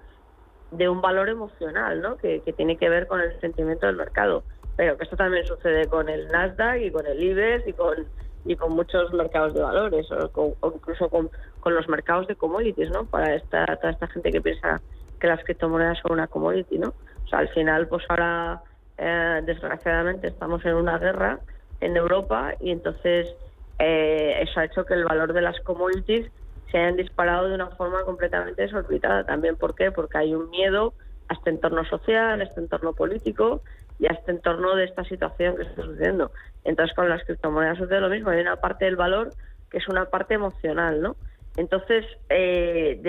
de 0.71 0.89
un 0.89 1.01
valor 1.01 1.29
emocional, 1.29 2.01
¿no? 2.01 2.17
Que, 2.17 2.41
tiene 2.57 2.77
que 2.77 2.89
ver 2.89 3.07
con 3.07 3.21
el 3.21 3.39
sentimiento 3.39 3.85
del 3.85 3.95
mercado. 3.95 4.43
Pero 4.75 4.97
que 4.97 5.05
esto 5.05 5.15
también 5.15 5.45
sucede 5.45 5.87
con 5.87 6.09
el 6.09 6.27
Nasdaq 6.27 6.81
y 6.81 6.91
con 6.91 7.05
el 7.05 7.21
IBEX 7.21 7.67
y 7.67 7.73
con 7.73 8.05
y 8.45 8.55
con 8.55 8.71
muchos 8.71 9.11
mercados 9.11 9.53
de 9.53 9.61
valores 9.61 10.07
o, 10.11 10.55
incluso 10.73 11.09
con, 11.09 11.29
con, 11.59 11.75
los 11.75 11.89
mercados 11.89 12.27
de 12.27 12.35
commodities, 12.35 12.89
¿no? 12.91 13.05
Para 13.05 13.35
esta, 13.35 13.65
toda 13.65 13.91
esta 13.91 14.07
gente 14.07 14.31
que 14.31 14.39
piensa 14.39 14.81
que 15.19 15.27
las 15.27 15.43
criptomonedas 15.43 15.99
son 15.99 16.13
una 16.13 16.27
commodity, 16.27 16.77
¿no? 16.77 16.93
O 17.25 17.27
sea, 17.27 17.39
al 17.39 17.49
final, 17.49 17.89
pues 17.89 18.05
ahora 18.07 18.61
eh, 18.97 19.41
desgraciadamente 19.45 20.27
estamos 20.27 20.65
en 20.65 20.75
una 20.75 20.97
guerra 20.97 21.39
en 21.81 21.95
Europa 21.95 22.53
y 22.59 22.71
entonces 22.71 23.33
eh, 23.79 24.39
eso 24.41 24.59
ha 24.59 24.65
hecho 24.65 24.85
que 24.85 24.95
el 24.95 25.05
valor 25.05 25.33
de 25.33 25.41
las 25.41 25.59
commodities 25.61 26.31
se 26.71 26.77
hayan 26.77 26.97
disparado 26.97 27.47
de 27.47 27.55
una 27.55 27.67
forma 27.67 28.03
completamente 28.03 28.61
desorbitada. 28.61 29.23
También, 29.23 29.55
¿por 29.55 29.75
qué? 29.75 29.91
Porque 29.91 30.17
hay 30.17 30.33
un 30.33 30.49
miedo 30.49 30.93
a 31.29 31.33
este 31.33 31.49
entorno 31.49 31.85
social, 31.85 32.41
a 32.41 32.43
este 32.43 32.59
entorno 32.59 32.93
político 32.93 33.61
y 33.99 34.07
a 34.07 34.13
este 34.13 34.31
entorno 34.31 34.75
de 34.75 34.85
esta 34.85 35.03
situación 35.05 35.55
que 35.55 35.63
está 35.63 35.83
sucediendo. 35.83 36.31
Entonces, 36.63 36.95
con 36.95 37.09
las 37.09 37.23
criptomonedas 37.23 37.77
sucede 37.77 38.01
lo 38.01 38.09
mismo. 38.09 38.31
Hay 38.31 38.41
una 38.41 38.57
parte 38.57 38.85
del 38.85 38.95
valor 38.95 39.31
que 39.69 39.77
es 39.77 39.87
una 39.87 40.05
parte 40.05 40.33
emocional, 40.33 41.01
¿no? 41.01 41.15
Entonces, 41.55 42.05
eh, 42.29 42.99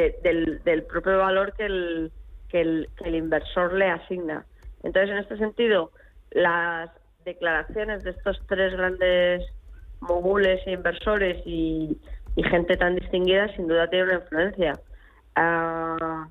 del, 0.65 0.83
propio 0.85 1.19
valor 1.19 1.53
que 1.55 1.67
el, 1.67 2.13
que 2.49 2.61
el 2.61 3.15
inversor 3.15 3.73
le 3.75 3.91
asigna. 3.91 4.45
Entonces, 4.83 5.11
en 5.11 5.19
este 5.19 5.39
sentido, 5.39 5.91
las 6.31 6.91
declaraciones 7.25 8.05
de 8.05 8.11
estos 8.11 8.41
tres 8.47 8.73
grandes 8.73 9.43
mogules 10.01 10.61
e 10.67 10.73
inversores 10.73 11.43
y, 11.47 11.99
gente 12.51 12.77
tan 12.77 12.95
distinguida 12.95 13.49
sin 13.57 13.67
duda 13.67 13.91
tienen 13.91 14.11
una 14.11 14.21
influencia. 14.21 14.81
Ah, 15.35 16.29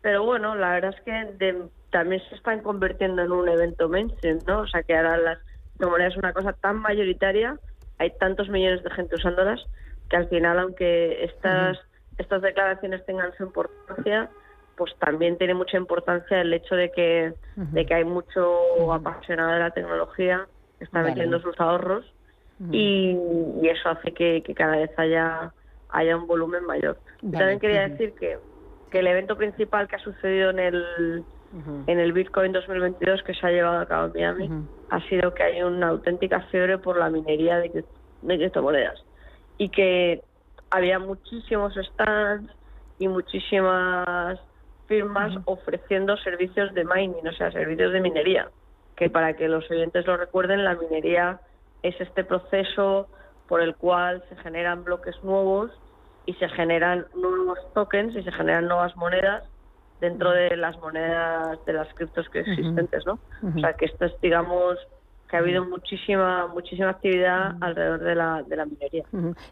pero 0.00 0.24
bueno, 0.24 0.54
la 0.54 0.70
verdad 0.72 0.94
es 0.96 1.00
que 1.02 1.68
también 1.90 2.22
se 2.28 2.34
están 2.34 2.60
convirtiendo 2.60 3.22
en 3.22 3.30
un 3.30 3.48
evento 3.48 3.88
mainstream, 3.88 4.38
¿no? 4.46 4.60
O 4.60 4.66
sea, 4.66 4.82
que 4.82 4.96
ahora 4.96 5.18
las 5.18 5.38
monedas 5.78 6.12
es 6.12 6.18
una 6.18 6.32
cosa 6.32 6.54
tan 6.54 6.76
mayoritaria, 6.76 7.58
hay 7.98 8.10
tantos 8.18 8.48
millones 8.48 8.82
de 8.82 8.90
gente 8.90 9.16
usándolas, 9.16 9.60
que 10.08 10.16
al 10.16 10.28
final, 10.28 10.58
aunque 10.58 11.24
estas, 11.24 11.78
estas 12.18 12.42
declaraciones 12.42 13.04
tengan 13.06 13.32
su 13.36 13.44
importancia, 13.44 14.30
pues 14.76 14.94
también 14.98 15.38
tiene 15.38 15.54
mucha 15.54 15.76
importancia 15.76 16.40
el 16.40 16.52
hecho 16.52 16.74
de 16.74 16.90
que, 16.90 17.32
de 17.56 17.86
que 17.86 17.94
hay 17.94 18.04
mucho 18.04 18.92
apasionado 18.92 19.52
de 19.52 19.58
la 19.60 19.70
tecnología 19.70 20.46
que 20.78 20.84
está 20.84 21.02
metiendo 21.02 21.40
sus 21.40 21.58
ahorros 21.60 22.04
y, 22.70 23.16
eso 23.62 23.88
hace 23.88 24.12
que, 24.12 24.42
cada 24.56 24.76
vez 24.76 24.90
haya, 24.96 25.52
haya 25.90 26.16
un 26.16 26.26
volumen 26.26 26.64
mayor. 26.64 26.98
También 27.20 27.58
quería 27.58 27.88
decir 27.88 28.14
que, 28.14 28.38
que 28.90 28.98
el 28.98 29.06
evento 29.06 29.36
principal 29.36 29.88
que 29.88 29.96
ha 29.96 30.00
sucedido 30.00 30.50
en 30.50 30.58
el, 30.58 31.24
en 31.86 31.98
el 31.98 32.12
Bitcoin 32.12 32.52
2022 32.52 33.22
que 33.22 33.34
se 33.34 33.46
ha 33.46 33.50
llevado 33.50 33.80
a 33.80 33.86
cabo 33.86 34.06
en 34.06 34.12
Miami 34.12 34.50
ha 34.90 35.00
sido 35.08 35.34
que 35.34 35.42
hay 35.42 35.62
una 35.62 35.88
auténtica 35.88 36.40
fiebre 36.50 36.78
por 36.78 36.98
la 36.98 37.10
minería 37.10 37.58
de, 37.58 37.84
de 38.22 38.36
criptomonedas 38.38 39.04
y 39.58 39.68
que 39.68 40.22
había 40.70 40.98
muchísimos 40.98 41.74
stands 41.74 42.52
y 42.98 43.08
muchísimas 43.08 44.38
firmas 44.86 45.34
ofreciendo 45.46 46.16
servicios 46.18 46.72
de 46.74 46.84
mining, 46.84 47.26
o 47.26 47.32
sea, 47.32 47.50
servicios 47.50 47.92
de 47.92 48.00
minería, 48.00 48.48
que 48.96 49.10
para 49.10 49.34
que 49.34 49.48
los 49.48 49.68
oyentes 49.70 50.06
lo 50.06 50.16
recuerden, 50.16 50.64
la 50.64 50.74
minería 50.74 51.40
es 51.82 51.98
este 52.00 52.24
proceso 52.24 53.08
por 53.48 53.60
el 53.60 53.74
cual 53.76 54.22
se 54.28 54.36
generan 54.36 54.84
bloques 54.84 55.22
nuevos 55.22 55.70
y 56.26 56.34
se 56.34 56.48
generan 56.48 57.06
nuevos 57.14 57.58
tokens 57.74 58.16
y 58.16 58.22
se 58.22 58.32
generan 58.32 58.66
nuevas 58.66 58.96
monedas 58.96 59.44
dentro 60.00 60.30
de 60.30 60.56
las 60.56 60.78
monedas 60.78 61.58
de 61.66 61.72
las 61.72 61.92
criptos 61.94 62.28
que 62.30 62.40
existentes, 62.40 63.06
¿no? 63.06 63.18
O 63.56 63.58
sea, 63.60 63.74
que 63.74 63.86
esto 63.86 64.06
es, 64.06 64.20
digamos, 64.20 64.78
que 65.34 65.38
ha 65.38 65.40
habido 65.40 65.64
muchísima 65.64 66.46
muchísima 66.46 66.90
actividad 66.90 67.56
alrededor 67.60 67.98
de 67.98 68.14
la, 68.14 68.44
de 68.44 68.56
la 68.56 68.66
minería. 68.66 69.04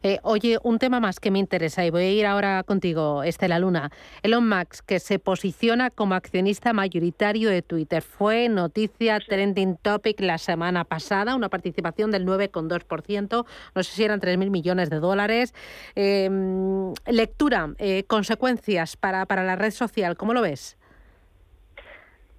Eh, 0.04 0.20
oye, 0.22 0.56
un 0.62 0.78
tema 0.78 1.00
más 1.00 1.18
que 1.18 1.32
me 1.32 1.40
interesa 1.40 1.84
y 1.84 1.90
voy 1.90 2.02
a 2.04 2.10
ir 2.12 2.24
ahora 2.24 2.62
contigo, 2.62 3.24
Estela 3.24 3.58
Luna. 3.58 3.90
Elon 4.22 4.48
Musk, 4.48 4.84
que 4.86 5.00
se 5.00 5.18
posiciona 5.18 5.90
como 5.90 6.14
accionista 6.14 6.72
mayoritario 6.72 7.50
de 7.50 7.62
Twitter. 7.62 8.00
Fue 8.00 8.48
noticia 8.48 9.18
trending 9.18 9.76
topic 9.76 10.20
la 10.20 10.38
semana 10.38 10.84
pasada, 10.84 11.34
una 11.34 11.48
participación 11.48 12.12
del 12.12 12.26
9,2%, 12.26 13.44
no 13.74 13.82
sé 13.82 13.92
si 13.92 14.04
eran 14.04 14.20
3.000 14.20 14.50
millones 14.50 14.88
de 14.88 15.00
dólares. 15.00 15.52
Em, 15.96 16.92
lectura, 17.08 17.74
eh, 17.78 18.04
consecuencias 18.04 18.96
para, 18.96 19.26
para 19.26 19.42
la 19.42 19.56
red 19.56 19.72
social, 19.72 20.16
¿cómo 20.16 20.32
lo 20.32 20.42
ves? 20.42 20.78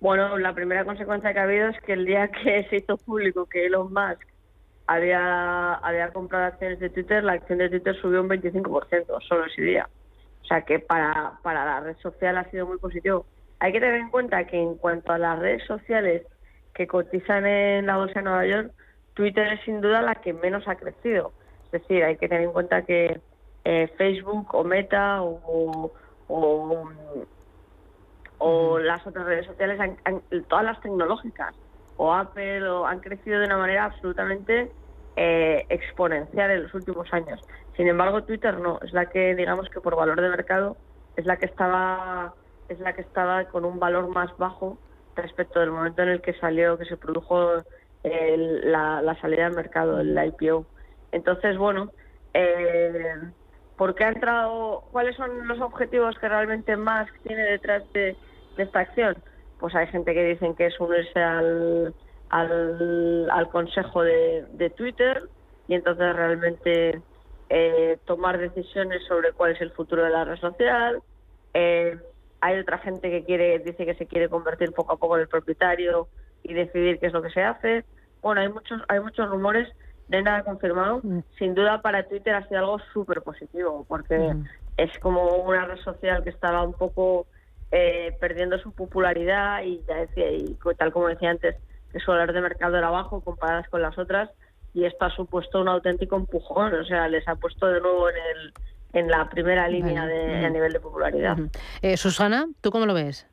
Bueno, 0.03 0.37
la 0.37 0.53
primera 0.53 0.83
consecuencia 0.83 1.31
que 1.31 1.39
ha 1.39 1.43
habido 1.43 1.69
es 1.69 1.79
que 1.79 1.93
el 1.93 2.03
día 2.03 2.27
que 2.27 2.65
se 2.69 2.75
hizo 2.75 2.97
público 2.97 3.45
que 3.45 3.67
Elon 3.67 3.93
Musk 3.93 4.27
había, 4.85 5.75
había 5.75 6.11
comprado 6.11 6.43
acciones 6.43 6.81
de 6.81 6.89
Twitter, 6.89 7.23
la 7.23 7.31
acción 7.31 7.59
de 7.59 7.69
Twitter 7.69 7.95
subió 8.01 8.19
un 8.21 8.27
25% 8.27 9.21
solo 9.25 9.45
ese 9.45 9.61
día. 9.61 9.87
O 10.41 10.45
sea 10.45 10.63
que 10.63 10.79
para, 10.79 11.39
para 11.41 11.63
la 11.63 11.79
red 11.79 11.95
social 12.01 12.37
ha 12.37 12.43
sido 12.51 12.67
muy 12.67 12.79
positivo. 12.79 13.25
Hay 13.59 13.71
que 13.71 13.79
tener 13.79 14.01
en 14.01 14.09
cuenta 14.09 14.45
que 14.45 14.61
en 14.61 14.75
cuanto 14.75 15.13
a 15.13 15.17
las 15.17 15.39
redes 15.39 15.63
sociales 15.65 16.23
que 16.73 16.85
cotizan 16.85 17.45
en 17.45 17.85
la 17.85 17.95
bolsa 17.95 18.19
de 18.19 18.23
Nueva 18.23 18.45
York, 18.45 18.73
Twitter 19.13 19.53
es 19.53 19.61
sin 19.63 19.79
duda 19.79 20.01
la 20.01 20.15
que 20.15 20.33
menos 20.33 20.67
ha 20.67 20.75
crecido. 20.75 21.31
Es 21.67 21.71
decir, 21.71 22.03
hay 22.03 22.17
que 22.17 22.27
tener 22.27 22.43
en 22.43 22.51
cuenta 22.51 22.81
que 22.81 23.21
eh, 23.63 23.87
Facebook 23.97 24.53
o 24.53 24.65
Meta 24.65 25.23
o, 25.23 25.93
o, 26.27 26.89
o 28.45 28.77
las 28.77 29.07
otras 29.07 29.25
redes 29.25 29.45
sociales, 29.45 29.79
todas 30.49 30.65
las 30.65 30.81
tecnológicas, 30.81 31.55
o 31.95 32.13
Apple, 32.13 32.67
o 32.67 32.85
han 32.85 32.99
crecido 32.99 33.39
de 33.39 33.45
una 33.45 33.57
manera 33.57 33.85
absolutamente 33.85 34.69
eh, 35.15 35.65
exponencial 35.69 36.51
en 36.51 36.63
los 36.63 36.73
últimos 36.73 37.07
años. 37.13 37.39
Sin 37.77 37.87
embargo, 37.87 38.23
Twitter 38.23 38.59
no, 38.59 38.79
es 38.81 38.91
la 38.91 39.05
que, 39.05 39.33
digamos 39.35 39.69
que 39.69 39.79
por 39.79 39.95
valor 39.95 40.19
de 40.19 40.27
mercado, 40.27 40.75
es 41.15 41.25
la 41.25 41.37
que 41.37 41.45
estaba, 41.45 42.33
es 42.67 42.81
la 42.81 42.91
que 42.91 43.01
estaba 43.01 43.45
con 43.45 43.63
un 43.63 43.79
valor 43.79 44.09
más 44.09 44.35
bajo 44.37 44.77
respecto 45.15 45.61
del 45.61 45.71
momento 45.71 46.01
en 46.01 46.09
el 46.09 46.21
que 46.21 46.33
salió, 46.33 46.77
que 46.77 46.85
se 46.85 46.97
produjo 46.97 47.63
la, 48.03 49.17
salida 49.21 49.45
al 49.45 49.55
mercado, 49.55 50.01
el 50.01 50.19
IPO. 50.21 50.65
Entonces, 51.13 51.57
bueno, 51.57 51.91
eh, 52.33 53.15
¿por 53.77 53.95
qué 53.95 54.03
ha 54.03 54.09
entrado? 54.09 54.83
¿Cuáles 54.91 55.15
son 55.15 55.47
los 55.47 55.61
objetivos 55.61 56.17
que 56.19 56.27
realmente 56.27 56.75
más 56.75 57.07
tiene 57.25 57.43
detrás 57.43 57.83
de, 57.93 58.17
de 58.55 58.63
esta 58.63 58.79
acción? 58.79 59.15
Pues 59.59 59.75
hay 59.75 59.87
gente 59.87 60.13
que 60.13 60.23
dicen 60.23 60.55
que 60.55 60.67
es 60.67 60.79
unirse 60.79 61.19
al, 61.19 61.93
al, 62.29 63.49
consejo 63.51 64.03
de, 64.03 64.73
Twitter 64.75 65.23
y 65.67 65.75
entonces 65.75 66.15
realmente 66.15 67.01
eh, 67.49 67.97
tomar 68.05 68.37
decisiones 68.39 69.03
sobre 69.07 69.31
cuál 69.33 69.51
es 69.51 69.61
el 69.61 69.71
futuro 69.71 70.03
de 70.03 70.09
la 70.09 70.25
red 70.25 70.37
social. 70.37 71.01
Eh, 71.53 71.97
hay 72.41 72.59
otra 72.59 72.79
gente 72.79 73.09
que 73.09 73.23
quiere 73.23 73.59
dice 73.59 73.85
que 73.85 73.95
se 73.95 74.07
quiere 74.07 74.27
convertir 74.27 74.73
poco 74.73 74.93
a 74.93 74.97
poco 74.97 75.15
en 75.15 75.21
el 75.21 75.27
propietario 75.27 76.07
y 76.43 76.53
decidir 76.53 76.99
qué 76.99 77.07
es 77.07 77.13
lo 77.13 77.21
que 77.21 77.29
se 77.29 77.41
hace. 77.41 77.85
Bueno, 78.21 78.41
hay 78.41 78.49
muchos 78.49 78.81
hay 78.89 78.99
muchos 78.99 79.29
rumores 79.29 79.69
de 80.07 80.21
nada 80.21 80.43
confirmado. 80.43 80.99
Mm. 81.03 81.19
Sin 81.37 81.55
duda 81.55 81.81
para 81.81 82.03
Twitter 82.03 82.35
ha 82.35 82.47
sido 82.47 82.59
algo 82.59 82.79
súper 82.91 83.21
positivo 83.21 83.85
porque 83.87 84.17
mm. 84.17 84.45
es 84.77 84.99
como 84.99 85.23
una 85.43 85.65
red 85.65 85.77
social 85.77 86.23
que 86.23 86.31
estaba 86.31 86.63
un 86.63 86.73
poco 86.73 87.27
eh, 87.75 88.15
perdiendo 88.19 88.59
su 88.59 88.71
popularidad 88.71 89.63
y 89.63 89.81
ya 89.87 89.95
decía, 89.95 90.31
y 90.31 90.55
tal 90.77 90.93
como 90.93 91.07
decía 91.07 91.31
antes, 91.31 91.55
que 91.91 91.99
su 91.99 92.11
valor 92.11 92.31
de 92.31 92.39
mercado 92.39 92.77
era 92.77 92.91
bajo 92.91 93.21
comparadas 93.21 93.67
con 93.67 93.81
las 93.81 93.97
otras 93.97 94.29
y 94.75 94.85
esto 94.85 95.05
ha 95.05 95.09
supuesto 95.09 95.59
un 95.59 95.67
auténtico 95.67 96.15
empujón, 96.15 96.71
o 96.75 96.85
sea, 96.85 97.07
les 97.07 97.27
ha 97.27 97.35
puesto 97.35 97.65
de 97.65 97.81
nuevo 97.81 98.09
en 98.09 98.15
el 98.15 98.53
en 98.93 99.07
la 99.07 99.27
primera 99.27 99.67
línea 99.67 100.05
de, 100.05 100.45
a 100.45 100.49
nivel 100.51 100.71
de 100.71 100.79
popularidad. 100.79 101.35
Eh, 101.81 101.97
Susana, 101.97 102.45
¿tú 102.61 102.69
cómo 102.69 102.85
lo 102.85 102.93
ves? 102.93 103.27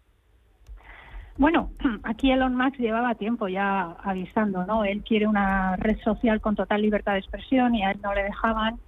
Bueno, 1.36 1.70
aquí 2.05 2.32
Elon 2.32 2.57
Musk 2.57 2.78
llevaba 2.78 3.14
tiempo 3.16 3.47
ya 3.47 3.95
avisando, 4.03 4.64
¿no? 4.64 4.84
Él 4.84 5.03
quiere 5.07 5.26
una 5.26 5.76
red 5.76 5.99
social 6.03 6.41
con 6.41 6.57
total 6.57 6.80
libertad 6.80 7.12
de 7.12 7.18
expresión 7.18 7.74
y 7.74 7.84
a 7.84 7.91
él 7.91 8.01
no 8.03 8.14
le 8.14 8.22
dejaban 8.22 8.80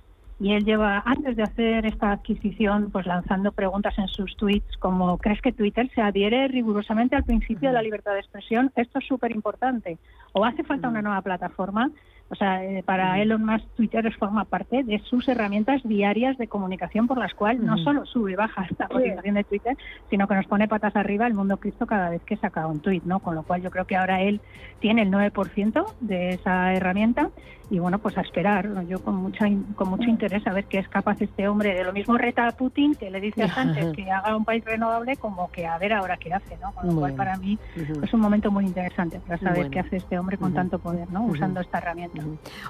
y 0.43 0.55
él 0.55 0.65
lleva, 0.65 1.05
antes 1.07 1.37
de 1.37 1.45
hacer 1.45 1.87
esta 1.87 2.11
adquisición, 2.11 2.91
pues 2.91 3.07
lanzando 3.07 3.53
preguntas 3.53 3.97
en 3.97 4.09
sus 4.09 4.37
tweets 4.37 4.77
como 4.79 5.17
¿crees 5.19 5.41
que 5.41 5.53
Twitter 5.53 5.89
se 5.95 6.03
adhiere 6.03 6.49
rigurosamente 6.49 7.15
al 7.15 7.23
principio 7.23 7.69
de 7.69 7.75
la 7.75 7.83
libertad 7.83 8.15
de 8.15 8.19
expresión? 8.19 8.73
Esto 8.75 8.99
es 8.99 9.07
súper 9.07 9.31
importante. 9.31 9.99
¿O 10.33 10.45
hace 10.45 10.65
falta 10.65 10.89
una 10.89 11.01
nueva 11.01 11.23
plataforma? 11.23 11.93
O 12.33 12.35
sea, 12.35 12.65
eh, 12.65 12.83
para 12.83 13.21
Elon 13.21 13.45
Musk 13.45 13.67
Twitter 13.77 14.11
forma 14.15 14.47
parte 14.47 14.83
de 14.85 14.99
sus 15.01 15.29
herramientas 15.29 15.83
diarias 15.85 16.39
de 16.39 16.49
comunicación 16.49 17.07
por 17.07 17.19
las 17.19 17.35
cuales 17.35 17.61
no 17.61 17.77
solo 17.77 18.07
sube 18.07 18.33
y 18.33 18.37
baja 18.37 18.67
esta 18.71 18.89
cotización 18.89 19.35
de 19.35 19.45
Twitter, 19.45 19.77
sino 20.09 20.27
que 20.27 20.35
nos 20.37 20.47
pone 20.47 20.67
patas 20.67 20.97
arriba 20.97 21.27
el 21.27 21.35
mundo 21.35 21.59
Cristo 21.59 21.85
cada 21.85 22.09
vez 22.09 22.23
que 22.23 22.39
saca 22.39 22.67
un 22.67 22.81
tweet, 22.81 23.03
¿no? 23.05 23.21
Con 23.21 23.35
lo 23.35 23.43
cual 23.43 23.61
yo 23.61 23.71
creo 23.71 23.85
que 23.85 23.97
ahora 23.97 24.23
él 24.23 24.41
tiene 24.81 25.03
el 25.03 25.11
9% 25.11 25.85
de 26.01 26.31
esa 26.31 26.73
herramienta 26.73 27.29
y 27.73 27.79
bueno, 27.79 27.99
pues 27.99 28.19
a 28.19 28.21
esperar. 28.21 28.87
Yo 28.87 29.03
con 29.03 29.17
mucha 29.17 29.47
con 29.77 29.89
mucho 29.89 30.05
interés 30.05 30.47
a 30.47 30.53
ver 30.53 30.67
qué 30.67 30.79
es 30.79 30.89
capaz 30.89 31.23
este 31.23 31.49
hombre 31.49 31.75
de 31.75 31.85
lo 31.85 31.93
mismo 31.95 32.19
reta 32.19 32.47
a 32.47 32.53
Putin 32.53 32.95
que 32.95 33.11
le 33.11 33.19
dice 33.19 33.43
a 33.45 33.49
Sánchez 33.49 33.93
que 33.95 34.11
haga 34.11 34.37
un 34.37 34.45
país 34.45 34.63
renovable 34.63 35.17
como 35.17 35.51
que 35.51 35.67
a 35.67 35.79
ver 35.79 35.95
ahora 35.95 36.19
qué 36.19 36.35
hace, 36.35 36.59
¿no? 36.59 36.73
Con 36.73 36.89
lo 36.89 36.97
cual 36.97 37.15
para 37.15 37.37
mí 37.39 37.59
es 38.03 38.13
un 38.13 38.21
momento 38.21 38.51
muy 38.51 38.67
interesante 38.67 39.21
para 39.21 39.39
saber 39.39 39.71
qué 39.71 39.81
hace 39.81 39.97
este 39.97 40.19
hombre 40.19 40.37
con 40.37 40.53
tanto 40.53 40.79
poder, 40.79 41.11
¿no? 41.11 41.25
Usando 41.25 41.61
esta 41.61 41.79
herramienta. 41.79 42.22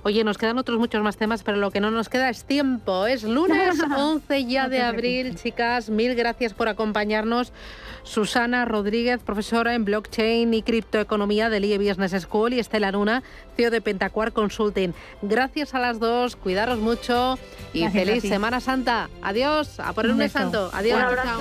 Oye, 0.02 0.24
nos 0.24 0.38
quedan 0.38 0.58
otros 0.58 0.78
muchos 0.78 1.02
más 1.02 1.16
temas, 1.16 1.42
pero 1.42 1.58
lo 1.58 1.70
que 1.70 1.80
no 1.80 1.90
nos 1.90 2.08
queda 2.08 2.28
es 2.28 2.44
tiempo. 2.44 3.06
Es 3.06 3.22
lunes 3.22 3.78
11 3.96 4.44
ya 4.46 4.68
de 4.68 4.82
abril, 4.82 5.36
chicas. 5.36 5.90
Mil 5.90 6.14
gracias 6.14 6.54
por 6.54 6.68
acompañarnos. 6.68 7.52
Susana 8.02 8.64
Rodríguez, 8.64 9.20
profesora 9.22 9.74
en 9.74 9.84
blockchain 9.84 10.52
y 10.54 10.62
criptoeconomía 10.62 11.50
del 11.50 11.64
IE 11.64 11.78
Business 11.78 12.22
School 12.22 12.52
y 12.52 12.58
Estela 12.58 12.90
Luna, 12.90 13.22
CEO 13.56 13.70
de 13.70 13.80
Pentacuar 13.80 14.32
Consulting. 14.32 14.92
Gracias 15.22 15.74
a 15.74 15.78
las 15.78 16.00
dos, 16.00 16.36
cuidaros 16.36 16.78
mucho 16.80 17.38
y 17.72 17.88
feliz 17.88 18.22
Semana 18.22 18.60
Santa. 18.60 19.08
Adiós, 19.22 19.78
a 19.78 19.92
por 19.92 20.04
el 20.04 20.12
lunes 20.12 20.32
santo. 20.32 20.70
Adiós. 20.72 20.98
Un 20.98 21.04
abrazo, 21.04 21.40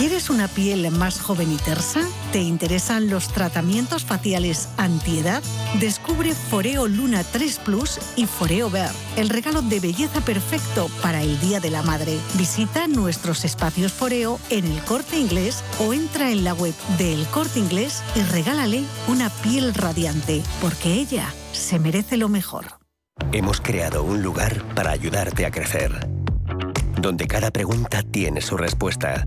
¿Quieres 0.00 0.30
una 0.30 0.48
piel 0.48 0.90
más 0.92 1.20
joven 1.20 1.52
y 1.52 1.58
tersa? 1.58 2.00
¿Te 2.32 2.40
interesan 2.40 3.10
los 3.10 3.28
tratamientos 3.28 4.02
faciales 4.02 4.70
antiedad? 4.78 5.42
Descubre 5.78 6.32
Foreo 6.32 6.88
Luna 6.88 7.22
3 7.22 7.58
Plus 7.58 7.98
y 8.16 8.24
Foreo 8.24 8.70
Ver, 8.70 8.88
el 9.16 9.28
regalo 9.28 9.60
de 9.60 9.78
belleza 9.78 10.22
perfecto 10.22 10.88
para 11.02 11.20
el 11.20 11.38
Día 11.40 11.60
de 11.60 11.68
la 11.68 11.82
Madre. 11.82 12.16
Visita 12.38 12.86
nuestros 12.86 13.44
espacios 13.44 13.92
Foreo 13.92 14.40
en 14.48 14.64
el 14.64 14.80
Corte 14.84 15.18
Inglés 15.18 15.62
o 15.80 15.92
entra 15.92 16.30
en 16.30 16.44
la 16.44 16.54
web 16.54 16.74
de 16.96 17.12
El 17.12 17.26
Corte 17.26 17.58
Inglés 17.58 18.02
y 18.16 18.22
regálale 18.22 18.84
una 19.06 19.28
piel 19.28 19.74
radiante, 19.74 20.42
porque 20.62 20.94
ella 20.94 21.26
se 21.52 21.78
merece 21.78 22.16
lo 22.16 22.30
mejor. 22.30 22.64
Hemos 23.32 23.60
creado 23.60 24.02
un 24.02 24.22
lugar 24.22 24.64
para 24.74 24.92
ayudarte 24.92 25.44
a 25.44 25.50
crecer, 25.50 26.08
donde 26.98 27.26
cada 27.26 27.50
pregunta 27.50 28.02
tiene 28.02 28.40
su 28.40 28.56
respuesta 28.56 29.26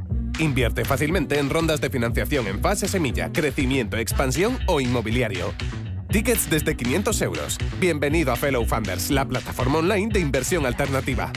Invierte 0.39 0.85
fácilmente 0.85 1.39
en 1.39 1.49
rondas 1.49 1.81
de 1.81 1.89
financiación 1.89 2.47
en 2.47 2.61
fase 2.61 2.87
semilla, 2.87 3.31
crecimiento, 3.31 3.97
expansión 3.97 4.57
o 4.67 4.81
inmobiliario. 4.81 5.53
Tickets 6.09 6.49
desde 6.49 6.75
500 6.75 7.21
euros. 7.21 7.57
Bienvenido 7.79 8.31
a 8.31 8.35
Fellow 8.35 8.65
Funders, 8.65 9.11
la 9.11 9.25
plataforma 9.25 9.79
online 9.79 10.09
de 10.11 10.19
inversión 10.19 10.65
alternativa. 10.65 11.31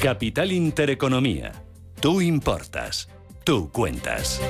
Capital 0.00 0.50
Intereconomía. 0.50 1.52
Tú 2.00 2.22
importas. 2.22 3.10
Tú 3.44 3.70
cuentas. 3.70 4.40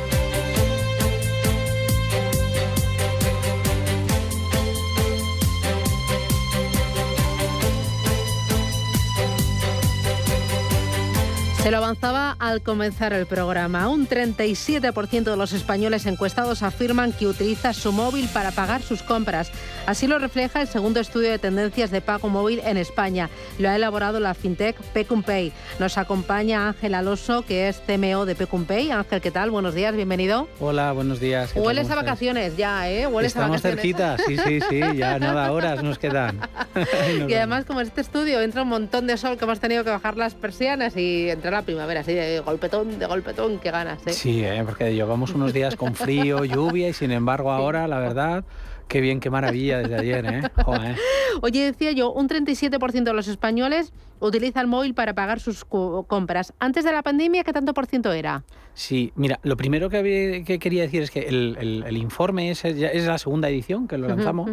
Se 11.62 11.70
lo 11.70 11.76
avanzaba 11.76 12.36
al 12.38 12.62
comenzar 12.62 13.12
el 13.12 13.26
programa. 13.26 13.90
Un 13.90 14.08
37% 14.08 15.24
de 15.24 15.36
los 15.36 15.52
españoles 15.52 16.06
encuestados 16.06 16.62
afirman 16.62 17.12
que 17.12 17.26
utiliza 17.26 17.74
su 17.74 17.92
móvil 17.92 18.30
para 18.32 18.50
pagar 18.50 18.80
sus 18.80 19.02
compras. 19.02 19.52
Así 19.86 20.06
lo 20.06 20.18
refleja 20.18 20.62
el 20.62 20.68
segundo 20.68 21.00
estudio 21.00 21.30
de 21.30 21.38
tendencias 21.38 21.90
de 21.90 22.00
pago 22.00 22.30
móvil 22.30 22.62
en 22.64 22.78
España. 22.78 23.28
Lo 23.58 23.68
ha 23.68 23.76
elaborado 23.76 24.20
la 24.20 24.32
fintech 24.32 24.74
Pecumpay. 24.94 25.52
Nos 25.78 25.98
acompaña 25.98 26.68
Ángel 26.68 26.94
Alonso, 26.94 27.42
que 27.42 27.68
es 27.68 27.82
CMO 27.86 28.24
de 28.24 28.34
Pecumpay. 28.36 28.90
Ángel, 28.90 29.20
¿qué 29.20 29.30
tal? 29.30 29.50
Buenos 29.50 29.74
días, 29.74 29.94
bienvenido. 29.94 30.48
Hola, 30.60 30.92
buenos 30.92 31.20
días. 31.20 31.52
Hueles 31.54 31.90
a 31.90 31.94
vacaciones 31.94 32.56
ya, 32.56 32.88
¿eh? 32.90 33.06
Hueles 33.06 33.32
Estamos 33.32 33.58
a 33.58 33.60
cerquita, 33.60 34.16
sí, 34.26 34.38
sí, 34.38 34.60
sí. 34.66 34.80
Ya 34.96 35.18
nada, 35.18 35.52
horas 35.52 35.82
nos 35.82 35.98
quedan. 35.98 36.40
y 37.28 37.34
además, 37.34 37.66
como 37.66 37.82
este 37.82 38.00
estudio 38.00 38.40
entra 38.40 38.62
un 38.62 38.68
montón 38.68 39.06
de 39.06 39.18
sol 39.18 39.36
que 39.36 39.44
hemos 39.44 39.60
tenido 39.60 39.84
que 39.84 39.90
bajar 39.90 40.16
las 40.16 40.34
persianas 40.34 40.96
y 40.96 41.28
la 41.50 41.62
primavera, 41.62 42.00
así 42.00 42.14
de 42.14 42.40
golpetón, 42.40 42.98
de 42.98 43.06
golpetón, 43.06 43.58
qué 43.58 43.70
ganas. 43.70 44.06
¿eh? 44.06 44.12
Sí, 44.12 44.44
¿eh? 44.44 44.62
porque 44.64 44.94
llevamos 44.94 45.32
unos 45.34 45.52
días 45.52 45.76
con 45.76 45.94
frío, 45.94 46.44
lluvia 46.44 46.88
y 46.88 46.92
sin 46.92 47.10
embargo 47.10 47.52
ahora, 47.52 47.86
la 47.88 47.98
verdad, 47.98 48.44
Qué 48.90 49.00
bien, 49.00 49.20
qué 49.20 49.30
maravilla 49.30 49.78
desde 49.78 49.94
ayer, 49.94 50.26
¿eh? 50.26 50.42
Oye, 51.42 51.64
decía 51.64 51.92
yo, 51.92 52.12
un 52.12 52.28
37% 52.28 53.04
de 53.04 53.14
los 53.14 53.28
españoles 53.28 53.92
utiliza 54.18 54.60
el 54.60 54.66
móvil 54.66 54.94
para 54.94 55.14
pagar 55.14 55.38
sus 55.38 55.64
compras. 55.64 56.52
Antes 56.58 56.84
de 56.84 56.90
la 56.92 57.04
pandemia, 57.04 57.44
¿qué 57.44 57.52
tanto 57.52 57.72
por 57.72 57.86
ciento 57.86 58.12
era? 58.12 58.42
Sí, 58.74 59.12
mira, 59.14 59.38
lo 59.44 59.56
primero 59.56 59.90
que, 59.90 60.58
quería 60.60 60.82
decir 60.82 61.02
es 61.02 61.12
que 61.12 61.20
el, 61.20 61.96
informe 61.96 62.50
es, 62.50 62.64
es, 62.64 63.06
la 63.06 63.18
segunda 63.18 63.48
edición 63.48 63.86
que 63.86 63.96
lo 63.96 64.08
lanzamos. 64.08 64.50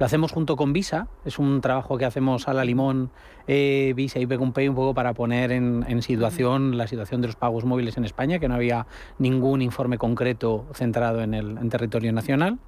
Lo 0.00 0.04
hacemos 0.04 0.32
junto 0.32 0.56
con 0.56 0.72
Visa. 0.72 1.06
Es 1.24 1.38
un 1.38 1.60
trabajo 1.60 1.96
que 1.96 2.06
hacemos 2.06 2.48
a 2.48 2.54
la 2.54 2.64
limón, 2.64 3.12
eh, 3.46 3.92
Visa 3.94 4.18
y 4.18 4.26
Pecumpay 4.26 4.68
un 4.68 4.74
poco 4.74 4.94
para 4.94 5.14
poner 5.14 5.52
en, 5.52 5.84
en 5.86 6.02
situación 6.02 6.76
la 6.76 6.88
situación 6.88 7.20
de 7.20 7.28
los 7.28 7.36
pagos 7.36 7.64
móviles 7.64 7.96
en 7.98 8.04
España, 8.04 8.40
que 8.40 8.48
no 8.48 8.56
había 8.56 8.88
ningún 9.20 9.62
informe 9.62 9.96
concreto 9.96 10.66
centrado 10.74 11.22
en 11.22 11.34
el 11.34 11.56
en 11.56 11.68
territorio 11.68 12.12
nacional. 12.12 12.58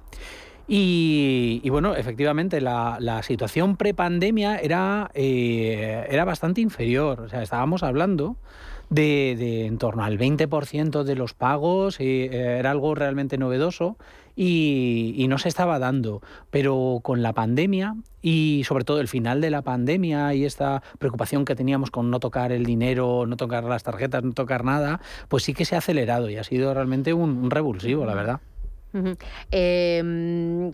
Y, 0.71 1.67
bueno, 1.71 1.95
efectivamente, 1.95 2.61
la, 2.61 3.21
situación 3.23 3.75
prepandemia 3.75 4.57
era, 4.57 5.09
eh, 5.15 6.05
era 6.09 6.25
bastante 6.25 6.61
inferior. 6.61 7.21
O 7.21 7.29
sea, 7.29 7.41
estábamos 7.41 7.81
hablando 7.81 8.37
de, 8.91 9.65
en 9.65 9.79
torno 9.79 10.03
al 10.03 10.19
20% 10.19 11.03
de 11.03 11.15
los 11.15 11.33
pagos, 11.33 11.99
eh, 11.99 12.57
era 12.59 12.69
algo 12.69 12.93
realmente 12.93 13.39
novedoso 13.39 13.97
y, 14.35 15.25
no 15.27 15.39
se 15.39 15.49
estaba 15.49 15.79
dando. 15.79 16.21
Pero 16.51 16.99
con 17.01 17.23
la 17.23 17.33
pandemia 17.33 17.95
y 18.21 18.61
sobre 18.65 18.83
todo 18.83 19.01
el 19.01 19.07
final 19.07 19.41
de 19.41 19.49
la 19.49 19.63
pandemia 19.63 20.35
y 20.35 20.45
esta 20.45 20.83
preocupación 20.99 21.45
que 21.45 21.55
teníamos 21.55 21.89
con 21.89 22.11
no 22.11 22.19
tocar 22.19 22.51
el 22.51 22.63
dinero, 22.63 23.25
no 23.25 23.37
tocar 23.37 23.63
las 23.63 23.81
tarjetas, 23.81 24.23
no 24.23 24.33
tocar 24.33 24.63
nada, 24.63 25.01
pues 25.29 25.41
sí 25.43 25.55
que 25.55 25.65
se 25.65 25.73
ha 25.73 25.79
acelerado 25.79 26.29
y 26.29 26.37
ha 26.37 26.43
sido 26.43 26.75
realmente 26.75 27.13
un 27.13 27.49
revulsivo, 27.49 28.05
la 28.05 28.13
verdad. 28.13 28.39
Em, 29.51 30.73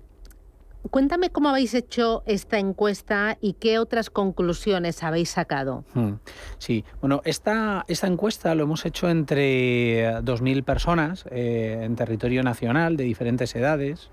cuéntame 0.89 1.29
cómo 1.29 1.49
habéis 1.49 1.73
hecho 1.73 2.23
esta 2.25 2.59
encuesta 2.59 3.37
y 3.41 3.53
qué 3.53 3.79
otras 3.79 4.09
conclusiones 4.09 5.03
habéis 5.03 5.29
sacado. 5.29 5.83
Hmm. 5.93 6.13
Sí, 6.57 6.85
bueno, 7.01 7.21
esta, 7.25 7.85
esta 7.87 8.07
encuesta 8.07 8.55
lo 8.55 8.63
hemos 8.63 8.85
hecho 8.85 9.09
entre 9.09 10.19
2.000 10.21 10.63
personas 10.63 11.25
eh, 11.31 11.81
en 11.83 11.95
territorio 11.95 12.43
nacional 12.43 12.97
de 12.97 13.03
diferentes 13.03 13.55
edades, 13.55 14.09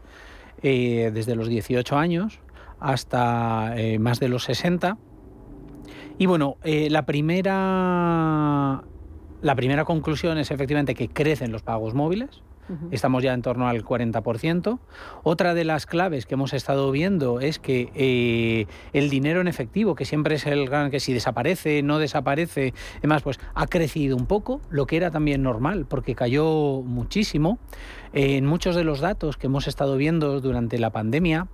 eh, 0.63 1.11
desde 1.13 1.35
los 1.35 1.49
18 1.49 1.97
años 1.97 2.41
hasta 2.81 3.75
eh, 3.77 3.99
más 3.99 4.19
de 4.19 4.29
los 4.29 4.45
60. 4.45 4.99
Y 6.19 6.27
bueno, 6.27 6.57
la 6.63 7.07
primera 7.07 8.83
la 9.43 9.57
primera 9.57 9.85
conclusión 9.85 10.39
es 10.39 10.53
efectivamente 10.53 10.95
que 10.95 11.09
crecen 11.09 11.51
los 11.51 11.63
pagos 11.63 11.95
móviles. 11.95 12.43
Estamos 12.91 13.23
ya 13.23 13.35
en 13.35 13.43
torno 13.43 13.69
al 13.69 13.85
40%. 13.85 14.79
Otra 15.23 15.55
de 15.55 15.65
las 15.65 15.87
claves 15.87 16.27
que 16.27 16.35
hemos 16.35 16.53
estado 16.53 16.91
viendo 16.91 17.41
es 17.41 17.59
que 17.59 17.91
eh, 17.95 18.67
el 18.93 19.11
dinero 19.11 19.41
en 19.41 19.49
efectivo, 19.49 19.95
que 19.95 20.05
siempre 20.05 20.37
es 20.37 20.47
el 20.47 20.69
gran 20.69 20.91
que 20.91 21.01
si 21.01 21.13
desaparece, 21.13 21.83
no 21.83 21.99
desaparece, 21.99 22.73
además, 22.99 23.23
pues 23.23 23.41
ha 23.55 23.67
crecido 23.67 24.17
un 24.17 24.27
poco, 24.27 24.61
lo 24.71 24.87
que 24.87 24.97
era 24.97 25.11
también 25.11 25.43
normal, 25.43 25.87
porque 25.89 26.15
cayó 26.15 26.83
muchísimo. 26.83 27.59
en 28.15 28.47
muchos 28.47 28.77
de 28.77 28.85
los 28.85 29.01
datos 29.01 29.37
que 29.37 29.47
hemos 29.47 29.67
estado 29.67 29.97
viendo 29.97 30.41
durante 30.41 30.79
la 30.79 30.91
pandemia, 30.91 31.49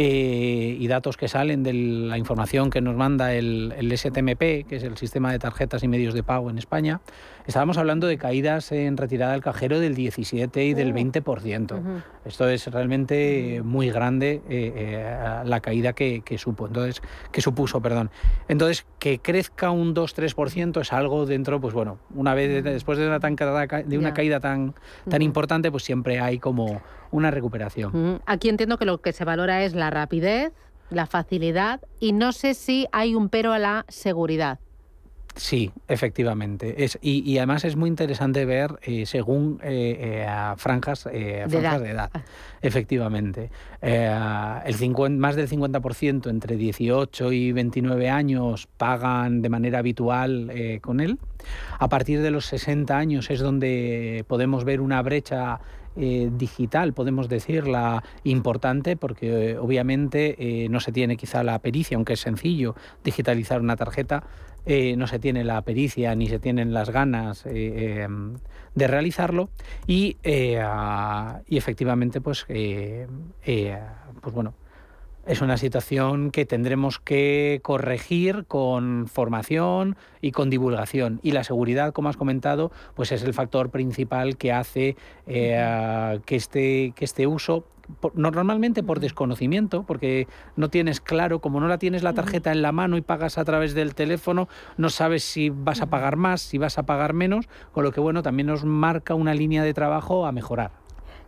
eh, 0.00 0.76
y 0.78 0.86
datos 0.86 1.16
que 1.16 1.26
salen 1.26 1.64
de 1.64 1.72
la 1.72 2.18
información 2.18 2.70
que 2.70 2.80
nos 2.80 2.94
manda 2.94 3.34
el, 3.34 3.74
STMP, 3.96 4.64
que 4.64 4.76
es 4.76 4.84
el 4.84 4.96
Sistema 4.96 5.32
de 5.32 5.40
Tarjetas 5.40 5.82
y 5.82 5.88
Medios 5.88 6.14
de 6.14 6.22
Pago 6.22 6.50
en 6.50 6.58
España, 6.58 7.00
estábamos 7.48 7.78
hablando 7.78 8.06
de 8.06 8.18
caídas 8.18 8.70
en 8.72 8.98
retirada 8.98 9.32
del 9.32 9.40
cajero 9.40 9.80
del 9.80 9.94
17 9.94 10.64
y 10.66 10.74
del 10.74 10.94
20%. 10.94 12.02
Esto 12.26 12.48
es 12.48 12.66
realmente 12.66 13.62
muy 13.64 13.90
grande 13.90 14.42
eh, 14.50 14.72
eh, 14.76 15.42
la 15.44 15.60
caída 15.60 15.94
que, 15.94 16.22
supo, 16.36 16.66
entonces, 16.66 17.02
que 17.32 17.40
supuso. 17.40 17.80
Perdón. 17.80 18.10
Entonces, 18.48 18.86
que 18.98 19.18
crezca 19.18 19.70
un 19.70 19.94
2-3% 19.94 20.82
es 20.82 20.92
algo 20.92 21.24
dentro, 21.24 21.58
pues 21.58 21.72
bueno, 21.72 21.98
una 22.14 22.34
vez 22.34 22.62
después 22.62 22.98
de 22.98 23.06
una, 23.06 23.18
tan, 23.18 23.34
de 23.34 23.98
una 23.98 24.12
caída 24.12 24.40
tan, 24.40 24.74
tan 25.08 25.22
importante, 25.22 25.70
pues 25.70 25.84
siempre 25.84 26.20
hay 26.20 26.38
como 26.38 26.82
una 27.10 27.30
recuperación. 27.30 28.20
Aquí 28.26 28.50
entiendo 28.50 28.76
que 28.76 28.84
lo 28.84 29.00
que 29.00 29.14
se 29.14 29.24
valora 29.24 29.64
es 29.64 29.74
la 29.74 29.88
rapidez, 29.88 30.52
la 30.90 31.06
facilidad 31.06 31.80
y 31.98 32.12
no 32.12 32.32
sé 32.32 32.52
si 32.52 32.86
hay 32.92 33.14
un 33.14 33.30
pero 33.30 33.54
a 33.54 33.58
la 33.58 33.86
seguridad. 33.88 34.58
Sí, 35.38 35.70
efectivamente. 35.86 36.84
Es, 36.84 36.98
y, 37.00 37.38
además 37.38 37.64
es 37.64 37.76
muy 37.76 37.88
interesante 37.88 38.44
ver 38.44 38.78
eh, 38.82 39.06
según 39.06 39.60
eh, 39.62 40.24
eh, 40.26 40.54
franjas, 40.56 41.04
de, 41.04 41.42
edad. 41.42 42.10
Efectivamente. 42.60 43.50
el 43.80 45.16
más 45.16 45.36
del 45.36 45.48
50% 45.48 46.28
entre 46.28 46.56
18 46.56 47.32
y 47.32 47.52
29 47.52 48.10
años 48.10 48.68
pagan 48.76 49.40
de 49.40 49.48
manera 49.48 49.78
habitual 49.78 50.52
con 50.80 50.98
él. 50.98 51.18
A 51.78 51.88
partir 51.88 52.20
de 52.20 52.32
los 52.32 52.46
60 52.46 52.96
años 52.96 53.30
es 53.30 53.38
donde 53.38 54.24
podemos 54.28 54.64
ver 54.64 54.80
una 54.80 55.00
brecha 55.02 55.60
eh, 56.00 56.30
digital, 56.32 56.92
podemos 56.92 57.28
decirla, 57.28 58.04
importante, 58.22 58.96
porque 58.96 59.50
eh, 59.50 59.58
obviamente 59.58 60.36
eh, 60.38 60.68
no 60.68 60.78
se 60.78 60.92
tiene 60.92 61.16
quizá 61.16 61.42
la 61.42 61.58
pericia, 61.58 61.96
aunque 61.96 62.12
es 62.12 62.20
sencillo 62.20 62.76
digitalizar 63.02 63.60
una 63.60 63.74
tarjeta, 63.74 64.22
no 64.96 65.06
se 65.06 65.18
tiene 65.18 65.44
la 65.44 65.62
pericia 65.62 66.14
ni 66.14 66.28
se 66.28 66.38
tienen 66.38 66.74
las 66.74 66.90
ganas 66.90 67.44
em, 67.46 68.36
de 68.74 68.86
realizarlo 68.86 69.48
y, 69.86 70.18
y 70.22 71.56
efectivamente 71.56 72.20
pues, 72.20 72.44
pues 72.46 74.34
bueno, 74.34 74.54
es 75.28 75.42
una 75.42 75.58
situación 75.58 76.30
que 76.30 76.46
tendremos 76.46 76.98
que 76.98 77.60
corregir 77.62 78.46
con 78.48 79.06
formación 79.08 79.96
y 80.22 80.32
con 80.32 80.48
divulgación. 80.48 81.20
Y 81.22 81.32
la 81.32 81.44
seguridad, 81.44 81.92
como 81.92 82.08
has 82.08 82.16
comentado, 82.16 82.72
pues 82.94 83.12
es 83.12 83.22
el 83.22 83.34
factor 83.34 83.68
principal 83.68 84.38
que 84.38 84.52
hace 84.52 84.96
eh, 85.26 86.20
que, 86.24 86.34
este, 86.34 86.94
que 86.96 87.04
este 87.04 87.26
uso 87.26 87.66
normalmente 88.14 88.82
por 88.82 89.00
desconocimiento, 89.00 89.84
porque 89.84 90.28
no 90.56 90.68
tienes 90.68 91.00
claro, 91.00 91.40
como 91.40 91.60
no 91.60 91.68
la 91.68 91.78
tienes 91.78 92.02
la 92.02 92.12
tarjeta 92.12 92.52
en 92.52 92.62
la 92.62 92.72
mano 92.72 92.96
y 92.96 93.00
pagas 93.00 93.38
a 93.38 93.44
través 93.44 93.74
del 93.74 93.94
teléfono, 93.94 94.48
no 94.76 94.90
sabes 94.90 95.24
si 95.24 95.50
vas 95.50 95.80
a 95.80 95.86
pagar 95.86 96.16
más, 96.16 96.42
si 96.42 96.58
vas 96.58 96.78
a 96.78 96.84
pagar 96.84 97.12
menos, 97.12 97.48
con 97.72 97.84
lo 97.84 97.92
que 97.92 98.00
bueno, 98.00 98.22
también 98.22 98.46
nos 98.46 98.64
marca 98.64 99.14
una 99.14 99.34
línea 99.34 99.62
de 99.62 99.74
trabajo 99.74 100.26
a 100.26 100.32
mejorar. 100.32 100.70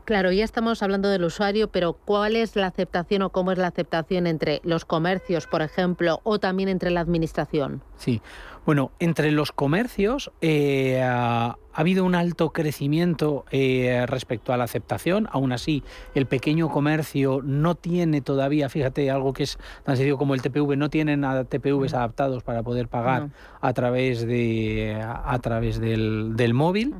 Claro, 0.04 0.32
ya 0.32 0.44
estamos 0.44 0.82
hablando 0.82 1.08
del 1.08 1.22
usuario, 1.22 1.68
pero 1.68 1.92
¿cuál 1.92 2.34
es 2.34 2.56
la 2.56 2.66
aceptación 2.66 3.22
o 3.22 3.30
cómo 3.30 3.52
es 3.52 3.58
la 3.58 3.68
aceptación 3.68 4.26
entre 4.26 4.60
los 4.64 4.84
comercios, 4.84 5.46
por 5.46 5.62
ejemplo, 5.62 6.20
o 6.24 6.40
también 6.40 6.68
entre 6.68 6.90
la 6.90 7.00
administración? 7.00 7.82
Sí, 7.96 8.20
bueno, 8.66 8.92
entre 8.98 9.30
los 9.32 9.52
comercios 9.52 10.30
eh, 10.40 11.00
ha 11.02 11.56
habido 11.72 12.04
un 12.04 12.14
alto 12.14 12.50
crecimiento 12.50 13.44
eh, 13.50 14.04
respecto 14.06 14.52
a 14.52 14.56
la 14.56 14.64
aceptación. 14.64 15.28
Aún 15.32 15.52
así, 15.52 15.82
el 16.14 16.26
pequeño 16.26 16.68
comercio 16.68 17.40
no 17.42 17.74
tiene 17.74 18.20
todavía, 18.20 18.68
fíjate, 18.68 19.10
algo 19.10 19.32
que 19.32 19.44
es 19.44 19.58
tan 19.84 19.96
sencillo 19.96 20.18
como 20.18 20.34
el 20.34 20.42
TPV, 20.42 20.76
no 20.76 20.90
tienen 20.90 21.22
TPVs 21.48 21.94
adaptados 21.94 22.42
para 22.42 22.62
poder 22.62 22.88
pagar 22.88 23.30
a 23.60 23.72
través, 23.72 24.26
de, 24.26 25.00
a 25.02 25.38
través 25.38 25.80
del, 25.80 26.36
del 26.36 26.54
móvil. 26.54 26.94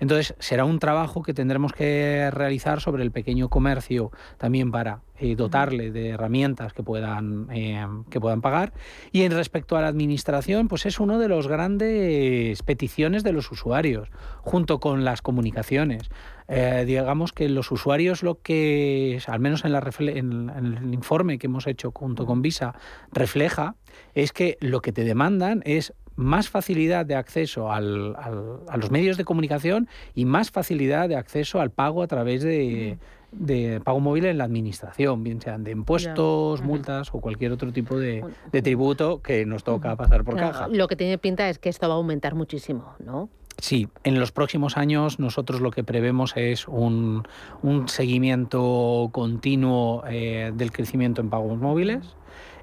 Entonces, 0.00 0.34
será 0.38 0.64
un 0.64 0.78
trabajo 0.78 1.22
que 1.22 1.32
tendremos 1.32 1.72
que 1.72 2.30
realizar 2.30 2.80
sobre 2.80 3.02
el 3.02 3.10
pequeño 3.10 3.48
comercio 3.48 4.10
también 4.38 4.70
para 4.70 5.00
eh, 5.18 5.34
dotarle 5.36 5.90
de 5.90 6.10
herramientas 6.10 6.72
que 6.72 6.82
puedan, 6.82 7.48
eh, 7.50 7.86
que 8.10 8.20
puedan 8.20 8.40
pagar. 8.40 8.72
Y 9.12 9.22
en 9.22 9.32
respecto 9.32 9.76
a 9.76 9.80
la 9.80 9.88
administración, 9.88 10.68
pues 10.68 10.86
es 10.86 11.00
uno 11.00 11.18
de 11.18 11.28
los 11.28 11.48
grandes 11.48 12.62
peticiones 12.62 13.24
de 13.24 13.32
los 13.32 13.50
usuarios, 13.50 14.08
junto 14.42 14.80
con 14.80 15.04
las 15.04 15.22
comunicaciones. 15.22 16.10
Eh, 16.48 16.84
digamos 16.86 17.32
que 17.32 17.48
los 17.48 17.72
usuarios 17.72 18.22
lo 18.22 18.40
que, 18.40 19.20
al 19.26 19.40
menos 19.40 19.64
en, 19.64 19.72
la 19.72 19.82
en, 19.98 20.50
el 20.50 20.94
informe 20.94 21.38
que 21.38 21.46
hemos 21.46 21.66
hecho 21.66 21.90
junto 21.92 22.26
con 22.26 22.42
Visa, 22.42 22.74
refleja 23.12 23.74
es 24.14 24.32
que 24.32 24.56
lo 24.60 24.80
que 24.80 24.92
te 24.92 25.04
demandan 25.04 25.62
es 25.64 25.92
más 26.14 26.48
facilidad 26.48 27.04
de 27.04 27.14
acceso 27.14 27.70
al, 27.70 28.16
a 28.16 28.76
los 28.76 28.90
medios 28.90 29.16
de 29.16 29.24
comunicación 29.24 29.88
y 30.14 30.24
más 30.24 30.50
facilidad 30.50 31.08
de 31.08 31.16
acceso 31.16 31.60
al 31.60 31.70
pago 31.70 32.02
a 32.02 32.06
través 32.06 32.42
de, 32.42 32.98
de 33.38 33.80
pago 33.80 34.00
móvil 34.00 34.26
en 34.26 34.38
la 34.38 34.44
administración, 34.44 35.22
bien 35.22 35.40
sean 35.40 35.64
de 35.64 35.70
impuestos, 35.70 36.62
multas 36.62 37.10
o 37.12 37.20
cualquier 37.20 37.52
otro 37.52 37.72
tipo 37.72 37.98
de, 37.98 38.24
tributo 38.62 39.20
que 39.22 39.44
nos 39.46 39.64
toca 39.64 39.96
pasar 39.96 40.24
por 40.24 40.36
caja. 40.36 40.68
Lo 40.68 40.88
que 40.88 40.96
tiene 40.96 41.18
pinta 41.18 41.48
es 41.48 41.58
que 41.58 41.68
esto 41.68 41.88
va 41.88 41.94
a 41.94 41.98
aumentar 41.98 42.34
muchísimo, 42.34 42.94
¿no? 42.98 43.28
Sí, 43.58 43.88
en 44.04 44.20
los 44.20 44.32
próximos 44.32 44.76
años 44.76 45.18
nosotros 45.18 45.60
lo 45.60 45.70
que 45.70 45.82
prevemos 45.82 46.34
es 46.36 46.68
un, 46.68 47.26
un 47.62 47.88
seguimiento 47.88 49.08
continuo 49.12 50.04
eh, 50.08 50.52
del 50.54 50.72
crecimiento 50.72 51.22
en 51.22 51.30
pagos 51.30 51.58
móviles. 51.58 52.16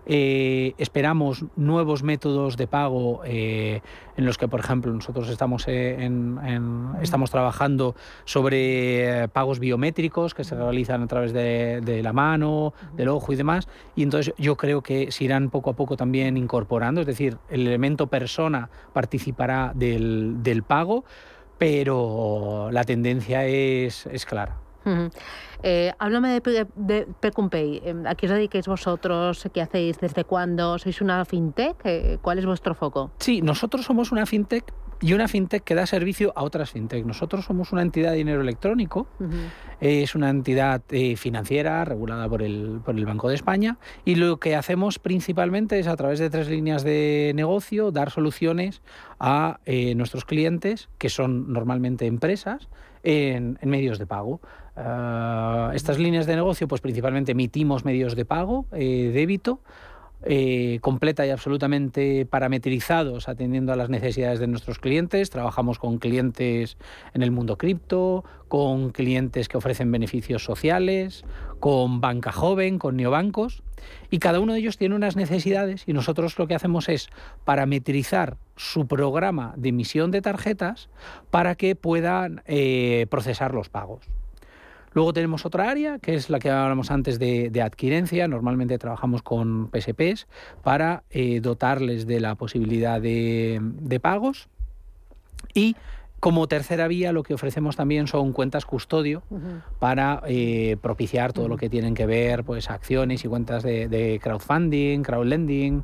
Eh, 0.05 0.73
esperamos 0.77 1.45
nuevos 1.55 2.03
métodos 2.03 2.57
de 2.57 2.67
pago 2.67 3.21
eh, 3.25 3.81
en 4.17 4.25
los 4.25 4.37
que, 4.37 4.47
por 4.47 4.59
ejemplo, 4.59 4.91
nosotros 4.91 5.29
estamos, 5.29 5.65
eh, 5.67 6.09
estamos 7.01 7.31
trabajando 7.31 7.95
sobre 8.25 9.29
pagos 9.29 9.59
biométricos 9.59 10.33
que 10.33 10.43
se 10.43 10.55
realizan 10.55 11.03
a 11.03 11.07
través 11.07 11.33
de, 11.33 12.01
la 12.03 12.13
mano, 12.13 12.73
del 12.95 13.09
ojo 13.09 13.33
y 13.33 13.35
demás. 13.35 13.67
Y 13.95 14.03
entonces 14.03 14.33
yo 14.37 14.57
creo 14.57 14.81
que 14.81 15.11
se 15.11 15.23
irán 15.23 15.49
poco 15.49 15.69
a 15.69 15.75
poco 15.75 15.95
también 15.95 16.37
incorporando, 16.37 17.01
es 17.01 17.07
decir, 17.07 17.37
el 17.49 17.67
elemento 17.67 18.07
persona 18.07 18.69
participará 18.91 19.71
del, 19.75 20.63
pago, 20.67 21.05
pero 21.57 22.69
la 22.71 22.83
tendencia 22.83 23.45
es 23.45 24.25
clara. 24.27 24.62
Eh, 25.63 25.93
háblame 25.97 26.39
de, 26.39 26.67
de 26.75 27.07
Pecumpay. 27.19 27.81
Em, 27.85 28.05
¿A 28.05 28.15
qué 28.15 28.25
os 28.25 28.33
dedicáis 28.33 28.67
vosotros? 28.67 29.47
¿Qué 29.53 29.61
hacéis? 29.61 29.99
¿Desde 29.99 30.25
cuándo? 30.25 30.77
¿Sois 30.77 30.99
una 31.01 31.23
fintech? 31.25 31.77
Eh, 31.85 32.17
¿Cuál 32.21 32.39
es 32.39 32.45
vuestro 32.45 32.75
foco? 32.75 33.11
Sí, 33.19 33.41
nosotros 33.41 33.85
somos 33.85 34.11
una 34.11 34.25
fintech 34.25 34.73
y 34.99 35.13
una 35.13 35.27
fintech 35.27 35.63
que 35.63 35.75
da 35.75 35.85
servicio 35.85 36.33
a 36.35 36.43
otras 36.43 36.71
fintech. 36.71 37.05
Nosotros 37.05 37.45
somos 37.45 37.71
una 37.71 37.81
entidad 37.81 38.11
de 38.11 38.17
dinero 38.17 38.41
electrónico, 38.41 39.07
es 39.81 40.15
una 40.15 40.29
entidad 40.29 40.81
eh, 40.91 41.17
financiera 41.17 41.83
regulada 41.83 42.29
por 42.29 42.41
el, 42.41 42.79
por 42.85 42.95
el 42.95 43.05
Banco 43.05 43.27
de 43.27 43.35
España 43.35 43.77
y 44.05 44.15
lo 44.15 44.37
que 44.37 44.55
hacemos 44.55 44.99
principalmente 44.99 45.77
es 45.77 45.87
a 45.87 45.97
través 45.97 46.19
de 46.19 46.29
tres 46.29 46.47
líneas 46.47 46.83
de 46.83 47.33
negocio 47.35 47.91
dar 47.91 48.11
soluciones 48.11 48.81
a 49.19 49.59
nuestros 49.95 50.23
clientes, 50.23 50.89
que 50.97 51.09
son 51.09 51.51
normalmente 51.51 52.05
empresas, 52.05 52.69
en, 53.03 53.59
en 53.61 53.69
medios 53.69 53.99
de 53.99 54.07
pago. 54.07 54.39
Ah, 54.75 55.71
estas 55.73 55.99
líneas 55.99 56.25
de 56.25 56.35
negocio, 56.35 56.67
pues 56.67 56.81
principalmente 56.81 57.33
emitimos 57.33 57.85
medios 57.85 58.15
de 58.15 58.25
pago, 58.25 58.65
eh, 58.71 59.11
débito, 59.13 59.61
eh, 60.25 60.79
completa 60.81 61.27
y 61.27 61.31
absolutamente 61.31 62.25
parametrizados 62.25 63.27
atendiendo 63.27 63.73
a 63.73 63.75
las 63.75 63.89
necesidades 63.89 64.39
de 64.39 64.47
nuestros 64.47 64.79
clientes. 64.79 65.29
Trabajamos 65.29 65.79
con 65.79 65.97
clientes 65.97 66.77
en 67.13 67.23
el 67.23 67.31
mundo 67.31 67.57
cripto, 67.57 68.23
con 68.47 68.91
clientes 68.91 69.49
que 69.49 69.57
ofrecen 69.57 69.91
beneficios 69.91 70.43
sociales, 70.45 71.25
con 71.59 71.99
banca 71.99 72.31
joven, 72.31 72.79
con 72.79 72.95
neobancos. 72.95 73.63
Y 74.09 74.19
cada 74.19 74.39
uno 74.39 74.53
de 74.53 74.59
ellos 74.59 74.77
tiene 74.77 74.95
unas 74.95 75.17
necesidades 75.17 75.83
y 75.87 75.91
nosotros 75.91 76.39
lo 76.39 76.47
que 76.47 76.55
hacemos 76.55 76.87
es 76.87 77.09
parametrizar 77.43 78.37
su 78.55 78.87
programa 78.87 79.53
de 79.57 79.69
emisión 79.69 80.09
de 80.11 80.21
tarjetas 80.21 80.89
para 81.31 81.55
que 81.55 81.75
puedan 81.75 82.43
eh, 82.45 83.07
procesar 83.09 83.53
los 83.53 83.67
pagos. 83.67 84.07
Luego 84.93 85.13
tenemos 85.13 85.45
otra 85.45 85.69
área, 85.69 85.99
que 85.99 86.15
es 86.15 86.29
la 86.29 86.39
que 86.39 86.49
hablamos 86.49 86.91
antes 86.91 87.19
de, 87.19 87.61
adquirencia. 87.63 88.27
Normalmente 88.27 88.77
trabajamos 88.77 89.21
con 89.21 89.69
PSPs 89.71 90.27
para 90.63 91.03
eh, 91.09 91.39
dotarles 91.41 92.05
de 92.05 92.19
la 92.19 92.35
posibilidad 92.35 93.01
de, 93.01 93.99
pagos. 94.01 94.47
Y 95.53 95.75
como 96.19 96.47
tercera 96.47 96.87
vía, 96.87 97.11
lo 97.11 97.23
que 97.23 97.33
ofrecemos 97.33 97.75
también 97.75 98.07
son 98.07 98.33
cuentas 98.33 98.65
custodio 98.65 99.23
para 99.79 100.21
eh, 100.27 100.77
propiciar 100.81 101.33
todo 101.33 101.47
lo 101.47 101.57
que 101.57 101.69
tienen 101.69 101.95
que 101.95 102.05
ver, 102.05 102.43
pues 102.43 102.69
acciones 102.69 103.25
y 103.25 103.27
cuentas 103.27 103.63
de, 103.63 103.87
de 103.87 104.19
crowdfunding, 104.21 105.03
crowdlending 105.03 105.83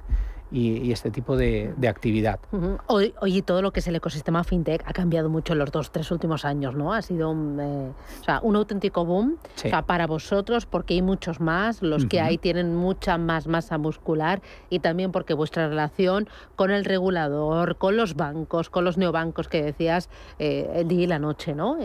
y, 0.52 0.92
este 0.92 1.12
tipo 1.12 1.38
de, 1.38 1.74
actividad. 1.88 2.40
hoy, 2.88 3.14
hoy, 3.22 3.42
todo 3.42 3.62
lo 3.62 3.72
que 3.72 3.80
es 3.80 3.88
el 3.88 3.96
ecosistema 3.96 4.44
fintech 4.44 4.84
ha 4.86 4.94
cambiado 4.94 5.30
mucho 5.30 5.54
en 5.54 5.60
los 5.60 5.72
dos, 5.72 5.92
tres 5.92 6.12
últimos 6.12 6.46
años, 6.46 6.76
¿no? 6.76 6.94
Ha 6.94 7.02
sido 7.02 7.30
un, 7.32 7.60
eh, 7.60 8.40
un 8.42 8.56
auténtico 8.56 9.06
boom 9.06 9.38
para 9.86 10.08
vosotros 10.08 10.66
porque 10.66 10.96
hay 10.96 11.02
muchos 11.02 11.40
más, 11.40 11.82
los 11.82 12.06
que 12.06 12.22
hay 12.22 12.38
tienen 12.38 12.76
mucha 12.76 13.18
más 13.18 13.48
masa 13.48 13.78
muscular 13.78 14.42
y 14.70 14.80
también 14.80 15.12
porque 15.12 15.34
vuestra 15.34 15.68
relación 15.68 16.28
con 16.56 16.72
el 16.72 16.86
regulador, 16.86 17.78
con 17.78 17.98
los 17.98 18.16
bancos, 18.16 18.70
con 18.70 18.86
los 18.86 18.98
neobancos 18.98 19.48
que 19.48 19.64
decías 19.64 20.10
eh, 20.38 20.70
el 20.76 20.88
día 20.88 21.04
y 21.04 21.08
la 21.08 21.20
noche, 21.20 21.54
¿no? 21.54 21.78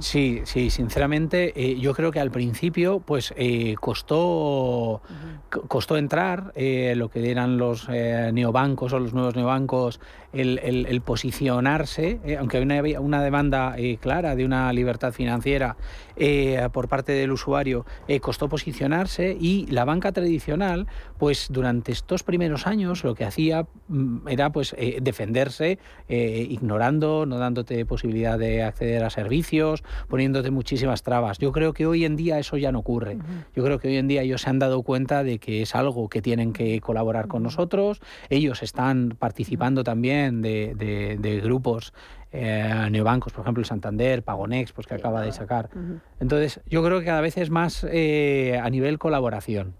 Sí, 0.00 0.42
sí, 0.44 0.70
sinceramente 0.70 1.52
eh, 1.56 1.78
yo 1.78 1.94
creo 1.94 2.10
que 2.10 2.20
al 2.20 2.30
principio 2.30 3.00
pues 3.00 3.34
costó, 3.80 5.02
costó 5.68 5.96
entrar 5.96 6.52
lo 6.56 7.08
que 7.08 7.30
eran 7.30 7.58
los 7.58 7.88
eh, 7.96 8.30
neobancos 8.32 8.92
o 8.92 8.98
los 8.98 9.14
nuevos 9.14 9.34
neobancos 9.36 10.00
el, 10.32 11.00
posicionarse, 11.04 12.20
eh, 12.24 12.36
aunque 12.36 12.58
hay 12.58 12.96
una, 12.96 13.22
demanda 13.22 13.74
eh, 13.78 13.96
clara 14.00 14.36
de 14.36 14.44
una 14.44 14.72
libertad 14.72 15.12
financiera 15.12 15.76
por 16.72 16.88
parte 16.88 17.12
del 17.12 17.32
usuario, 17.32 17.84
costó 18.20 18.48
posicionarse 18.48 19.36
y 19.38 19.66
la 19.66 19.84
banca 19.84 20.12
tradicional, 20.12 20.86
pues 21.18 21.48
durante 21.50 21.92
estos 21.92 22.22
primeros 22.22 22.66
años 22.66 23.04
lo 23.04 23.14
que 23.14 23.24
hacía 23.24 23.66
mm, 23.88 24.28
era 24.28 24.50
pues 24.50 24.74
defenderse, 25.00 25.78
ignorando, 26.08 27.26
no 27.26 27.38
dándote 27.38 27.84
posibilidad 27.84 28.38
de 28.38 28.62
acceder 28.62 29.04
a 29.04 29.10
servicios, 29.10 29.84
poniéndote 30.08 30.50
muchísimas 30.50 31.02
trabas. 31.02 31.38
Yo 31.38 31.52
creo 31.52 31.72
que 31.72 31.86
hoy 31.86 32.04
en 32.04 32.16
día 32.16 32.38
eso 32.38 32.56
ya 32.56 32.72
no 32.72 32.80
ocurre. 32.80 33.18
Yo 33.54 33.64
creo 33.64 33.78
que 33.78 33.88
hoy 33.88 33.96
en 33.96 34.08
día 34.08 34.22
ellos 34.22 34.42
se 34.42 34.50
han 34.50 34.58
dado 34.58 34.82
cuenta 34.82 35.22
de 35.22 35.38
que 35.38 35.62
es 35.62 35.74
algo 35.74 36.08
que 36.08 36.22
tienen 36.22 36.52
que 36.52 36.80
colaborar 36.80 37.28
con 37.28 37.42
nosotros 37.42 38.00
ellos 38.30 38.62
están 38.62 39.16
participando 39.18 39.84
también 39.84 40.42
de, 40.42 41.40
grupos 41.42 41.92
eh, 42.32 42.88
neobancos, 42.90 43.32
por 43.32 43.42
ejemplo 43.42 43.60
el 43.60 43.66
Santander, 43.66 44.22
Pagonex, 44.22 44.72
pues 44.72 44.86
que 44.86 44.94
acaba 44.94 45.22
de 45.22 45.32
sacar. 45.32 45.70
Entonces, 46.20 46.60
yo 46.66 46.82
creo 46.84 46.98
que 47.00 47.06
cada 47.06 47.20
vez 47.20 47.36
es 47.38 47.50
más 47.50 47.86
eh, 47.88 48.60
a 48.62 48.68
nivel 48.70 48.98
colaboración. 48.98 49.74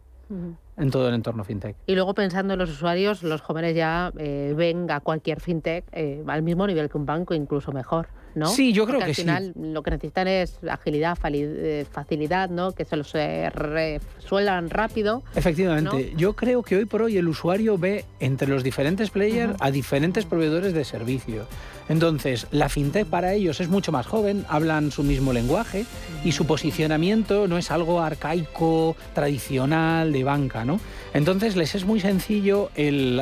En 0.77 0.91
todo 0.91 1.09
el 1.09 1.15
entorno 1.15 1.45
fintech. 1.45 1.77
Y 1.87 1.95
luego 1.95 2.13
pensando 2.13 2.55
en 2.55 2.59
los 2.59 2.69
usuarios, 2.69 3.23
los 3.23 3.41
jóvenes 3.41 3.77
ya 3.77 4.13
eh, 4.19 4.55
ven 4.57 4.91
a 4.91 4.99
cualquier 4.99 5.41
fintech 5.41 5.85
al 6.27 6.43
mismo 6.43 6.67
nivel 6.67 6.91
que 6.91 6.99
un 6.99 7.07
banco, 7.07 7.33
incluso 7.33 7.71
mejor. 7.73 8.09
¿No? 8.37 8.49
Sí, 8.49 8.73
yo 8.73 8.87
creo 8.87 8.99
que 8.99 9.07
al 9.07 9.15
final 9.15 9.53
lo 9.57 9.83
que 9.83 9.91
necesitan 9.91 10.29
es 10.29 10.59
agilidad, 10.71 11.19
eh, 11.33 11.87
facilidad, 11.91 12.51
¿no? 12.51 12.73
Que 12.73 12.85
se 12.85 12.97
los 12.97 13.13
resuelvan 13.13 14.71
rápido. 14.71 15.23
Efectivamente, 15.35 16.13
yo 16.17 16.35
creo 16.35 16.63
que 16.63 16.77
hoy 16.77 16.85
por 16.85 17.03
hoy 17.03 17.17
el 17.17 17.27
usuario 17.29 17.79
ve 17.79 18.05
entre 18.21 18.49
los 18.49 18.63
diferentes 18.63 19.11
players 19.11 19.55
a 19.61 19.71
diferentes 19.71 20.27
proveedores 20.27 20.75
de 20.75 20.85
servicio. 20.85 21.47
Entonces, 21.89 22.47
la 22.51 22.69
fintech 22.69 23.07
para 23.07 23.33
ellos 23.33 23.61
es 23.61 23.69
mucho 23.69 23.93
más 23.93 24.07
joven, 24.07 24.45
hablan 24.49 24.91
su 24.91 25.03
mismo 25.03 25.33
lenguaje 25.33 25.87
y 26.25 26.33
su 26.33 26.47
posicionamiento 26.47 27.47
no 27.47 27.59
es 27.59 27.71
algo 27.71 28.03
arcaico, 28.03 28.97
tradicional, 29.15 30.13
de 30.13 30.25
banca, 30.25 30.65
¿no? 30.65 30.81
Entonces, 31.15 31.57
les 31.57 31.75
es 31.75 31.85
muy 31.85 32.01
sencillo 32.01 32.71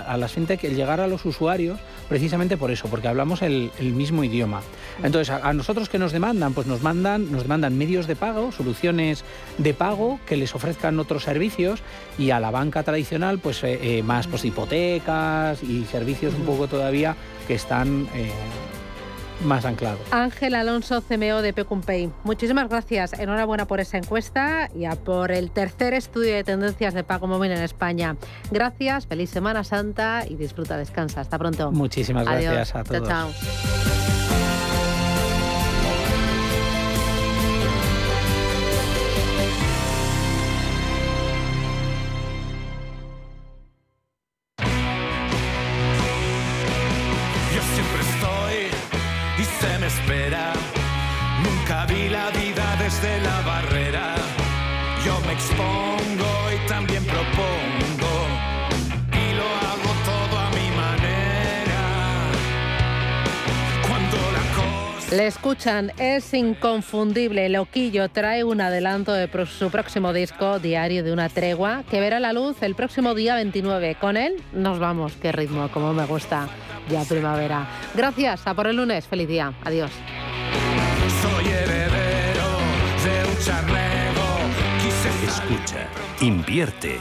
a 0.07 0.17
las 0.17 0.33
fintech 0.33 0.65
el 0.65 0.75
llegar 0.77 1.01
a 1.01 1.07
los 1.07 1.25
usuarios 1.25 1.79
precisamente 2.09 2.57
por 2.57 2.71
eso, 2.71 2.89
porque 2.89 3.09
hablamos 3.09 3.43
el, 3.43 3.71
mismo 3.81 4.25
idioma. 4.25 4.63
Entonces, 5.03 5.31
a, 5.31 5.53
nosotros 5.53 5.89
que 5.89 5.99
nos 5.99 6.13
demandan, 6.13 6.55
pues 6.55 6.67
nos 6.67 6.83
mandan, 6.83 7.31
nos 7.31 7.43
demandan 7.43 7.77
medios 7.77 8.07
de 8.07 8.17
pago, 8.17 8.53
soluciones 8.53 9.25
de 9.59 9.75
pago 9.75 10.19
que 10.27 10.37
les 10.37 10.55
ofrezcan 10.55 10.99
otros 10.99 11.25
servicios 11.25 11.81
y 12.19 12.31
a 12.31 12.41
la 12.41 12.51
banca 12.51 12.83
tradicional, 12.83 13.39
pues 13.39 13.63
eh, 13.65 13.79
eh, 13.99 14.03
más 14.03 14.27
pues, 14.27 14.45
hipotecas 14.45 15.63
y 15.63 15.85
servicios 15.85 16.35
un 16.35 16.43
poco 16.43 16.67
todavía 16.69 17.17
que 17.47 17.55
están 17.55 18.09
eh, 18.15 18.31
más 19.43 19.65
anclados. 19.65 20.01
Ángel 20.11 20.55
Alonso, 20.55 21.03
CMO 21.03 21.43
de 21.43 21.53
Pecumpay. 21.53 22.11
Muchísimas 22.25 22.69
gracias. 22.69 23.13
Enhorabuena 23.15 23.67
por 23.67 23.81
esa 23.81 23.99
encuesta 23.99 24.71
y 24.75 24.85
a 24.85 24.97
por 24.97 25.33
el 25.33 25.51
tercer 25.51 25.95
estudio 25.95 26.35
de 26.35 26.45
tendencias 26.45 26.95
de 26.95 27.05
pago 27.05 27.27
móvil 27.27 27.53
en 27.53 27.63
España. 27.63 28.17
Gracias, 28.51 29.07
feliz 29.07 29.31
Semana 29.31 29.65
Santa 29.65 30.25
y 30.29 30.37
disfruta, 30.37 30.77
descansa. 30.77 31.21
Hasta 31.21 31.39
pronto. 31.39 31.73
Muchísimas 31.73 32.25
gracias 32.25 32.75
a 32.75 32.85
todos. 32.85 33.09
chao. 33.09 33.31
Le 65.13 65.27
escuchan, 65.27 65.93
es 65.99 66.35
inconfundible. 66.35 67.49
Loquillo 67.49 68.11
trae 68.11 68.45
un 68.45 68.61
adelanto 68.61 69.15
de 69.15 69.29
su 69.47 69.71
próximo 69.71 70.13
disco, 70.13 70.59
Diario 70.59 71.03
de 71.03 71.13
una 71.13 71.31
Tregua, 71.31 71.85
que 71.89 72.01
verá 72.01 72.21
la 72.21 72.35
luz 72.35 72.63
el 72.63 72.75
próximo 72.75 73.15
día 73.15 73.35
29. 73.37 73.97
Con 73.99 74.19
él 74.19 74.35
nos 74.53 74.79
vamos. 74.79 75.15
Qué 75.23 75.33
ritmo, 75.33 75.71
como 75.71 75.95
me 75.95 76.05
gusta. 76.05 76.49
Ya 76.91 77.03
primavera. 77.05 77.67
Gracias, 77.95 78.47
a 78.47 78.53
por 78.53 78.67
el 78.67 78.77
lunes. 78.77 79.07
Feliz 79.07 79.29
día. 79.29 79.55
Adiós. 79.65 79.91
Escucha, 85.25 85.89
invierte, 86.21 87.01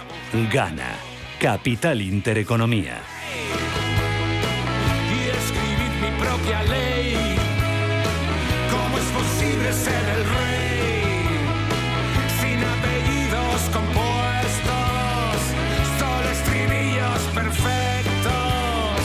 gana. 0.52 0.96
Capital 1.40 2.02
Intereconomía. 2.02 3.00
Y 5.10 5.30
escribir 5.30 5.92
mi 6.02 6.20
propia 6.20 6.64
ley 6.64 7.38
ser 9.74 10.06
el 10.16 10.24
rey, 10.24 11.26
sin 12.40 12.60
apellidos 12.76 13.62
compuestos, 13.72 15.36
solo 16.00 16.30
estribillos 16.30 17.22
perfectos. 17.34 19.00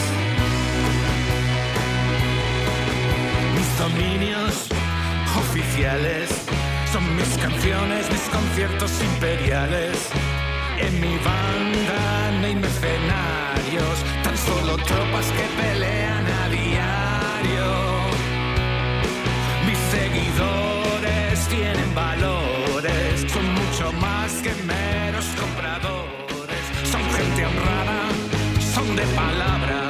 Mis 3.55 3.77
dominios 3.79 4.67
oficiales 5.37 6.38
son 6.91 7.15
mis 7.15 7.37
canciones, 7.37 8.09
mis 8.11 8.29
conciertos 8.29 8.91
imperiales. 9.01 10.09
En 10.77 10.99
mi 10.99 11.17
banda 11.17 12.31
no 12.39 12.47
hay 12.47 12.55
mercenarios, 12.55 13.95
tan 14.23 14.37
solo 14.37 14.77
tropas 14.77 15.25
que 15.31 15.45
pelean 15.61 16.25
a 16.25 16.49
diario. 16.49 17.89
Seguidores 19.91 21.47
tienen 21.47 21.95
valores, 21.95 23.25
son 23.33 23.43
mucho 23.55 23.91
más 23.93 24.31
que 24.43 24.53
meros 24.63 25.25
compradores, 25.39 26.63
son 26.83 27.01
gente 27.17 27.43
honrada, 27.43 28.01
son 28.73 28.95
de 28.95 29.01
palabra, 29.15 29.89